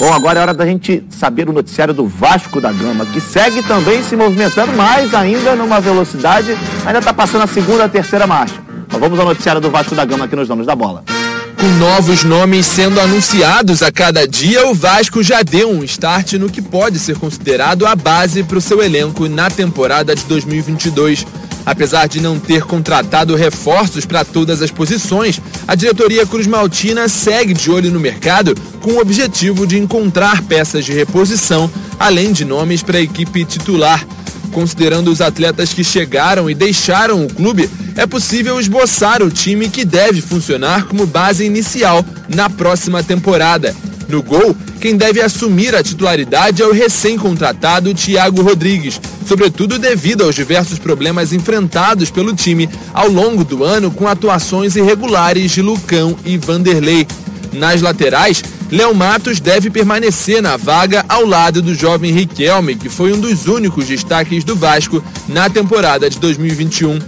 Bom, 0.00 0.12
agora 0.12 0.40
é 0.40 0.42
hora 0.42 0.52
da 0.52 0.66
gente 0.66 1.06
saber 1.08 1.48
o 1.48 1.52
noticiário 1.52 1.94
do 1.94 2.04
Vasco 2.04 2.60
da 2.60 2.72
Gama, 2.72 3.06
que 3.06 3.20
segue 3.20 3.62
também 3.62 4.02
se 4.02 4.16
movimentando 4.16 4.72
mais 4.72 5.14
ainda 5.14 5.54
numa 5.54 5.80
velocidade, 5.80 6.58
ainda 6.84 6.98
está 6.98 7.14
passando 7.14 7.44
a 7.44 7.46
segunda, 7.46 7.84
a 7.84 7.88
terceira 7.88 8.26
marcha. 8.26 8.60
Mas 8.88 9.00
vamos 9.00 9.20
ao 9.20 9.24
noticiário 9.24 9.60
do 9.60 9.70
Vasco 9.70 9.94
da 9.94 10.04
Gama 10.04 10.24
aqui 10.24 10.34
nos 10.34 10.48
Donos 10.48 10.66
da 10.66 10.74
Bola. 10.74 11.04
Com 11.58 11.68
novos 11.78 12.22
nomes 12.22 12.66
sendo 12.66 13.00
anunciados 13.00 13.82
a 13.82 13.90
cada 13.90 14.28
dia, 14.28 14.66
o 14.66 14.74
Vasco 14.74 15.22
já 15.22 15.42
deu 15.42 15.70
um 15.70 15.82
start 15.82 16.34
no 16.34 16.50
que 16.50 16.60
pode 16.60 16.98
ser 16.98 17.16
considerado 17.16 17.86
a 17.86 17.96
base 17.96 18.42
para 18.42 18.58
o 18.58 18.60
seu 18.60 18.82
elenco 18.82 19.26
na 19.26 19.50
temporada 19.50 20.14
de 20.14 20.22
2022. 20.24 21.26
Apesar 21.64 22.06
de 22.06 22.20
não 22.20 22.38
ter 22.38 22.62
contratado 22.62 23.34
reforços 23.34 24.04
para 24.04 24.24
todas 24.24 24.60
as 24.60 24.70
posições, 24.70 25.40
a 25.66 25.74
diretoria 25.74 26.26
Cruz 26.26 26.46
Maltina 26.46 27.08
segue 27.08 27.54
de 27.54 27.70
olho 27.70 27.90
no 27.90 27.98
mercado 27.98 28.54
com 28.80 28.92
o 28.92 29.00
objetivo 29.00 29.66
de 29.66 29.78
encontrar 29.78 30.42
peças 30.42 30.84
de 30.84 30.92
reposição, 30.92 31.70
além 31.98 32.32
de 32.32 32.44
nomes 32.44 32.82
para 32.82 32.98
a 32.98 33.02
equipe 33.02 33.44
titular. 33.44 34.06
Considerando 34.52 35.10
os 35.10 35.20
atletas 35.20 35.72
que 35.72 35.84
chegaram 35.84 36.48
e 36.48 36.54
deixaram 36.54 37.24
o 37.24 37.32
clube, 37.32 37.68
é 37.96 38.06
possível 38.06 38.58
esboçar 38.60 39.22
o 39.22 39.30
time 39.30 39.68
que 39.68 39.84
deve 39.84 40.20
funcionar 40.20 40.84
como 40.84 41.06
base 41.06 41.44
inicial 41.44 42.04
na 42.28 42.48
próxima 42.48 43.02
temporada. 43.02 43.74
No 44.08 44.22
gol, 44.22 44.56
quem 44.80 44.96
deve 44.96 45.20
assumir 45.20 45.74
a 45.74 45.82
titularidade 45.82 46.62
é 46.62 46.66
o 46.66 46.72
recém-contratado 46.72 47.92
Thiago 47.92 48.40
Rodrigues, 48.40 49.00
sobretudo 49.26 49.78
devido 49.78 50.22
aos 50.22 50.34
diversos 50.34 50.78
problemas 50.78 51.32
enfrentados 51.32 52.08
pelo 52.08 52.32
time 52.34 52.68
ao 52.94 53.08
longo 53.08 53.44
do 53.44 53.64
ano 53.64 53.90
com 53.90 54.06
atuações 54.06 54.76
irregulares 54.76 55.50
de 55.50 55.60
Lucão 55.60 56.16
e 56.24 56.38
Vanderlei. 56.38 57.06
Nas 57.52 57.82
laterais, 57.82 58.44
Léo 58.70 58.92
Matos 58.94 59.38
deve 59.38 59.70
permanecer 59.70 60.42
na 60.42 60.56
vaga 60.56 61.04
ao 61.08 61.24
lado 61.24 61.62
do 61.62 61.74
jovem 61.74 62.12
Riquelme, 62.12 62.74
que 62.74 62.88
foi 62.88 63.12
um 63.12 63.20
dos 63.20 63.46
únicos 63.46 63.86
destaques 63.86 64.42
do 64.42 64.56
Vasco 64.56 65.02
na 65.28 65.48
temporada 65.48 66.10
de 66.10 66.18
2021. 66.18 66.98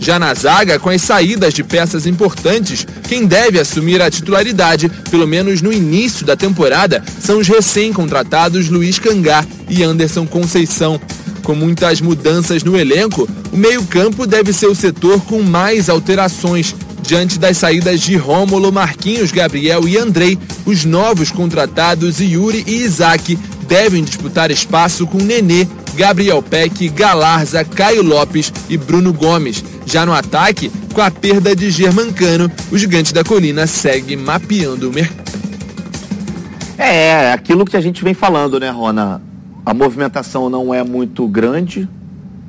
Já 0.00 0.16
na 0.16 0.32
zaga, 0.32 0.78
com 0.78 0.88
as 0.88 1.02
saídas 1.02 1.52
de 1.52 1.64
peças 1.64 2.06
importantes, 2.06 2.86
quem 3.08 3.26
deve 3.26 3.58
assumir 3.58 4.00
a 4.00 4.08
titularidade, 4.08 4.88
pelo 5.10 5.26
menos 5.26 5.60
no 5.60 5.72
início 5.72 6.24
da 6.24 6.36
temporada, 6.36 7.02
são 7.20 7.38
os 7.38 7.48
recém-contratados 7.48 8.68
Luiz 8.68 9.00
Cangá 9.00 9.44
e 9.68 9.82
Anderson 9.82 10.24
Conceição. 10.24 11.00
Com 11.42 11.54
muitas 11.54 12.00
mudanças 12.00 12.62
no 12.62 12.78
elenco, 12.78 13.28
o 13.50 13.56
meio-campo 13.56 14.24
deve 14.24 14.52
ser 14.52 14.66
o 14.66 14.74
setor 14.74 15.20
com 15.22 15.42
mais 15.42 15.88
alterações. 15.88 16.74
Diante 17.08 17.38
das 17.38 17.56
saídas 17.56 18.02
de 18.02 18.16
Rômulo, 18.18 18.70
Marquinhos, 18.70 19.32
Gabriel 19.32 19.88
e 19.88 19.96
Andrei, 19.96 20.38
os 20.66 20.84
novos 20.84 21.30
contratados 21.30 22.20
Yuri 22.20 22.62
e 22.66 22.82
Isaac 22.82 23.34
devem 23.66 24.04
disputar 24.04 24.50
espaço 24.50 25.06
com 25.06 25.16
Nenê, 25.16 25.66
Gabriel 25.94 26.42
Peck, 26.42 26.86
Galarza, 26.90 27.64
Caio 27.64 28.02
Lopes 28.02 28.52
e 28.68 28.76
Bruno 28.76 29.10
Gomes. 29.10 29.64
Já 29.86 30.04
no 30.04 30.12
ataque, 30.12 30.70
com 30.92 31.00
a 31.00 31.10
perda 31.10 31.56
de 31.56 31.70
Germancano, 31.70 32.52
o 32.70 32.76
gigante 32.76 33.14
da 33.14 33.24
colina 33.24 33.66
segue 33.66 34.14
mapeando 34.14 34.90
o 34.90 34.92
mercado. 34.92 35.32
É, 36.76 37.32
aquilo 37.32 37.64
que 37.64 37.78
a 37.78 37.80
gente 37.80 38.04
vem 38.04 38.12
falando, 38.12 38.60
né, 38.60 38.68
Rona? 38.68 39.22
A 39.64 39.72
movimentação 39.72 40.50
não 40.50 40.74
é 40.74 40.84
muito 40.84 41.26
grande 41.26 41.88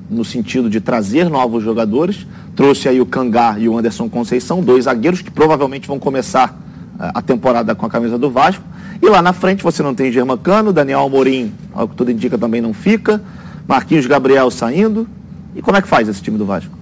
no 0.09 0.25
sentido 0.25 0.69
de 0.69 0.81
trazer 0.81 1.29
novos 1.29 1.63
jogadores. 1.63 2.25
Trouxe 2.59 2.89
aí 2.89 2.99
o 2.99 3.05
Cangá 3.05 3.55
e 3.57 3.69
o 3.69 3.77
Anderson 3.77 4.09
Conceição, 4.09 4.61
dois 4.61 4.83
zagueiros 4.83 5.21
que 5.21 5.31
provavelmente 5.31 5.87
vão 5.87 5.97
começar 5.97 6.59
eh, 6.99 7.09
a 7.13 7.21
temporada 7.21 7.73
com 7.73 7.85
a 7.85 7.89
camisa 7.89 8.17
do 8.17 8.29
Vasco. 8.29 8.61
E 9.01 9.07
lá 9.07 9.21
na 9.21 9.31
frente 9.31 9.63
você 9.63 9.81
não 9.81 9.95
tem 9.95 10.11
Germancano, 10.11 10.73
Daniel 10.73 10.99
Amorim, 11.05 11.53
ao 11.73 11.87
que 11.87 11.95
tudo 11.95 12.11
indica, 12.11 12.37
também 12.37 12.59
não 12.59 12.73
fica. 12.73 13.23
Marquinhos 13.65 14.05
Gabriel 14.07 14.51
saindo. 14.51 15.07
E 15.55 15.61
como 15.61 15.77
é 15.77 15.81
que 15.81 15.87
faz 15.87 16.09
esse 16.09 16.21
time 16.21 16.37
do 16.37 16.45
Vasco? 16.45 16.77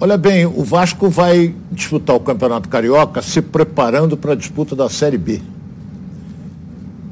Olha 0.00 0.18
bem, 0.18 0.46
o 0.46 0.64
Vasco 0.64 1.08
vai 1.08 1.54
disputar 1.70 2.16
o 2.16 2.20
Campeonato 2.20 2.68
Carioca 2.68 3.22
se 3.22 3.40
preparando 3.40 4.16
para 4.16 4.32
a 4.32 4.34
disputa 4.34 4.74
da 4.74 4.88
Série 4.88 5.16
B. 5.16 5.40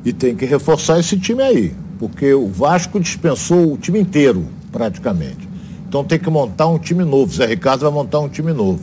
E 0.04 0.12
tem 0.12 0.34
que 0.34 0.44
reforçar 0.44 0.98
esse 0.98 1.16
time 1.20 1.40
aí, 1.40 1.72
porque 2.00 2.34
o 2.34 2.48
Vasco 2.48 2.98
dispensou 2.98 3.74
o 3.74 3.78
time 3.78 4.00
inteiro, 4.00 4.44
praticamente. 4.72 5.53
Então 5.94 6.02
tem 6.02 6.18
que 6.18 6.28
montar 6.28 6.66
um 6.66 6.76
time 6.76 7.04
novo. 7.04 7.32
Zé 7.32 7.46
Ricardo 7.46 7.82
vai 7.82 7.90
montar 7.92 8.18
um 8.18 8.28
time 8.28 8.52
novo. 8.52 8.80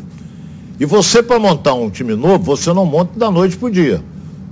E 0.79 0.85
você, 0.85 1.21
para 1.21 1.37
montar 1.37 1.73
um 1.73 1.89
time 1.89 2.15
novo, 2.15 2.41
você 2.41 2.71
não 2.71 2.85
monta 2.85 3.19
da 3.19 3.29
noite 3.29 3.57
para 3.57 3.67
o 3.67 3.69
dia. 3.69 4.01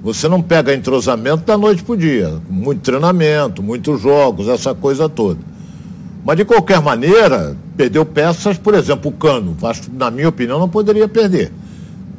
Você 0.03 0.27
não 0.27 0.41
pega 0.41 0.75
entrosamento 0.75 1.45
da 1.45 1.57
noite 1.57 1.81
para 1.81 1.93
o 1.93 1.97
dia. 1.97 2.33
Muito 2.49 2.81
treinamento, 2.81 3.63
muitos 3.63 4.01
jogos, 4.01 4.49
essa 4.49 4.75
coisa 4.75 5.07
toda. 5.07 5.39
Mas 6.25 6.35
de 6.35 6.43
qualquer 6.43 6.81
maneira, 6.81 7.55
perdeu 7.77 8.05
peças, 8.05 8.57
por 8.57 8.73
exemplo, 8.73 9.09
o 9.09 9.13
Cano. 9.13 9.55
Vasco, 9.57 9.85
na 9.93 10.11
minha 10.11 10.27
opinião, 10.27 10.59
não 10.59 10.67
poderia 10.67 11.07
perder. 11.07 11.53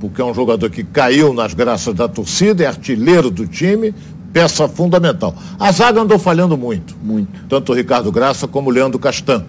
Porque 0.00 0.22
é 0.22 0.24
um 0.24 0.32
jogador 0.32 0.70
que 0.70 0.82
caiu 0.82 1.34
nas 1.34 1.52
graças 1.52 1.92
da 1.92 2.08
torcida, 2.08 2.64
é 2.64 2.66
artilheiro 2.66 3.30
do 3.30 3.46
time, 3.46 3.94
peça 4.32 4.66
fundamental. 4.66 5.34
A 5.58 5.70
zaga 5.70 6.00
andou 6.00 6.18
falhando 6.18 6.56
muito. 6.56 6.96
Muito. 7.04 7.28
Tanto 7.46 7.72
o 7.72 7.74
Ricardo 7.74 8.10
Graça 8.10 8.48
como 8.48 8.70
o 8.70 8.72
Leandro 8.72 8.98
Castan. 8.98 9.44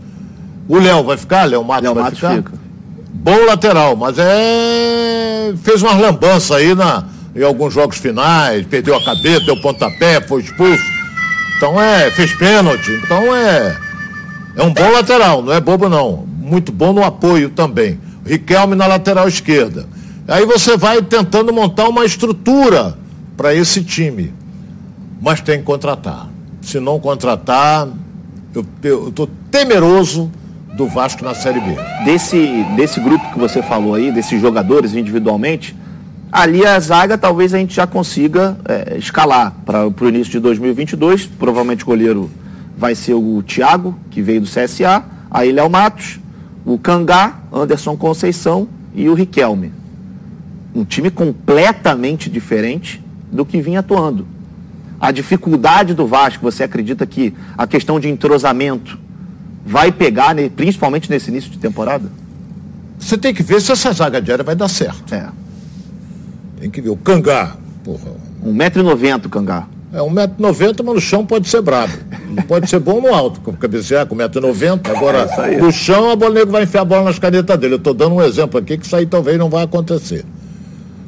O 0.71 0.79
Léo 0.79 1.03
vai 1.03 1.17
ficar? 1.17 1.43
Léo 1.43 1.65
Matos 1.65 1.83
Léo 1.83 1.93
vai 1.93 2.03
Matos 2.05 2.19
ficar? 2.19 2.35
fica. 2.37 2.53
Bom 3.13 3.45
lateral, 3.45 3.93
mas 3.97 4.17
é. 4.17 5.53
fez 5.61 5.81
umas 5.81 5.99
lambanças 5.99 6.49
aí 6.49 6.73
na, 6.73 7.03
em 7.35 7.43
alguns 7.43 7.73
jogos 7.73 7.97
finais, 7.97 8.65
perdeu 8.67 8.95
a 8.95 9.03
cabeça, 9.03 9.41
deu 9.41 9.59
pontapé, 9.59 10.21
foi 10.21 10.41
expulso. 10.41 10.81
Então 11.57 11.79
é, 11.79 12.09
fez 12.11 12.33
pênalti. 12.35 12.89
Então 13.03 13.35
é. 13.35 13.77
É 14.55 14.63
um 14.63 14.73
bom 14.73 14.89
lateral, 14.91 15.41
não 15.41 15.51
é 15.51 15.59
bobo 15.59 15.89
não. 15.89 16.25
Muito 16.39 16.71
bom 16.71 16.93
no 16.93 17.03
apoio 17.03 17.49
também. 17.49 17.99
Riquelme 18.25 18.73
na 18.73 18.87
lateral 18.87 19.27
esquerda. 19.27 19.85
Aí 20.25 20.45
você 20.45 20.77
vai 20.77 21.01
tentando 21.01 21.51
montar 21.51 21.89
uma 21.89 22.05
estrutura 22.05 22.97
para 23.35 23.53
esse 23.53 23.83
time. 23.83 24.33
Mas 25.21 25.41
tem 25.41 25.59
que 25.59 25.65
contratar. 25.65 26.29
Se 26.61 26.79
não 26.79 26.97
contratar, 26.97 27.89
eu 28.55 29.09
estou 29.09 29.29
temeroso 29.51 30.31
do 30.73 30.87
Vasco 30.87 31.23
na 31.23 31.33
Série 31.33 31.59
B. 31.59 31.75
Desse, 32.05 32.63
desse 32.75 32.99
grupo 32.99 33.31
que 33.31 33.39
você 33.39 33.61
falou 33.61 33.95
aí, 33.95 34.11
desses 34.11 34.39
jogadores 34.39 34.93
individualmente, 34.95 35.75
ali 36.31 36.65
a 36.65 36.79
zaga 36.79 37.17
talvez 37.17 37.53
a 37.53 37.57
gente 37.57 37.75
já 37.75 37.85
consiga 37.85 38.57
é, 38.65 38.97
escalar 38.97 39.53
para 39.65 39.87
o 39.87 40.09
início 40.09 40.31
de 40.31 40.39
2022. 40.39 41.25
Provavelmente 41.25 41.83
o 41.83 41.87
goleiro 41.87 42.31
vai 42.77 42.95
ser 42.95 43.13
o 43.13 43.43
Thiago, 43.43 43.95
que 44.09 44.21
veio 44.21 44.41
do 44.41 44.47
CSA, 44.47 45.03
aí 45.29 45.51
Léo 45.51 45.69
Matos, 45.69 46.19
o 46.65 46.77
Cangá, 46.77 47.39
Anderson 47.51 47.97
Conceição 47.97 48.67
e 48.95 49.09
o 49.09 49.13
Riquelme. 49.13 49.73
Um 50.73 50.85
time 50.85 51.11
completamente 51.11 52.29
diferente 52.29 53.03
do 53.31 53.45
que 53.45 53.61
vinha 53.61 53.81
atuando. 53.81 54.25
A 54.99 55.11
dificuldade 55.11 55.93
do 55.93 56.07
Vasco, 56.07 56.43
você 56.43 56.63
acredita 56.63 57.05
que 57.05 57.33
a 57.57 57.67
questão 57.67 57.99
de 57.99 58.07
entrosamento 58.07 58.97
vai 59.65 59.91
pegar, 59.91 60.35
principalmente 60.55 61.09
nesse 61.09 61.29
início 61.29 61.49
de 61.51 61.57
temporada? 61.57 62.09
Você 62.99 63.17
tem 63.17 63.33
que 63.33 63.41
ver 63.43 63.61
se 63.61 63.71
essa 63.71 63.91
zaga 63.91 64.21
diária 64.21 64.43
vai 64.43 64.55
dar 64.55 64.67
certo. 64.67 65.13
É. 65.13 65.27
Tem 66.59 66.69
que 66.69 66.81
ver. 66.81 66.89
O 66.89 66.97
Cangá, 66.97 67.55
porra, 67.83 68.11
1,90m 68.45 69.25
o 69.25 69.29
Cangá. 69.29 69.67
é 69.91 69.97
1,90m, 69.97 70.83
mas 70.83 70.95
no 70.95 71.01
chão 71.01 71.25
pode 71.25 71.47
ser 71.49 71.61
brabo. 71.61 71.93
Não 72.29 72.43
pode 72.43 72.69
ser 72.69 72.79
bom 72.79 73.01
no 73.01 73.13
alto, 73.13 73.41
com 73.41 73.53
cabecear 73.53 74.05
com 74.05 74.15
1,90m. 74.15 74.79
Agora, 74.95 75.19
É 75.49 75.57
no 75.57 75.71
chão, 75.71 76.11
a 76.11 76.15
bola 76.15 76.35
nego 76.35 76.51
vai 76.51 76.63
enfiar 76.63 76.81
a 76.81 76.85
bola 76.85 77.03
nas 77.05 77.17
canetas 77.17 77.57
dele. 77.57 77.73
Eu 77.73 77.77
estou 77.77 77.93
dando 77.93 78.15
um 78.15 78.21
exemplo 78.21 78.59
aqui 78.59 78.77
que 78.77 78.85
isso 78.85 78.95
aí 78.95 79.05
talvez 79.05 79.37
não 79.37 79.49
vai 79.49 79.63
acontecer. 79.63 80.23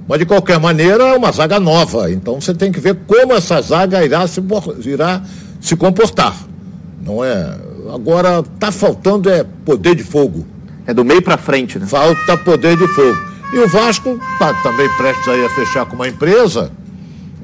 Mas, 0.07 0.19
de 0.19 0.25
qualquer 0.25 0.59
maneira, 0.59 1.03
é 1.03 1.15
uma 1.15 1.31
zaga 1.31 1.59
nova. 1.59 2.11
Então, 2.11 2.41
você 2.41 2.53
tem 2.53 2.71
que 2.71 2.79
ver 2.79 2.97
como 3.07 3.33
essa 3.33 3.61
zaga 3.61 4.03
irá 4.03 4.27
se, 4.27 4.41
irá 4.85 5.21
se 5.61 5.75
comportar. 5.77 6.35
Não 7.05 7.23
é... 7.23 7.55
Agora, 7.91 8.43
tá 8.59 8.71
faltando 8.71 9.29
é 9.29 9.43
poder 9.65 9.95
de 9.95 10.03
fogo. 10.03 10.45
É 10.85 10.93
do 10.93 11.03
meio 11.03 11.21
para 11.21 11.37
frente, 11.37 11.79
né? 11.79 11.85
Falta 11.85 12.37
poder 12.37 12.77
de 12.77 12.87
fogo. 12.87 13.17
E 13.53 13.59
o 13.59 13.67
Vasco 13.67 14.19
está 14.33 14.53
também 14.61 14.89
prestes 14.97 15.27
aí 15.27 15.45
a 15.45 15.49
fechar 15.49 15.85
com 15.85 15.95
uma 15.95 16.07
empresa, 16.07 16.71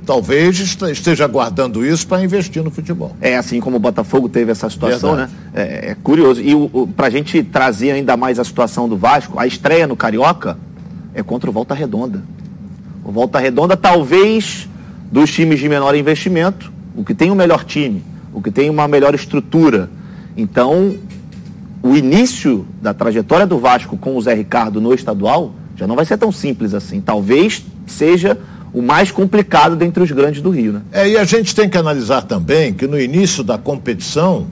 talvez 0.10 0.60
esteja 0.60 1.28
guardando 1.28 1.86
isso 1.86 2.08
para 2.08 2.24
investir 2.24 2.64
no 2.64 2.72
futebol. 2.72 3.16
É 3.22 3.38
assim 3.38 3.60
como 3.60 3.78
o 3.78 3.80
Botafogo 3.80 4.28
teve 4.28 4.52
essa 4.52 4.68
situação, 4.68 5.16
Verdade. 5.16 5.32
né? 5.54 5.62
É, 5.62 5.92
é, 5.92 5.96
curioso. 6.02 6.42
E 6.42 6.52
para 6.96 7.06
a 7.06 7.10
gente 7.12 7.44
trazer 7.44 7.92
ainda 7.92 8.18
mais 8.18 8.40
a 8.40 8.44
situação 8.44 8.90
do 8.90 8.98
Vasco, 8.98 9.40
a 9.40 9.46
estreia 9.46 9.86
no 9.86 9.96
Carioca 9.96 10.58
é 11.14 11.22
contra 11.22 11.48
o 11.48 11.54
Volta 11.54 11.76
Redonda. 11.76 12.24
O 13.06 13.12
Volta 13.12 13.38
Redonda, 13.38 13.78
talvez, 13.78 14.68
dos 15.12 15.32
times 15.32 15.60
de 15.60 15.70
menor 15.70 15.96
investimento, 15.96 16.74
o 16.96 17.04
que 17.04 17.14
tem 17.14 17.30
o 17.30 17.36
melhor 17.36 17.64
time, 17.64 18.04
o 18.34 18.42
que 18.42 18.50
tem 18.50 18.68
uma 18.68 18.88
melhor 18.88 19.14
estrutura. 19.14 19.92
Então, 20.40 20.96
o 21.84 21.96
início 21.96 22.66
da 22.82 22.94
trajetória 22.94 23.46
do 23.46 23.60
Vasco 23.60 23.98
com 23.98 24.16
o 24.16 24.22
Zé 24.22 24.34
Ricardo 24.34 24.80
no 24.80 24.94
estadual 24.94 25.54
já 25.76 25.86
não 25.86 25.96
vai 25.96 26.06
ser 26.06 26.18
tão 26.18 26.32
simples 26.32 26.74
assim. 26.74 27.02
Talvez 27.02 27.66
seja 27.86 28.38
o 28.74 28.82
mais 28.82 29.12
complicado 29.12 29.76
dentre 29.76 30.04
os 30.04 30.12
grandes 30.12 30.42
do 30.42 30.50
Rio, 30.50 30.74
né? 30.74 30.82
É, 30.92 31.10
e 31.10 31.18
a 31.18 31.24
gente 31.24 31.56
tem 31.56 31.70
que 31.70 31.78
analisar 31.78 32.22
também 32.22 32.74
que 32.74 32.86
no 32.88 33.00
início 33.00 33.44
da 33.44 33.58
competição, 33.58 34.48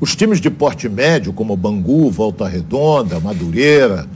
os 0.00 0.16
times 0.16 0.40
de 0.40 0.50
porte 0.50 0.88
médio, 0.88 1.32
como 1.32 1.56
Bangu, 1.56 2.10
Volta 2.10 2.46
Redonda, 2.46 3.20
Madureira, 3.20 4.06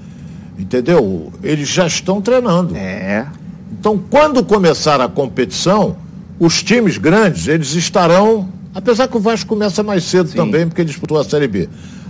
entendeu? 0.59 1.33
Eles 1.43 1.69
já 1.69 1.87
estão 1.87 2.21
treinando. 2.21 2.77
É. 2.77 3.27
Então, 3.73 3.99
quando 4.11 4.45
começar 4.45 5.01
a 5.01 5.09
competição, 5.09 5.97
os 6.39 6.63
times 6.63 6.99
grandes, 6.99 7.47
eles 7.47 7.75
estarão, 7.75 8.49
apesar 8.75 9.09
que 9.09 9.17
o 9.17 9.21
Vasco 9.21 9.49
começa 9.49 9.83
mais 9.83 10.05
cedo 10.05 10.29
Sim. 10.29 10.37
também, 10.37 10.67
porque 10.67 10.85
disputou 10.85 11.19
a 11.19 11.25
Série 11.25 11.49
B. 11.49 11.69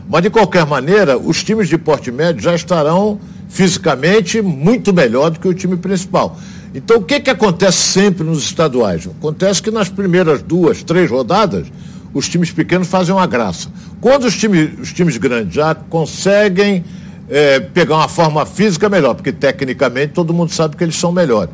Mas, 0.08 0.22
de 0.22 0.30
qualquer 0.30 0.66
maneira, 0.66 1.16
os 1.16 1.42
times 1.44 1.68
de 1.68 1.78
porte 1.78 2.10
médio 2.10 2.42
já 2.42 2.54
estarão 2.54 3.20
fisicamente 3.48 4.42
muito 4.42 4.92
melhor 4.92 5.30
do 5.30 5.38
que 5.38 5.46
o 5.46 5.54
time 5.54 5.76
principal. 5.76 6.36
Então, 6.74 6.98
o 6.98 7.02
que, 7.02 7.20
que 7.20 7.30
acontece 7.30 7.78
sempre 7.78 8.24
nos 8.24 8.42
estaduais? 8.42 9.06
Acontece 9.06 9.62
que 9.62 9.70
nas 9.70 9.88
primeiras 9.88 10.42
duas, 10.42 10.82
três 10.82 11.10
rodadas, 11.10 11.66
os 12.12 12.28
times 12.28 12.50
pequenos 12.50 12.88
fazem 12.88 13.14
uma 13.14 13.26
graça. 13.26 13.68
Quando 14.00 14.24
os 14.24 14.36
times, 14.36 14.78
os 14.80 14.92
times 14.92 15.16
grandes 15.16 15.54
já 15.54 15.74
conseguem 15.74 16.84
é, 17.28 17.60
pegar 17.60 17.96
uma 17.96 18.08
forma 18.08 18.44
física 18.44 18.88
melhor, 18.88 19.14
porque 19.14 19.32
tecnicamente 19.32 20.12
todo 20.12 20.34
mundo 20.34 20.52
sabe 20.52 20.76
que 20.76 20.82
eles 20.82 20.96
são 20.96 21.12
melhores. 21.12 21.50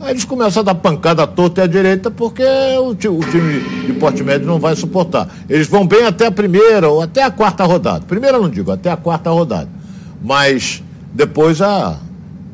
Aí 0.00 0.12
eles 0.12 0.24
começam 0.24 0.62
a 0.62 0.64
dar 0.64 0.74
pancada 0.74 1.22
à 1.22 1.26
torta 1.26 1.60
e 1.60 1.64
à 1.64 1.66
direita 1.66 2.10
porque 2.10 2.42
o, 2.42 2.88
o, 2.88 2.94
time 2.94 3.60
de 3.86 3.92
porte 3.92 4.22
médio 4.22 4.46
não 4.46 4.58
vai 4.58 4.74
suportar. 4.74 5.28
Eles 5.48 5.66
vão 5.66 5.86
bem 5.86 6.06
até 6.06 6.26
a 6.26 6.30
primeira 6.30 6.88
ou 6.88 7.02
até 7.02 7.22
a 7.22 7.30
quarta 7.30 7.64
rodada. 7.64 8.06
Primeira 8.06 8.38
não 8.38 8.48
digo, 8.48 8.70
até 8.72 8.90
a 8.90 8.96
quarta 8.96 9.28
rodada. 9.28 9.68
Mas 10.22 10.82
depois 11.12 11.60
a, 11.60 11.98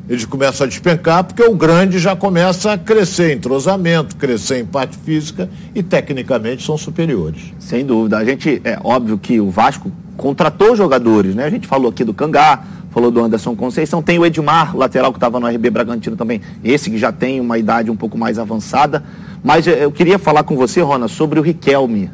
eles 0.09 0.25
começam 0.25 0.65
a 0.65 0.67
despencar 0.67 1.23
porque 1.23 1.41
o 1.41 1.55
grande 1.55 1.99
já 1.99 2.17
começa 2.17 2.73
a 2.73 2.77
crescer 2.77 3.31
em 3.31 3.37
entrosamento, 3.37 4.17
crescer 4.17 4.59
em 4.59 4.65
parte 4.65 4.97
física 4.97 5.49
e 5.73 5.81
tecnicamente 5.81 6.65
são 6.65 6.77
superiores. 6.77 7.53
Sem 7.59 7.85
dúvida. 7.85 8.17
A 8.17 8.25
gente, 8.25 8.61
é 8.65 8.77
óbvio 8.83 9.17
que 9.17 9.39
o 9.39 9.49
Vasco 9.49 9.89
contratou 10.17 10.75
jogadores, 10.75 11.33
né? 11.33 11.45
A 11.45 11.49
gente 11.49 11.65
falou 11.65 11.91
aqui 11.91 12.03
do 12.03 12.13
Cangá, 12.13 12.61
falou 12.97 13.11
do 13.11 13.23
Anderson 13.23 13.55
Conceição, 13.55 14.01
tem 14.01 14.17
o 14.17 14.25
Edmar, 14.25 14.75
lateral 14.75 15.11
que 15.11 15.17
estava 15.17 15.39
no 15.39 15.45
RB 15.45 15.69
Bragantino 15.69 16.15
também, 16.15 16.41
esse 16.63 16.89
que 16.89 16.97
já 16.97 17.11
tem 17.11 17.39
uma 17.39 17.55
idade 17.55 17.91
um 17.91 17.95
pouco 17.95 18.17
mais 18.17 18.39
avançada. 18.39 19.03
Mas 19.43 19.67
eu 19.67 19.91
queria 19.91 20.17
falar 20.17 20.41
com 20.41 20.55
você, 20.55 20.81
Rona, 20.81 21.07
sobre 21.07 21.39
o 21.39 21.43
Riquelme, 21.43 22.09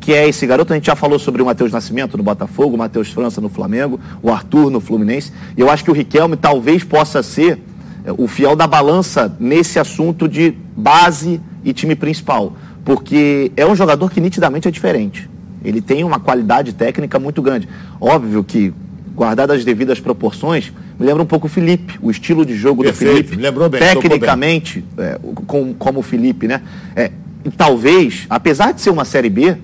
que 0.00 0.12
é 0.12 0.28
esse 0.28 0.44
garoto. 0.44 0.72
A 0.72 0.76
gente 0.76 0.86
já 0.86 0.96
falou 0.96 1.20
sobre 1.20 1.40
o 1.40 1.46
Matheus 1.46 1.70
Nascimento 1.70 2.16
no 2.16 2.24
Botafogo, 2.24 2.74
o 2.74 2.78
Matheus 2.78 3.12
França 3.12 3.40
no 3.40 3.48
Flamengo, 3.48 4.00
o 4.20 4.28
Arthur 4.28 4.70
no 4.70 4.80
Fluminense. 4.80 5.32
E 5.56 5.60
eu 5.60 5.70
acho 5.70 5.84
que 5.84 5.90
o 5.92 5.94
Riquelme 5.94 6.36
talvez 6.36 6.82
possa 6.82 7.22
ser 7.22 7.60
é, 8.04 8.10
o 8.10 8.26
fiel 8.26 8.56
da 8.56 8.66
balança 8.66 9.36
nesse 9.38 9.78
assunto 9.78 10.28
de 10.28 10.52
base 10.76 11.40
e 11.62 11.72
time 11.72 11.94
principal. 11.94 12.54
Porque 12.84 13.52
é 13.56 13.64
um 13.64 13.76
jogador 13.76 14.10
que 14.10 14.20
nitidamente 14.20 14.66
é 14.66 14.70
diferente. 14.72 15.30
Ele 15.64 15.80
tem 15.80 16.02
uma 16.02 16.18
qualidade 16.18 16.72
técnica 16.72 17.20
muito 17.20 17.40
grande. 17.40 17.68
Óbvio 18.00 18.42
que 18.42 18.74
guardadas 19.14 19.58
as 19.58 19.64
devidas 19.64 20.00
proporções, 20.00 20.72
me 20.98 21.06
lembra 21.06 21.22
um 21.22 21.26
pouco 21.26 21.46
o 21.46 21.50
Felipe, 21.50 21.98
o 22.02 22.10
estilo 22.10 22.44
de 22.44 22.56
jogo 22.56 22.82
Perfeito, 22.82 23.10
do 23.10 23.16
Felipe. 23.16 23.36
lembrou 23.36 23.68
bem. 23.68 23.80
Tecnicamente, 23.80 24.84
bem. 24.96 25.06
É, 25.06 25.18
com, 25.46 25.72
como 25.74 26.00
o 26.00 26.02
Felipe, 26.02 26.48
né? 26.48 26.62
É, 26.96 27.10
talvez, 27.56 28.26
apesar 28.28 28.72
de 28.72 28.80
ser 28.80 28.90
uma 28.90 29.04
Série 29.04 29.30
B, 29.30 29.56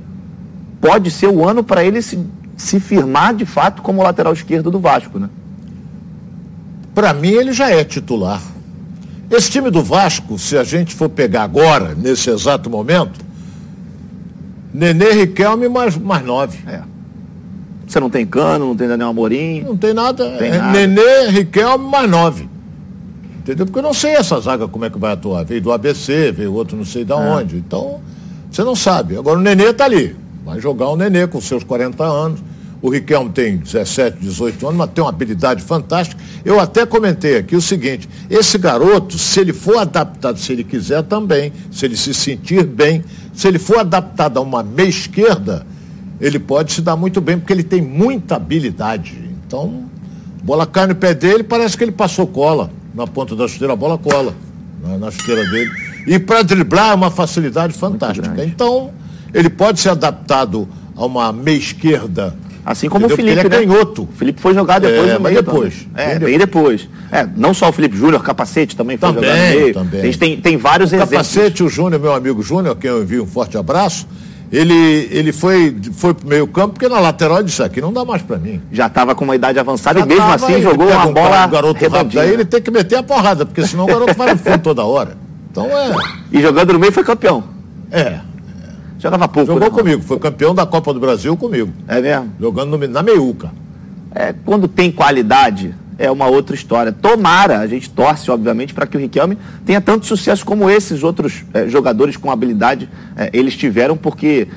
pode 0.81 1.11
ser 1.11 1.29
o 1.29 1.47
ano 1.47 1.65
para 1.65 1.85
ele 1.85 2.01
se, 2.01 2.19
se 2.57 2.79
firmar 2.79 3.35
de 3.35 3.45
fato 3.45 3.83
como 3.83 4.03
lateral 4.03 4.33
esquerdo 4.33 4.71
do 4.71 4.79
Vasco, 4.79 5.19
né? 5.19 5.29
Para 6.95 7.13
mim, 7.13 7.31
ele 7.31 7.53
já 7.53 7.71
é 7.71 7.85
titular. 7.85 8.43
Esse 9.31 9.51
time 9.51 9.71
do 9.71 9.83
Vasco, 9.83 10.39
se 10.39 10.57
a 10.57 10.65
gente 10.65 10.95
for 10.95 11.09
pegar 11.09 11.45
agora, 11.45 11.95
nesse 11.95 12.31
exato 12.31 12.69
momento, 12.69 13.25
Nenê 14.73 15.13
Riquelme 15.13 15.69
mais, 15.69 15.97
mais 15.97 16.25
nove. 16.25 16.59
É. 16.67 16.83
Você 17.91 17.99
não 17.99 18.09
tem 18.09 18.25
Cano, 18.25 18.67
não 18.67 18.77
tem 18.77 18.87
Daniel 18.87 19.09
Amorim? 19.09 19.63
Não 19.63 19.77
tem 19.77 19.93
nada. 19.93 20.25
Tem 20.39 20.49
é 20.49 20.59
nada. 20.59 20.79
Nenê, 20.79 21.27
Riquelme, 21.27 21.91
mais 21.91 22.09
nove. 22.09 22.49
Entendeu? 23.41 23.67
Porque 23.67 23.81
eu 23.81 23.83
não 23.83 23.93
sei 23.93 24.13
essa 24.13 24.41
zaga 24.41 24.69
como 24.69 24.85
é 24.85 24.91
que 24.91 24.97
vai 24.97 25.13
atuar. 25.13 25.45
Veio 25.45 25.61
do 25.61 25.73
ABC, 25.73 26.31
veio 26.31 26.55
outro 26.55 26.77
não 26.77 26.85
sei 26.85 27.05
de 27.05 27.11
é. 27.11 27.17
onde. 27.17 27.57
Então, 27.57 28.01
você 28.49 28.63
não 28.63 28.77
sabe. 28.77 29.17
Agora 29.17 29.41
o 29.41 29.43
Nenê 29.43 29.71
está 29.71 29.87
ali. 29.87 30.15
Vai 30.45 30.61
jogar 30.61 30.89
o 30.89 30.97
Nenê 30.97 31.27
com 31.27 31.41
seus 31.41 31.65
40 31.65 32.05
anos. 32.05 32.41
O 32.81 32.91
Riquelme 32.91 33.29
tem 33.31 33.57
17, 33.57 34.19
18 34.21 34.69
anos, 34.69 34.79
mas 34.79 34.91
tem 34.91 35.03
uma 35.03 35.11
habilidade 35.11 35.61
fantástica. 35.61 36.23
Eu 36.45 36.61
até 36.61 36.87
comentei 36.87 37.39
aqui 37.39 37.57
o 37.57 37.61
seguinte: 37.61 38.09
esse 38.31 38.57
garoto, 38.57 39.19
se 39.19 39.41
ele 39.41 39.53
for 39.53 39.79
adaptado, 39.79 40.39
se 40.39 40.53
ele 40.53 40.63
quiser 40.63 41.03
também, 41.03 41.53
se 41.73 41.85
ele 41.87 41.97
se 41.97 42.15
sentir 42.15 42.65
bem, 42.65 43.03
se 43.35 43.49
ele 43.49 43.59
for 43.59 43.81
adaptado 43.81 44.39
a 44.39 44.41
uma 44.41 44.63
meia 44.63 44.89
esquerda, 44.89 45.67
ele 46.21 46.39
pode 46.39 46.73
se 46.73 46.83
dar 46.83 46.97
muito 46.97 47.21
bem, 47.21 47.39
porque 47.39 47.53
ele 47.53 47.63
tem 47.63 47.81
muita 47.81 48.37
habilidade. 48.37 49.19
Então, 49.47 49.85
bola 50.43 50.67
cai 50.67 50.87
no 50.87 50.95
pé 50.95 51.15
dele, 51.15 51.43
parece 51.43 51.77
que 51.77 51.85
ele 51.85 51.93
passou 51.93 52.27
cola 52.27 52.71
na 52.95 53.07
ponta 53.07 53.35
da 53.35 53.49
chuteira, 53.49 53.73
a 53.73 53.77
bola 53.77 53.97
cola 53.97 54.35
na, 54.83 54.99
na 54.99 55.11
chuteira 55.11 55.45
dele. 55.49 55.71
E 56.07 56.19
para 56.19 56.43
driblar 56.43 56.93
é 56.93 56.95
uma 56.95 57.11
facilidade 57.11 57.73
fantástica. 57.73 58.45
Então, 58.45 58.91
ele 59.33 59.49
pode 59.49 59.81
ser 59.81 59.91
adaptado 59.91 60.69
a 60.97 61.05
uma 61.07 61.33
meia 61.33 61.57
esquerda. 61.57 62.37
Assim 62.65 62.89
como 62.89 63.07
entendeu? 63.07 63.15
o 63.15 63.17
Felipe, 63.17 63.47
ele 63.47 63.55
é 63.55 63.67
né? 63.67 63.67
canhoto. 63.67 64.03
O 64.03 64.17
Felipe 64.17 64.41
foi 64.41 64.55
jogar 64.55 64.79
depois 64.79 65.09
é, 65.09 65.15
no 65.15 65.21
meio. 65.21 65.37
Depois. 65.37 65.89
É, 65.95 66.19
bem 66.19 66.39
depois. 66.39 66.89
É, 67.11 67.27
não 67.37 67.55
só 67.55 67.71
o 67.71 67.73
Felipe 67.73 67.97
Júnior, 67.97 68.23
capacete 68.23 68.77
também 68.77 68.99
foi 68.99 69.09
também, 69.09 69.31
jogar 69.31 69.43
no 69.43 69.61
meio. 69.61 69.75
Também. 69.75 70.01
A 70.01 70.05
gente 70.05 70.19
tem, 70.19 70.41
tem 70.41 70.57
vários 70.57 70.93
o 70.93 70.95
exemplos. 70.95 71.11
Capacete, 71.11 71.63
o 71.63 71.69
Júnior, 71.69 72.01
meu 72.01 72.13
amigo 72.13 72.43
Júnior, 72.43 72.77
a 72.77 72.79
quem 72.79 72.91
eu 72.91 73.03
envio 73.03 73.25
um 73.25 73.27
forte 73.27 73.57
abraço, 73.57 74.07
ele, 74.53 75.09
ele 75.13 75.33
foi, 75.33 75.77
foi 75.93 76.13
pro 76.13 76.27
meio 76.27 76.47
campo, 76.49 76.75
porque 76.75 76.89
na 76.89 76.99
lateral 76.99 77.43
disse, 77.43 77.63
aqui 77.63 77.81
não 77.81 77.93
dá 77.93 78.05
mais 78.05 78.21
para 78.21 78.37
mim. 78.37 78.61
Já 78.73 78.89
estava 78.89 79.15
com 79.15 79.25
uma 79.25 79.37
idade 79.37 79.59
avançada 79.59 80.01
Já 80.01 80.05
e 80.05 80.09
mesmo 80.09 80.25
assim 80.25 80.61
jogou 80.61 80.89
uma 80.89 81.07
um 81.07 81.13
bola 81.13 81.47
garoto 81.47 81.89
rápido, 81.89 82.19
aí 82.19 82.33
ele 82.33 82.45
tem 82.45 82.61
que 82.61 82.71
meter 82.71 82.97
a 82.97 83.03
porrada, 83.03 83.47
porque 83.47 83.65
senão 83.67 83.85
o 83.85 83.87
garoto 83.87 84.15
vai 84.15 84.33
no 84.33 84.39
fundo 84.39 84.59
toda 84.63 84.85
hora. 84.85 85.17
Então 85.51 85.67
é... 85.67 85.95
E 86.33 86.41
jogando 86.41 86.73
no 86.73 86.79
meio 86.81 86.93
foi 86.93 87.05
campeão. 87.05 87.45
É. 87.93 88.21
Jogava 88.99 89.29
pouco. 89.29 89.53
Jogou 89.53 89.71
né? 89.71 89.75
comigo, 89.77 90.03
foi 90.03 90.19
campeão 90.19 90.55
da 90.55 90.67
Copa 90.67 90.93
do 90.93 91.01
Brasil 91.01 91.37
comigo. 91.37 91.73
É 91.87 92.01
mesmo? 92.01 92.33
Jogando 92.39 92.77
no, 92.77 92.89
na 92.89 93.03
meiuca. 93.03 93.53
É, 94.13 94.35
quando 94.45 94.67
tem 94.67 94.91
qualidade, 94.91 95.75
é 96.01 96.11
uma 96.11 96.27
outra 96.27 96.55
história. 96.55 96.91
Tomara, 96.91 97.59
a 97.59 97.67
gente 97.67 97.91
torce, 97.91 98.31
obviamente, 98.31 98.73
para 98.73 98.87
que 98.87 98.97
o 98.97 99.01
Riquelme 99.01 99.37
tenha 99.67 99.83
tanto 99.83 100.07
sucesso 100.07 100.47
como 100.47 100.71
esses 100.71 101.05
outros 101.05 101.45
é, 101.53 101.69
jogadores 101.69 102.17
com 102.17 102.31
habilidade 102.31 102.89
é, 103.15 103.29
eles 103.35 103.55
tiveram, 103.55 103.99
porque, 103.99 104.49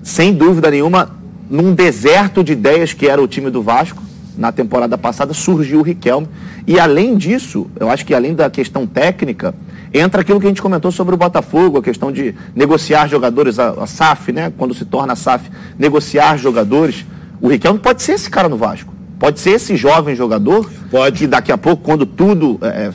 sem 0.00 0.32
dúvida 0.32 0.70
nenhuma, 0.70 1.10
num 1.50 1.74
deserto 1.74 2.44
de 2.44 2.52
ideias 2.52 2.92
que 2.92 3.08
era 3.08 3.20
o 3.20 3.26
time 3.26 3.50
do 3.50 3.60
Vasco, 3.60 4.00
na 4.38 4.52
temporada 4.52 4.96
passada, 4.96 5.34
surgiu 5.34 5.80
o 5.80 5.82
Riquelme. 5.82 6.28
E 6.68 6.78
além 6.78 7.16
disso, 7.16 7.68
eu 7.80 7.90
acho 7.90 8.06
que 8.06 8.14
além 8.14 8.32
da 8.32 8.48
questão 8.48 8.86
técnica, 8.86 9.52
entra 9.92 10.20
aquilo 10.20 10.38
que 10.38 10.46
a 10.46 10.48
gente 10.48 10.62
comentou 10.62 10.92
sobre 10.92 11.14
o 11.14 11.18
Botafogo, 11.18 11.78
a 11.78 11.82
questão 11.82 12.12
de 12.12 12.32
negociar 12.54 13.08
jogadores, 13.08 13.58
a, 13.58 13.70
a 13.70 13.86
SAF, 13.88 14.30
né? 14.32 14.52
Quando 14.56 14.72
se 14.72 14.84
torna 14.84 15.16
SAF, 15.16 15.50
negociar 15.76 16.36
jogadores. 16.38 17.04
O 17.40 17.48
Riquelme 17.48 17.80
pode 17.80 18.02
ser 18.02 18.12
esse 18.12 18.30
cara 18.30 18.48
no 18.48 18.56
Vasco. 18.56 19.01
Pode 19.22 19.38
ser 19.38 19.50
esse 19.50 19.76
jovem 19.76 20.16
jogador 20.16 20.68
Pode. 20.90 21.16
que 21.16 21.26
daqui 21.28 21.52
a 21.52 21.56
pouco, 21.56 21.80
quando 21.84 22.04
tudo 22.04 22.58
é, 22.60 22.86
é 22.86 22.92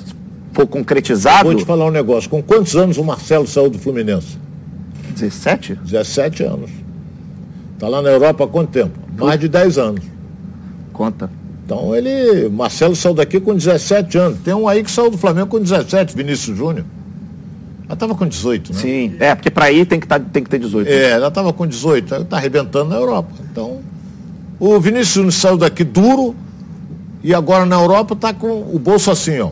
for 0.51 0.67
concretizado. 0.67 1.45
Vou 1.45 1.55
te 1.55 1.63
falar 1.63 1.85
um 1.85 1.89
negócio. 1.89 2.29
Com 2.29 2.43
quantos 2.43 2.75
anos 2.75 2.97
o 2.97 3.03
Marcelo 3.03 3.47
saiu 3.47 3.69
do 3.69 3.79
Fluminense? 3.79 4.37
17? 5.15 5.75
17 5.75 6.43
anos. 6.43 6.69
Está 7.75 7.87
lá 7.87 8.01
na 8.01 8.09
Europa 8.09 8.43
há 8.43 8.47
quanto 8.47 8.71
tempo? 8.71 8.99
Mais 9.17 9.39
de 9.39 9.47
10 9.47 9.77
anos. 9.77 10.03
Conta. 10.91 11.31
Então 11.65 11.95
ele. 11.95 12.49
Marcelo 12.49 12.93
saiu 12.93 13.13
daqui 13.13 13.39
com 13.39 13.55
17 13.55 14.17
anos. 14.17 14.39
Tem 14.43 14.53
um 14.53 14.67
aí 14.67 14.83
que 14.83 14.91
saiu 14.91 15.09
do 15.09 15.17
Flamengo 15.17 15.47
com 15.47 15.61
17, 15.61 16.13
Vinícius 16.13 16.57
Júnior. 16.57 16.85
Ela 17.85 17.93
estava 17.93 18.13
com 18.13 18.27
18, 18.27 18.73
né? 18.73 18.79
Sim, 18.81 19.15
é, 19.17 19.33
porque 19.33 19.49
para 19.49 19.71
ir 19.71 19.85
tem 19.85 19.97
que, 19.97 20.05
tá, 20.05 20.19
tem 20.19 20.43
que 20.43 20.49
ter 20.49 20.59
18. 20.59 20.89
É, 20.89 21.11
ela 21.11 21.29
estava 21.29 21.53
com 21.53 21.65
18, 21.65 22.13
ela 22.13 22.23
está 22.25 22.35
arrebentando 22.35 22.89
na 22.89 22.97
Europa. 22.97 23.31
Então, 23.49 23.79
O 24.59 24.79
Vinícius 24.79 25.09
Júnior 25.13 25.31
saiu 25.33 25.57
daqui 25.57 25.83
duro 25.83 26.35
e 27.23 27.33
agora 27.33 27.65
na 27.65 27.75
Europa 27.75 28.15
tá 28.15 28.33
com 28.33 28.47
o 28.73 28.79
bolso 28.79 29.11
assim, 29.11 29.39
ó. 29.39 29.51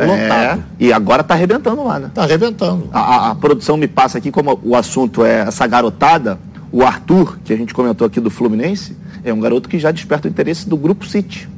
É, 0.00 0.58
e 0.78 0.92
agora 0.92 1.24
tá 1.24 1.34
arrebentando 1.34 1.82
lá, 1.82 1.98
né? 1.98 2.10
Tá 2.14 2.22
arrebentando. 2.22 2.88
A, 2.92 3.00
a- 3.00 3.30
a 3.30 3.34
produção 3.34 3.76
me 3.76 3.88
passa 3.88 4.18
aqui, 4.18 4.30
como 4.30 4.58
o 4.62 4.76
assunto 4.76 5.24
é 5.24 5.40
essa 5.40 5.66
garotada, 5.66 6.38
o 6.70 6.84
Arthur, 6.84 7.38
que 7.44 7.52
a 7.52 7.56
gente 7.56 7.74
comentou 7.74 8.06
aqui 8.06 8.20
do 8.20 8.30
Fluminense, 8.30 8.96
é 9.24 9.32
um 9.32 9.40
garoto 9.40 9.68
que 9.68 9.76
já 9.78 9.90
desperta 9.90 10.28
o 10.28 10.30
interesse 10.30 10.68
do 10.68 10.76
Grupo 10.76 11.04
City. 11.04 11.48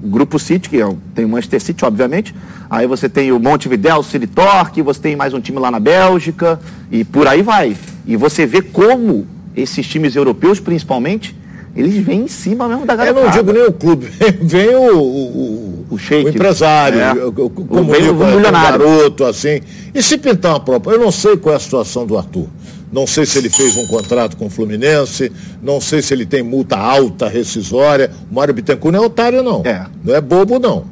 O 0.00 0.06
Grupo 0.08 0.38
City, 0.38 0.68
que 0.70 0.80
é 0.80 0.94
tem 1.14 1.24
o 1.24 1.28
Manchester 1.28 1.60
City, 1.60 1.84
obviamente. 1.84 2.32
Aí 2.70 2.86
você 2.86 3.08
tem 3.08 3.32
o 3.32 3.40
Montevideo, 3.40 3.96
o 3.98 4.02
City 4.04 4.28
Torque, 4.28 4.80
você 4.82 5.00
tem 5.00 5.16
mais 5.16 5.34
um 5.34 5.40
time 5.40 5.58
lá 5.58 5.70
na 5.72 5.80
Bélgica, 5.80 6.60
e 6.92 7.02
por 7.04 7.26
aí 7.26 7.42
vai. 7.42 7.76
E 8.06 8.14
você 8.16 8.46
vê 8.46 8.62
como 8.62 9.26
esses 9.56 9.86
times 9.86 10.16
europeus, 10.16 10.58
principalmente, 10.60 11.34
eles 11.76 11.94
vêm 12.04 12.22
em 12.22 12.28
cima 12.28 12.68
mesmo 12.68 12.86
da 12.86 12.92
Eu 12.94 12.98
garotada. 12.98 13.24
não 13.26 13.30
digo 13.32 13.52
nem 13.52 13.66
o 13.66 13.72
clube, 13.72 14.06
vem 14.42 14.74
o, 14.76 14.96
o, 14.98 15.86
o, 15.90 15.98
sheik. 15.98 16.26
o 16.26 16.28
empresário, 16.30 17.00
É. 17.00 17.12
o- 17.14 17.28
o- 17.28 17.44
O- 17.46 17.50
como 17.50 17.90
vem 17.92 18.02
o 18.08 18.12
digo, 18.14 18.22
é, 18.24 18.50
garoto, 18.50 19.24
assim. 19.24 19.60
E 19.94 20.02
se 20.02 20.16
pintar 20.18 20.52
uma 20.52 20.60
própria, 20.60 20.94
eu 20.94 21.00
não 21.00 21.10
sei 21.10 21.36
qual 21.36 21.52
é 21.52 21.56
a 21.56 21.60
situação 21.60 22.06
do 22.06 22.16
Arthur. 22.16 22.46
Não 22.92 23.08
sei 23.08 23.26
se 23.26 23.38
ele 23.38 23.50
fez 23.50 23.76
um 23.76 23.86
contrato 23.88 24.36
com 24.36 24.46
o 24.46 24.50
Fluminense, 24.50 25.32
não 25.60 25.80
sei 25.80 26.00
se 26.00 26.14
ele 26.14 26.24
tem 26.24 26.44
multa 26.44 26.76
alta, 26.76 27.28
rescisória. 27.28 28.08
O 28.30 28.34
Mário 28.34 28.54
Bittencourt 28.54 28.94
não 28.94 29.02
é 29.02 29.06
otário, 29.06 29.42
não. 29.42 29.64
Não 30.04 30.14
é 30.14 30.20
bobo, 30.20 30.60
não. 30.60 30.84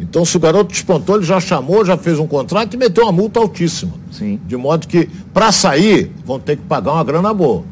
Então, 0.00 0.24
se 0.24 0.36
o 0.36 0.40
garoto 0.40 0.72
despontou, 0.72 1.14
ele 1.14 1.24
já 1.24 1.38
chamou, 1.38 1.84
já 1.84 1.96
fez 1.96 2.18
um 2.18 2.26
contrato 2.26 2.74
e 2.74 2.76
meteu 2.76 3.04
uma 3.04 3.12
multa 3.12 3.38
altíssima. 3.38 3.92
Sim. 4.10 4.40
De 4.44 4.56
modo 4.56 4.88
que, 4.88 5.08
para 5.32 5.52
sair, 5.52 6.10
vão 6.26 6.40
ter 6.40 6.56
que 6.56 6.62
pagar 6.64 6.94
uma 6.94 7.04
grana 7.04 7.32
boa. 7.32 7.62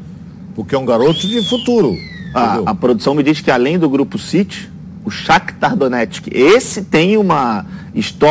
Porque 0.55 0.75
é 0.75 0.77
um 0.77 0.85
garoto 0.85 1.27
de 1.27 1.47
futuro. 1.47 1.95
A, 2.33 2.61
a 2.65 2.75
produção 2.75 3.13
me 3.13 3.23
diz 3.23 3.41
que 3.41 3.51
além 3.51 3.77
do 3.77 3.89
grupo 3.89 4.17
City, 4.17 4.71
o 5.05 5.11
Shakhtar 5.11 5.75
Donetsk, 5.75 6.27
esse 6.31 6.83
tem 6.83 7.17
uma, 7.17 7.65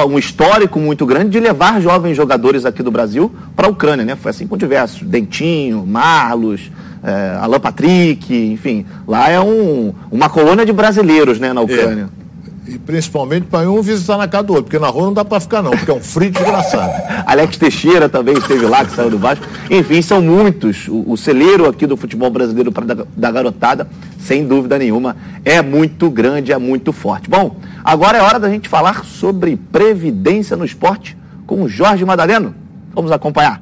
um 0.08 0.18
histórico 0.18 0.80
muito 0.80 1.04
grande 1.04 1.30
de 1.30 1.40
levar 1.40 1.80
jovens 1.80 2.16
jogadores 2.16 2.64
aqui 2.64 2.82
do 2.82 2.90
Brasil 2.90 3.32
para 3.54 3.66
a 3.66 3.70
Ucrânia, 3.70 4.04
né? 4.04 4.16
Foi 4.16 4.30
assim 4.30 4.46
com 4.46 4.56
diversos, 4.56 5.02
Dentinho, 5.02 5.86
Marlos, 5.86 6.70
eh, 7.02 7.38
Alan 7.40 7.60
Patrick, 7.60 8.34
enfim, 8.34 8.86
lá 9.06 9.28
é 9.28 9.40
um, 9.40 9.92
uma 10.10 10.30
colônia 10.30 10.64
de 10.64 10.72
brasileiros, 10.72 11.38
né, 11.38 11.52
na 11.52 11.60
Ucrânia. 11.60 12.08
E 12.66 12.78
principalmente 12.78 13.46
para 13.46 13.68
um 13.68 13.82
visitar 13.82 14.16
na 14.16 14.28
casa 14.28 14.44
do 14.44 14.52
outro, 14.52 14.64
porque 14.64 14.78
na 14.78 14.86
rua 14.86 15.06
não 15.06 15.12
dá 15.12 15.24
para 15.24 15.40
ficar 15.40 15.62
não, 15.62 15.72
porque 15.72 15.90
é 15.90 15.94
um 15.94 16.00
frio 16.00 16.30
desgraçado. 16.30 16.92
Alex 17.26 17.56
Teixeira 17.56 18.08
também 18.08 18.36
esteve 18.38 18.66
lá, 18.66 18.84
que 18.84 18.92
saiu 18.92 19.10
do 19.10 19.18
Vasco. 19.18 19.44
Enfim, 19.68 20.00
são 20.00 20.22
muitos. 20.22 20.86
O, 20.86 21.12
o 21.12 21.16
celeiro 21.16 21.68
aqui 21.68 21.88
do 21.88 21.96
futebol 21.96 22.30
brasileiro 22.30 22.70
para 22.70 22.86
da, 22.86 23.06
da 23.16 23.30
garotada, 23.32 23.88
sem 24.20 24.46
dúvida 24.46 24.78
nenhuma, 24.78 25.16
é 25.44 25.60
muito 25.60 26.08
grande, 26.08 26.52
é 26.52 26.58
muito 26.58 26.92
forte. 26.92 27.28
Bom, 27.28 27.56
agora 27.84 28.18
é 28.18 28.22
hora 28.22 28.38
da 28.38 28.48
gente 28.48 28.68
falar 28.68 29.04
sobre 29.04 29.56
previdência 29.56 30.56
no 30.56 30.64
esporte 30.64 31.16
com 31.46 31.64
o 31.64 31.68
Jorge 31.68 32.04
Madaleno. 32.04 32.54
Vamos 32.94 33.10
acompanhar. 33.10 33.60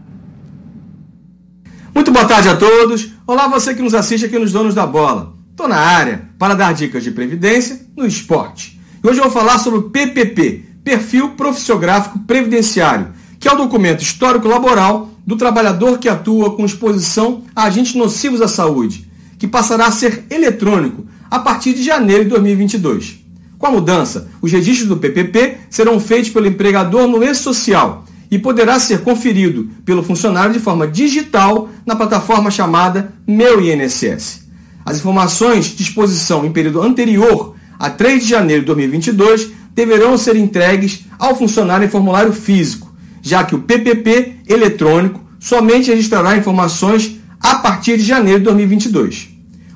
Muito 1.94 2.12
boa 2.12 2.26
tarde 2.26 2.50
a 2.50 2.56
todos. 2.56 3.12
Olá 3.26 3.48
você 3.48 3.74
que 3.74 3.82
nos 3.82 3.94
assiste 3.94 4.26
aqui 4.26 4.38
nos 4.38 4.52
Donos 4.52 4.74
da 4.74 4.86
Bola. 4.86 5.32
Estou 5.50 5.66
na 5.66 5.76
área 5.76 6.28
para 6.38 6.54
dar 6.54 6.74
dicas 6.74 7.02
de 7.02 7.10
previdência 7.10 7.80
no 7.96 8.06
esporte. 8.06 8.79
E 9.02 9.08
hoje 9.08 9.18
eu 9.18 9.24
vou 9.24 9.32
falar 9.32 9.58
sobre 9.58 9.78
o 9.78 9.82
PPP, 9.84 10.62
Perfil 10.84 11.30
Profissiográfico 11.30 12.18
Previdenciário, 12.20 13.08
que 13.38 13.48
é 13.48 13.52
o 13.52 13.56
documento 13.56 14.02
histórico 14.02 14.46
laboral 14.46 15.08
do 15.26 15.36
trabalhador 15.36 15.98
que 15.98 16.06
atua 16.06 16.54
com 16.54 16.66
exposição 16.66 17.42
a 17.56 17.64
agentes 17.64 17.94
nocivos 17.94 18.42
à 18.42 18.48
saúde, 18.48 19.10
que 19.38 19.48
passará 19.48 19.86
a 19.86 19.90
ser 19.90 20.24
eletrônico 20.28 21.06
a 21.30 21.38
partir 21.38 21.72
de 21.72 21.82
janeiro 21.82 22.24
de 22.24 22.30
2022. 22.30 23.20
Com 23.58 23.66
a 23.66 23.70
mudança, 23.70 24.28
os 24.42 24.52
registros 24.52 24.88
do 24.88 24.98
PPP 24.98 25.56
serão 25.70 25.98
feitos 25.98 26.28
pelo 26.28 26.46
empregador 26.46 27.08
no 27.08 27.24
e-social 27.24 28.04
e 28.30 28.38
poderá 28.38 28.78
ser 28.78 29.00
conferido 29.00 29.70
pelo 29.82 30.02
funcionário 30.02 30.52
de 30.52 30.60
forma 30.60 30.86
digital 30.86 31.70
na 31.86 31.96
plataforma 31.96 32.50
chamada 32.50 33.14
Meu 33.26 33.62
INSS. 33.62 34.46
As 34.84 34.98
informações 34.98 35.74
de 35.74 35.82
exposição 35.82 36.44
em 36.44 36.52
período 36.52 36.82
anterior 36.82 37.54
a 37.80 37.88
3 37.88 38.22
de 38.22 38.28
janeiro 38.28 38.60
de 38.60 38.66
2022 38.66 39.52
deverão 39.74 40.18
ser 40.18 40.36
entregues 40.36 41.06
ao 41.18 41.34
funcionário 41.34 41.86
em 41.86 41.90
formulário 41.90 42.30
físico, 42.30 42.94
já 43.22 43.42
que 43.42 43.54
o 43.54 43.62
PPP 43.62 44.40
eletrônico 44.46 45.18
somente 45.40 45.90
registrará 45.90 46.36
informações 46.36 47.18
a 47.40 47.54
partir 47.54 47.96
de 47.96 48.04
janeiro 48.04 48.40
de 48.40 48.44
2022. 48.44 49.30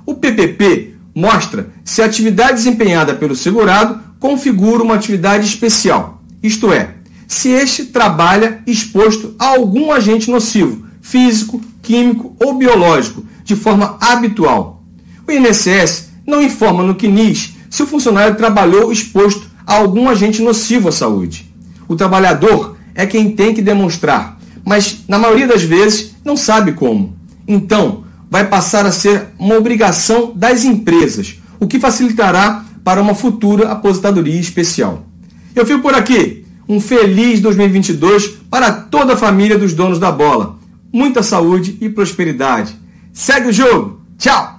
O 0.04 0.14
PPP 0.14 0.92
mostra 1.14 1.70
se 1.82 2.02
a 2.02 2.04
atividade 2.04 2.58
desempenhada 2.58 3.14
pelo 3.14 3.34
segurado 3.34 3.98
configura 4.20 4.82
uma 4.82 4.96
atividade 4.96 5.46
especial, 5.46 6.22
isto 6.42 6.70
é, 6.70 6.96
se 7.26 7.48
este 7.48 7.86
trabalha 7.86 8.60
exposto 8.66 9.34
a 9.38 9.46
algum 9.46 9.90
agente 9.90 10.30
nocivo, 10.30 10.84
físico, 11.00 11.58
químico 11.80 12.36
ou 12.38 12.52
biológico, 12.52 13.24
de 13.42 13.56
forma 13.56 13.96
habitual. 13.98 14.82
O 15.26 15.32
INSS 15.32 16.10
não 16.26 16.42
informa 16.42 16.82
no 16.82 16.94
CNIS 16.94 17.53
se 17.74 17.82
o 17.82 17.88
funcionário 17.88 18.36
trabalhou 18.36 18.92
exposto 18.92 19.50
a 19.66 19.74
algum 19.74 20.08
agente 20.08 20.40
nocivo 20.40 20.90
à 20.90 20.92
saúde. 20.92 21.52
O 21.88 21.96
trabalhador 21.96 22.76
é 22.94 23.04
quem 23.04 23.32
tem 23.32 23.52
que 23.52 23.60
demonstrar, 23.60 24.38
mas 24.64 25.00
na 25.08 25.18
maioria 25.18 25.48
das 25.48 25.64
vezes 25.64 26.14
não 26.24 26.36
sabe 26.36 26.70
como. 26.70 27.16
Então, 27.48 28.04
vai 28.30 28.46
passar 28.46 28.86
a 28.86 28.92
ser 28.92 29.26
uma 29.40 29.56
obrigação 29.56 30.32
das 30.36 30.64
empresas, 30.64 31.40
o 31.58 31.66
que 31.66 31.80
facilitará 31.80 32.64
para 32.84 33.02
uma 33.02 33.12
futura 33.12 33.72
aposentadoria 33.72 34.38
especial. 34.38 35.04
Eu 35.52 35.66
fico 35.66 35.82
por 35.82 35.96
aqui. 35.96 36.46
Um 36.68 36.80
feliz 36.80 37.40
2022 37.40 38.36
para 38.48 38.70
toda 38.70 39.14
a 39.14 39.16
família 39.16 39.58
dos 39.58 39.72
donos 39.72 39.98
da 39.98 40.12
bola. 40.12 40.60
Muita 40.92 41.24
saúde 41.24 41.76
e 41.80 41.88
prosperidade. 41.88 42.72
Segue 43.12 43.48
o 43.48 43.52
jogo. 43.52 44.00
Tchau. 44.16 44.53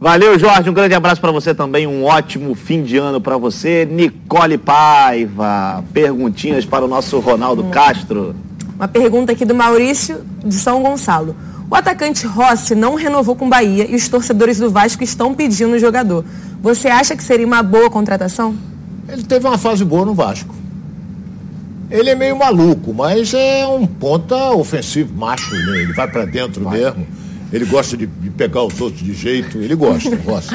Valeu, 0.00 0.38
Jorge. 0.38 0.70
Um 0.70 0.72
grande 0.72 0.94
abraço 0.94 1.20
para 1.20 1.32
você 1.32 1.52
também. 1.52 1.86
Um 1.86 2.04
ótimo 2.04 2.54
fim 2.54 2.84
de 2.84 2.96
ano 2.96 3.20
para 3.20 3.36
você. 3.36 3.84
Nicole 3.84 4.56
Paiva. 4.56 5.84
Perguntinhas 5.92 6.64
para 6.64 6.84
o 6.84 6.88
nosso 6.88 7.18
Ronaldo 7.18 7.64
Castro. 7.64 8.34
Uma 8.76 8.86
pergunta 8.86 9.32
aqui 9.32 9.44
do 9.44 9.56
Maurício 9.56 10.24
de 10.44 10.54
São 10.54 10.82
Gonçalo. 10.82 11.34
O 11.68 11.74
atacante 11.74 12.26
Rossi 12.26 12.76
não 12.76 12.94
renovou 12.94 13.34
com 13.34 13.46
o 13.46 13.48
Bahia 13.48 13.90
e 13.90 13.96
os 13.96 14.08
torcedores 14.08 14.58
do 14.58 14.70
Vasco 14.70 15.02
estão 15.02 15.34
pedindo 15.34 15.72
o 15.72 15.78
jogador. 15.78 16.24
Você 16.62 16.86
acha 16.86 17.16
que 17.16 17.22
seria 17.22 17.46
uma 17.46 17.62
boa 17.62 17.90
contratação? 17.90 18.54
Ele 19.08 19.24
teve 19.24 19.46
uma 19.46 19.58
fase 19.58 19.84
boa 19.84 20.06
no 20.06 20.14
Vasco. 20.14 20.54
Ele 21.90 22.10
é 22.10 22.14
meio 22.14 22.38
maluco, 22.38 22.94
mas 22.94 23.34
é 23.34 23.66
um 23.66 23.86
ponta 23.86 24.50
ofensivo, 24.52 25.12
macho, 25.14 25.54
né? 25.54 25.78
Ele 25.78 25.92
vai 25.92 26.06
para 26.06 26.24
dentro 26.24 26.68
mesmo. 26.70 27.04
Ele 27.52 27.64
gosta 27.64 27.96
de, 27.96 28.06
de 28.06 28.30
pegar 28.30 28.62
os 28.62 28.80
outros 28.80 29.02
de 29.02 29.14
jeito, 29.14 29.58
ele 29.58 29.74
gosta, 29.74 30.14
gosta. 30.24 30.54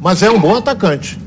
Mas 0.00 0.22
é 0.22 0.30
um 0.30 0.38
bom 0.40 0.56
atacante. 0.56 1.18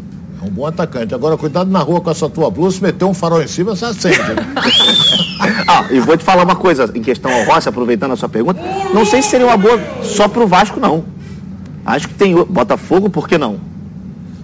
É 0.41 0.45
um 0.45 0.49
bom 0.49 0.65
atacante. 0.65 1.13
Agora, 1.13 1.37
cuidado 1.37 1.69
na 1.69 1.79
rua 1.79 2.01
com 2.01 2.09
essa 2.09 2.27
tua 2.29 2.49
blusa, 2.49 2.77
se 2.77 2.83
meter 2.83 3.05
um 3.05 3.13
farol 3.13 3.41
em 3.41 3.47
cima, 3.47 3.75
você 3.75 3.85
acende. 3.85 4.17
né? 4.19 4.35
Ah, 5.67 5.85
e 5.91 5.99
vou 5.99 6.15
te 6.15 6.23
falar 6.23 6.43
uma 6.43 6.55
coisa 6.55 6.89
em 6.95 7.01
questão 7.01 7.31
ao 7.31 7.43
Rossi, 7.45 7.67
aproveitando 7.67 8.11
a 8.11 8.15
sua 8.15 8.29
pergunta. 8.29 8.59
Não 8.93 9.05
sei 9.05 9.21
se 9.21 9.29
seria 9.29 9.45
uma 9.47 9.57
boa 9.57 9.79
só 10.03 10.27
pro 10.27 10.47
Vasco, 10.47 10.79
não. 10.79 11.03
Acho 11.85 12.07
que 12.07 12.13
tem 12.13 12.33
o- 12.35 12.45
Botafogo, 12.45 13.09
por 13.09 13.27
que 13.27 13.37
não? 13.37 13.57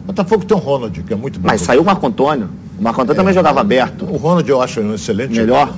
Botafogo 0.06 0.44
tem 0.46 0.56
um 0.58 0.60
Ronald, 0.60 1.02
que 1.04 1.14
é 1.14 1.16
muito 1.16 1.40
bom. 1.40 1.48
Mas 1.48 1.62
saiu 1.62 1.82
o 1.82 1.86
Marco 1.86 2.06
Antônio. 2.06 2.50
O 2.78 2.84
Marco 2.84 3.02
Antônio 3.02 3.18
também 3.18 3.34
jogava 3.34 3.62
aberto. 3.62 4.06
O 4.06 4.18
Ronald 4.18 4.50
eu 4.50 4.62
acho 4.62 4.82
um 4.82 4.94
excelente 4.96 5.32
Melhor? 5.38 5.68
jogador. 5.68 5.78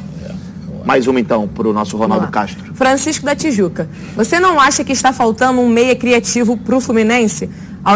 Mais 0.86 1.08
uma 1.08 1.20
então 1.20 1.48
pro 1.48 1.72
nosso 1.74 1.96
Ronaldo. 1.98 2.28
Castro. 2.28 2.74
Francisco 2.74 3.26
da 3.26 3.36
Tijuca. 3.36 3.88
Você 4.16 4.40
não 4.40 4.60
acha 4.60 4.84
que 4.84 4.92
está 4.92 5.14
faltando 5.14 5.62
um 5.62 5.70
meia 5.70 5.96
criativo 5.96 6.58
para 6.58 6.76
o 6.76 6.82
Fluminense? 6.82 7.50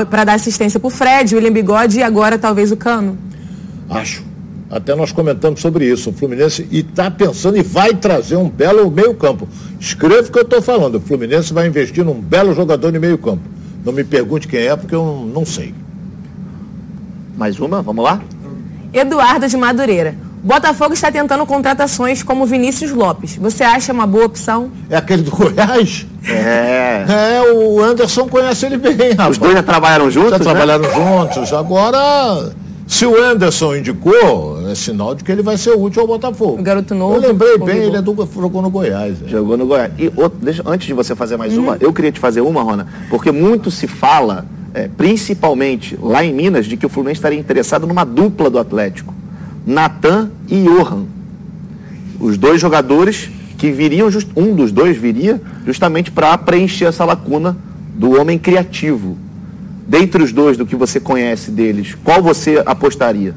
Para 0.10 0.24
dar 0.24 0.34
assistência 0.34 0.80
para 0.80 0.88
o 0.88 0.90
Fred, 0.90 1.36
William 1.36 1.52
Bigode 1.52 2.00
e 2.00 2.04
agora 2.04 2.38
talvez 2.38 2.72
o 2.72 2.78
Cano? 2.78 3.18
Acho. 3.90 4.24
Até 4.70 4.96
nós 4.96 5.12
comentamos 5.12 5.62
sobre 5.62 5.86
isso. 5.86 6.10
O 6.10 6.14
Fluminense 6.14 6.68
está 6.72 7.10
pensando 7.10 7.58
e 7.58 7.62
vai 7.62 7.94
trazer 7.94 8.36
um 8.36 8.50
belo 8.50 8.90
meio-campo. 8.90 9.48
Escreva 9.80 10.28
o 10.28 10.32
que 10.32 10.40
eu 10.40 10.44
estou 10.44 10.62
falando. 10.62 10.96
O 10.96 11.00
Fluminense 11.00 11.54
vai 11.54 11.68
investir 11.68 12.04
num 12.04 12.20
belo 12.20 12.54
jogador 12.54 12.92
de 12.92 13.00
meio-campo. 13.00 13.44
Não 13.84 13.94
me 13.94 14.04
pergunte 14.04 14.48
quem 14.48 14.62
é, 14.62 14.76
porque 14.76 14.96
eu 14.96 15.06
não, 15.06 15.26
não 15.26 15.46
sei. 15.46 15.74
Mais 17.38 17.60
uma, 17.60 17.82
vamos 17.82 18.04
lá? 18.04 18.20
Eduardo 18.92 19.48
de 19.48 19.56
Madureira. 19.56 20.25
Botafogo 20.46 20.94
está 20.94 21.12
tentando 21.12 21.44
contratações 21.44 22.22
como 22.22 22.46
Vinícius 22.46 22.92
Lopes. 22.92 23.36
Você 23.38 23.64
acha 23.64 23.92
uma 23.92 24.06
boa 24.06 24.26
opção? 24.26 24.70
É 24.92 24.96
aquele 24.96 25.24
do 25.24 25.32
Goiás? 25.32 26.06
É. 26.24 27.06
É, 27.10 27.52
o 27.52 27.82
Anderson 27.82 28.28
conhece 28.28 28.68
ele 28.68 28.78
bem, 28.78 29.10
rapaz. 29.10 29.32
Os 29.32 29.38
dois 29.40 29.54
já 29.54 29.64
trabalharam 29.64 30.12
juntos? 30.12 30.30
Já 30.34 30.38
né? 30.38 30.44
trabalharam 30.44 30.84
juntos. 30.84 31.52
Agora, 31.52 32.52
se 32.86 33.08
o 33.08 33.20
Anderson 33.20 33.78
indicou, 33.78 34.70
é 34.70 34.76
sinal 34.76 35.16
de 35.16 35.24
que 35.24 35.32
ele 35.32 35.42
vai 35.42 35.58
ser 35.58 35.72
útil 35.72 36.04
ao 36.04 36.08
Botafogo. 36.08 36.60
O 36.60 36.64
garoto 36.64 36.94
novo. 36.94 37.16
Eu 37.16 37.22
lembrei 37.22 37.58
bem, 37.58 37.78
ele 37.78 37.98
é 37.98 38.02
do, 38.04 38.16
jogou 38.36 38.62
no 38.62 38.70
Goiás. 38.70 39.18
é. 39.26 39.28
Jogou 39.28 39.58
no 39.58 39.66
Goiás. 39.66 39.92
E 39.98 40.12
outro, 40.16 40.38
deixa, 40.40 40.62
antes 40.64 40.86
de 40.86 40.94
você 40.94 41.16
fazer 41.16 41.38
mais 41.38 41.54
Uhum. 41.58 41.64
uma, 41.64 41.78
eu 41.80 41.92
queria 41.92 42.12
te 42.12 42.20
fazer 42.20 42.42
uma, 42.42 42.62
Rona, 42.62 42.86
porque 43.10 43.32
muito 43.32 43.72
se 43.72 43.88
fala 43.88 44.46
é, 44.76 44.88
principalmente 44.96 45.98
lá 46.00 46.24
em 46.24 46.32
Minas, 46.32 46.68
de 46.68 46.78
que 46.78 46.86
o 46.86 46.90
Fluminense 46.90 47.18
estaria 47.18 47.40
interessado 47.40 47.88
numa 47.88 48.04
dupla 48.06 48.48
do 48.50 48.60
Atlético, 48.60 49.15
Natan 49.66 50.30
e 50.48 50.64
Johan. 50.64 51.06
Os 52.20 52.38
dois 52.38 52.62
jogadores 52.62 53.30
que 53.58 53.72
viriam, 53.72 54.12
just, 54.12 54.30
um 54.36 54.54
dos 54.54 54.72
dois 54.72 54.98
viria 54.98 55.42
justamente 55.66 56.12
para 56.12 56.38
preencher 56.38 56.86
essa 56.86 57.04
lacuna 57.04 57.58
do 57.96 58.20
homem 58.20 58.38
criativo. 58.38 59.18
Dentre 59.88 60.22
os 60.24 60.32
dois, 60.32 60.58
do 60.58 60.66
que 60.66 60.76
você 60.76 61.00
conhece 61.00 61.52
deles, 61.52 61.96
qual 62.04 62.22
você 62.22 62.62
apostaria? 62.66 63.36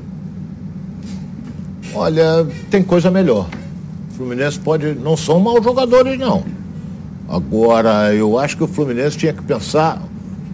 Olha, 1.94 2.46
tem 2.70 2.82
coisa 2.82 3.10
melhor. 3.10 3.48
O 4.10 4.14
Fluminense 4.14 4.58
pode. 4.58 4.94
Não 4.94 5.16
são 5.16 5.40
maus 5.40 5.62
jogadores, 5.62 6.18
não. 6.18 6.44
Agora, 7.28 8.14
eu 8.14 8.38
acho 8.38 8.56
que 8.56 8.64
o 8.64 8.68
Fluminense 8.68 9.16
tinha 9.16 9.32
que 9.32 9.42
pensar. 9.42 10.02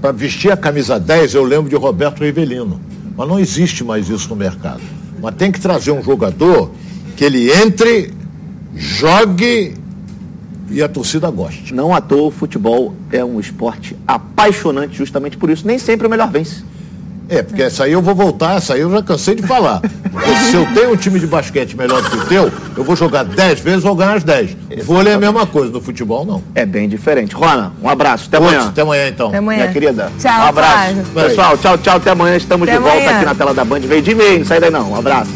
Para 0.01 0.12
vestir 0.12 0.53
a 0.53 0.57
camisa 0.57 1.01
10, 1.01 1.35
eu 1.35 1.45
lembro 1.45 1.70
de 1.70 1.77
Roberto 1.77 2.22
Rivelino. 2.22 2.81
Mas 3.16 3.29
não 3.29 3.39
existe 3.39 3.83
mais 3.83 4.09
isso 4.09 4.29
no 4.29 4.37
mercado. 4.37 4.83
Mas 5.25 5.37
tem 5.37 5.51
que 5.51 5.59
trazer 5.59 5.91
um 5.91 6.03
jogador 6.03 6.70
que 7.16 7.25
ele 7.25 7.51
entre, 7.51 8.12
jogue 8.77 9.75
e 10.70 10.83
a 10.83 10.89
torcida 10.89 11.31
goste. 11.31 11.72
Não 11.72 11.95
à 11.95 12.01
toa, 12.01 12.29
o 12.29 12.31
futebol 12.31 12.95
é 13.11 13.25
um 13.25 13.41
esporte 13.41 13.97
apaixonante 14.07 14.97
justamente 14.97 15.37
por 15.37 15.49
isso. 15.49 15.66
Nem 15.66 15.79
sempre 15.79 16.07
o 16.07 16.11
melhor 16.11 16.31
vence. 16.31 16.62
É, 17.29 17.43
porque 17.43 17.62
essa 17.62 17.85
aí 17.85 17.93
eu 17.93 18.03
vou 18.03 18.14
voltar, 18.14 18.57
essa 18.57 18.75
aí 18.75 18.81
eu 18.81 18.91
já 18.91 19.03
cansei 19.03 19.35
de 19.35 19.43
falar. 19.43 19.81
Porque 19.81 20.31
se 20.51 20.55
eu 20.55 20.66
tenho 20.75 20.93
um 20.93 20.97
time 20.97 21.18
de 21.18 21.27
basquete 21.27 21.77
melhor 21.77 22.03
do 22.03 22.11
que 22.11 22.16
o 22.16 22.25
teu, 22.27 22.53
eu 22.77 22.85
vou 22.85 22.95
jogar 22.95 23.25
10 23.25 23.61
vezes, 23.61 23.83
vou 23.83 23.95
ganhar 23.95 24.14
as 24.14 24.25
10. 24.25 24.57
Vôlei 24.85 25.12
é 25.12 25.16
a 25.16 25.18
mesma 25.18 25.47
coisa, 25.47 25.72
no 25.72 25.81
futebol 25.81 26.25
não. 26.25 26.43
É 26.55 26.66
bem 26.66 26.89
diferente. 26.89 27.35
Rona, 27.35 27.72
um 27.83 27.89
abraço, 27.89 28.27
até 28.29 28.37
amanhã. 28.37 28.68
Até 28.68 28.83
amanhã 28.83 29.09
então. 29.09 29.29
Até 29.29 29.39
amanhã. 29.39 29.61
Minha 29.62 29.72
querida. 29.72 30.12
Tchau, 30.20 30.33
um 30.33 30.49
abraço. 30.49 30.95
Pessoal, 31.14 31.59
tchau, 31.59 31.79
tchau, 31.79 31.97
até 31.97 32.11
amanhã. 32.11 32.37
Estamos 32.37 32.68
Até 32.68 32.77
de 32.77 32.83
volta 32.83 32.99
amanhã. 32.99 33.16
aqui 33.16 33.25
na 33.25 33.35
tela 33.35 33.55
da 33.55 33.64
Band. 33.64 33.81
Veio 33.81 34.03
de 34.03 34.14
meio, 34.14 34.39
não 34.41 34.47
sai 34.47 34.61
daí 34.61 34.70
não. 34.70 34.91
Um 34.93 34.97
abraço. 34.97 35.31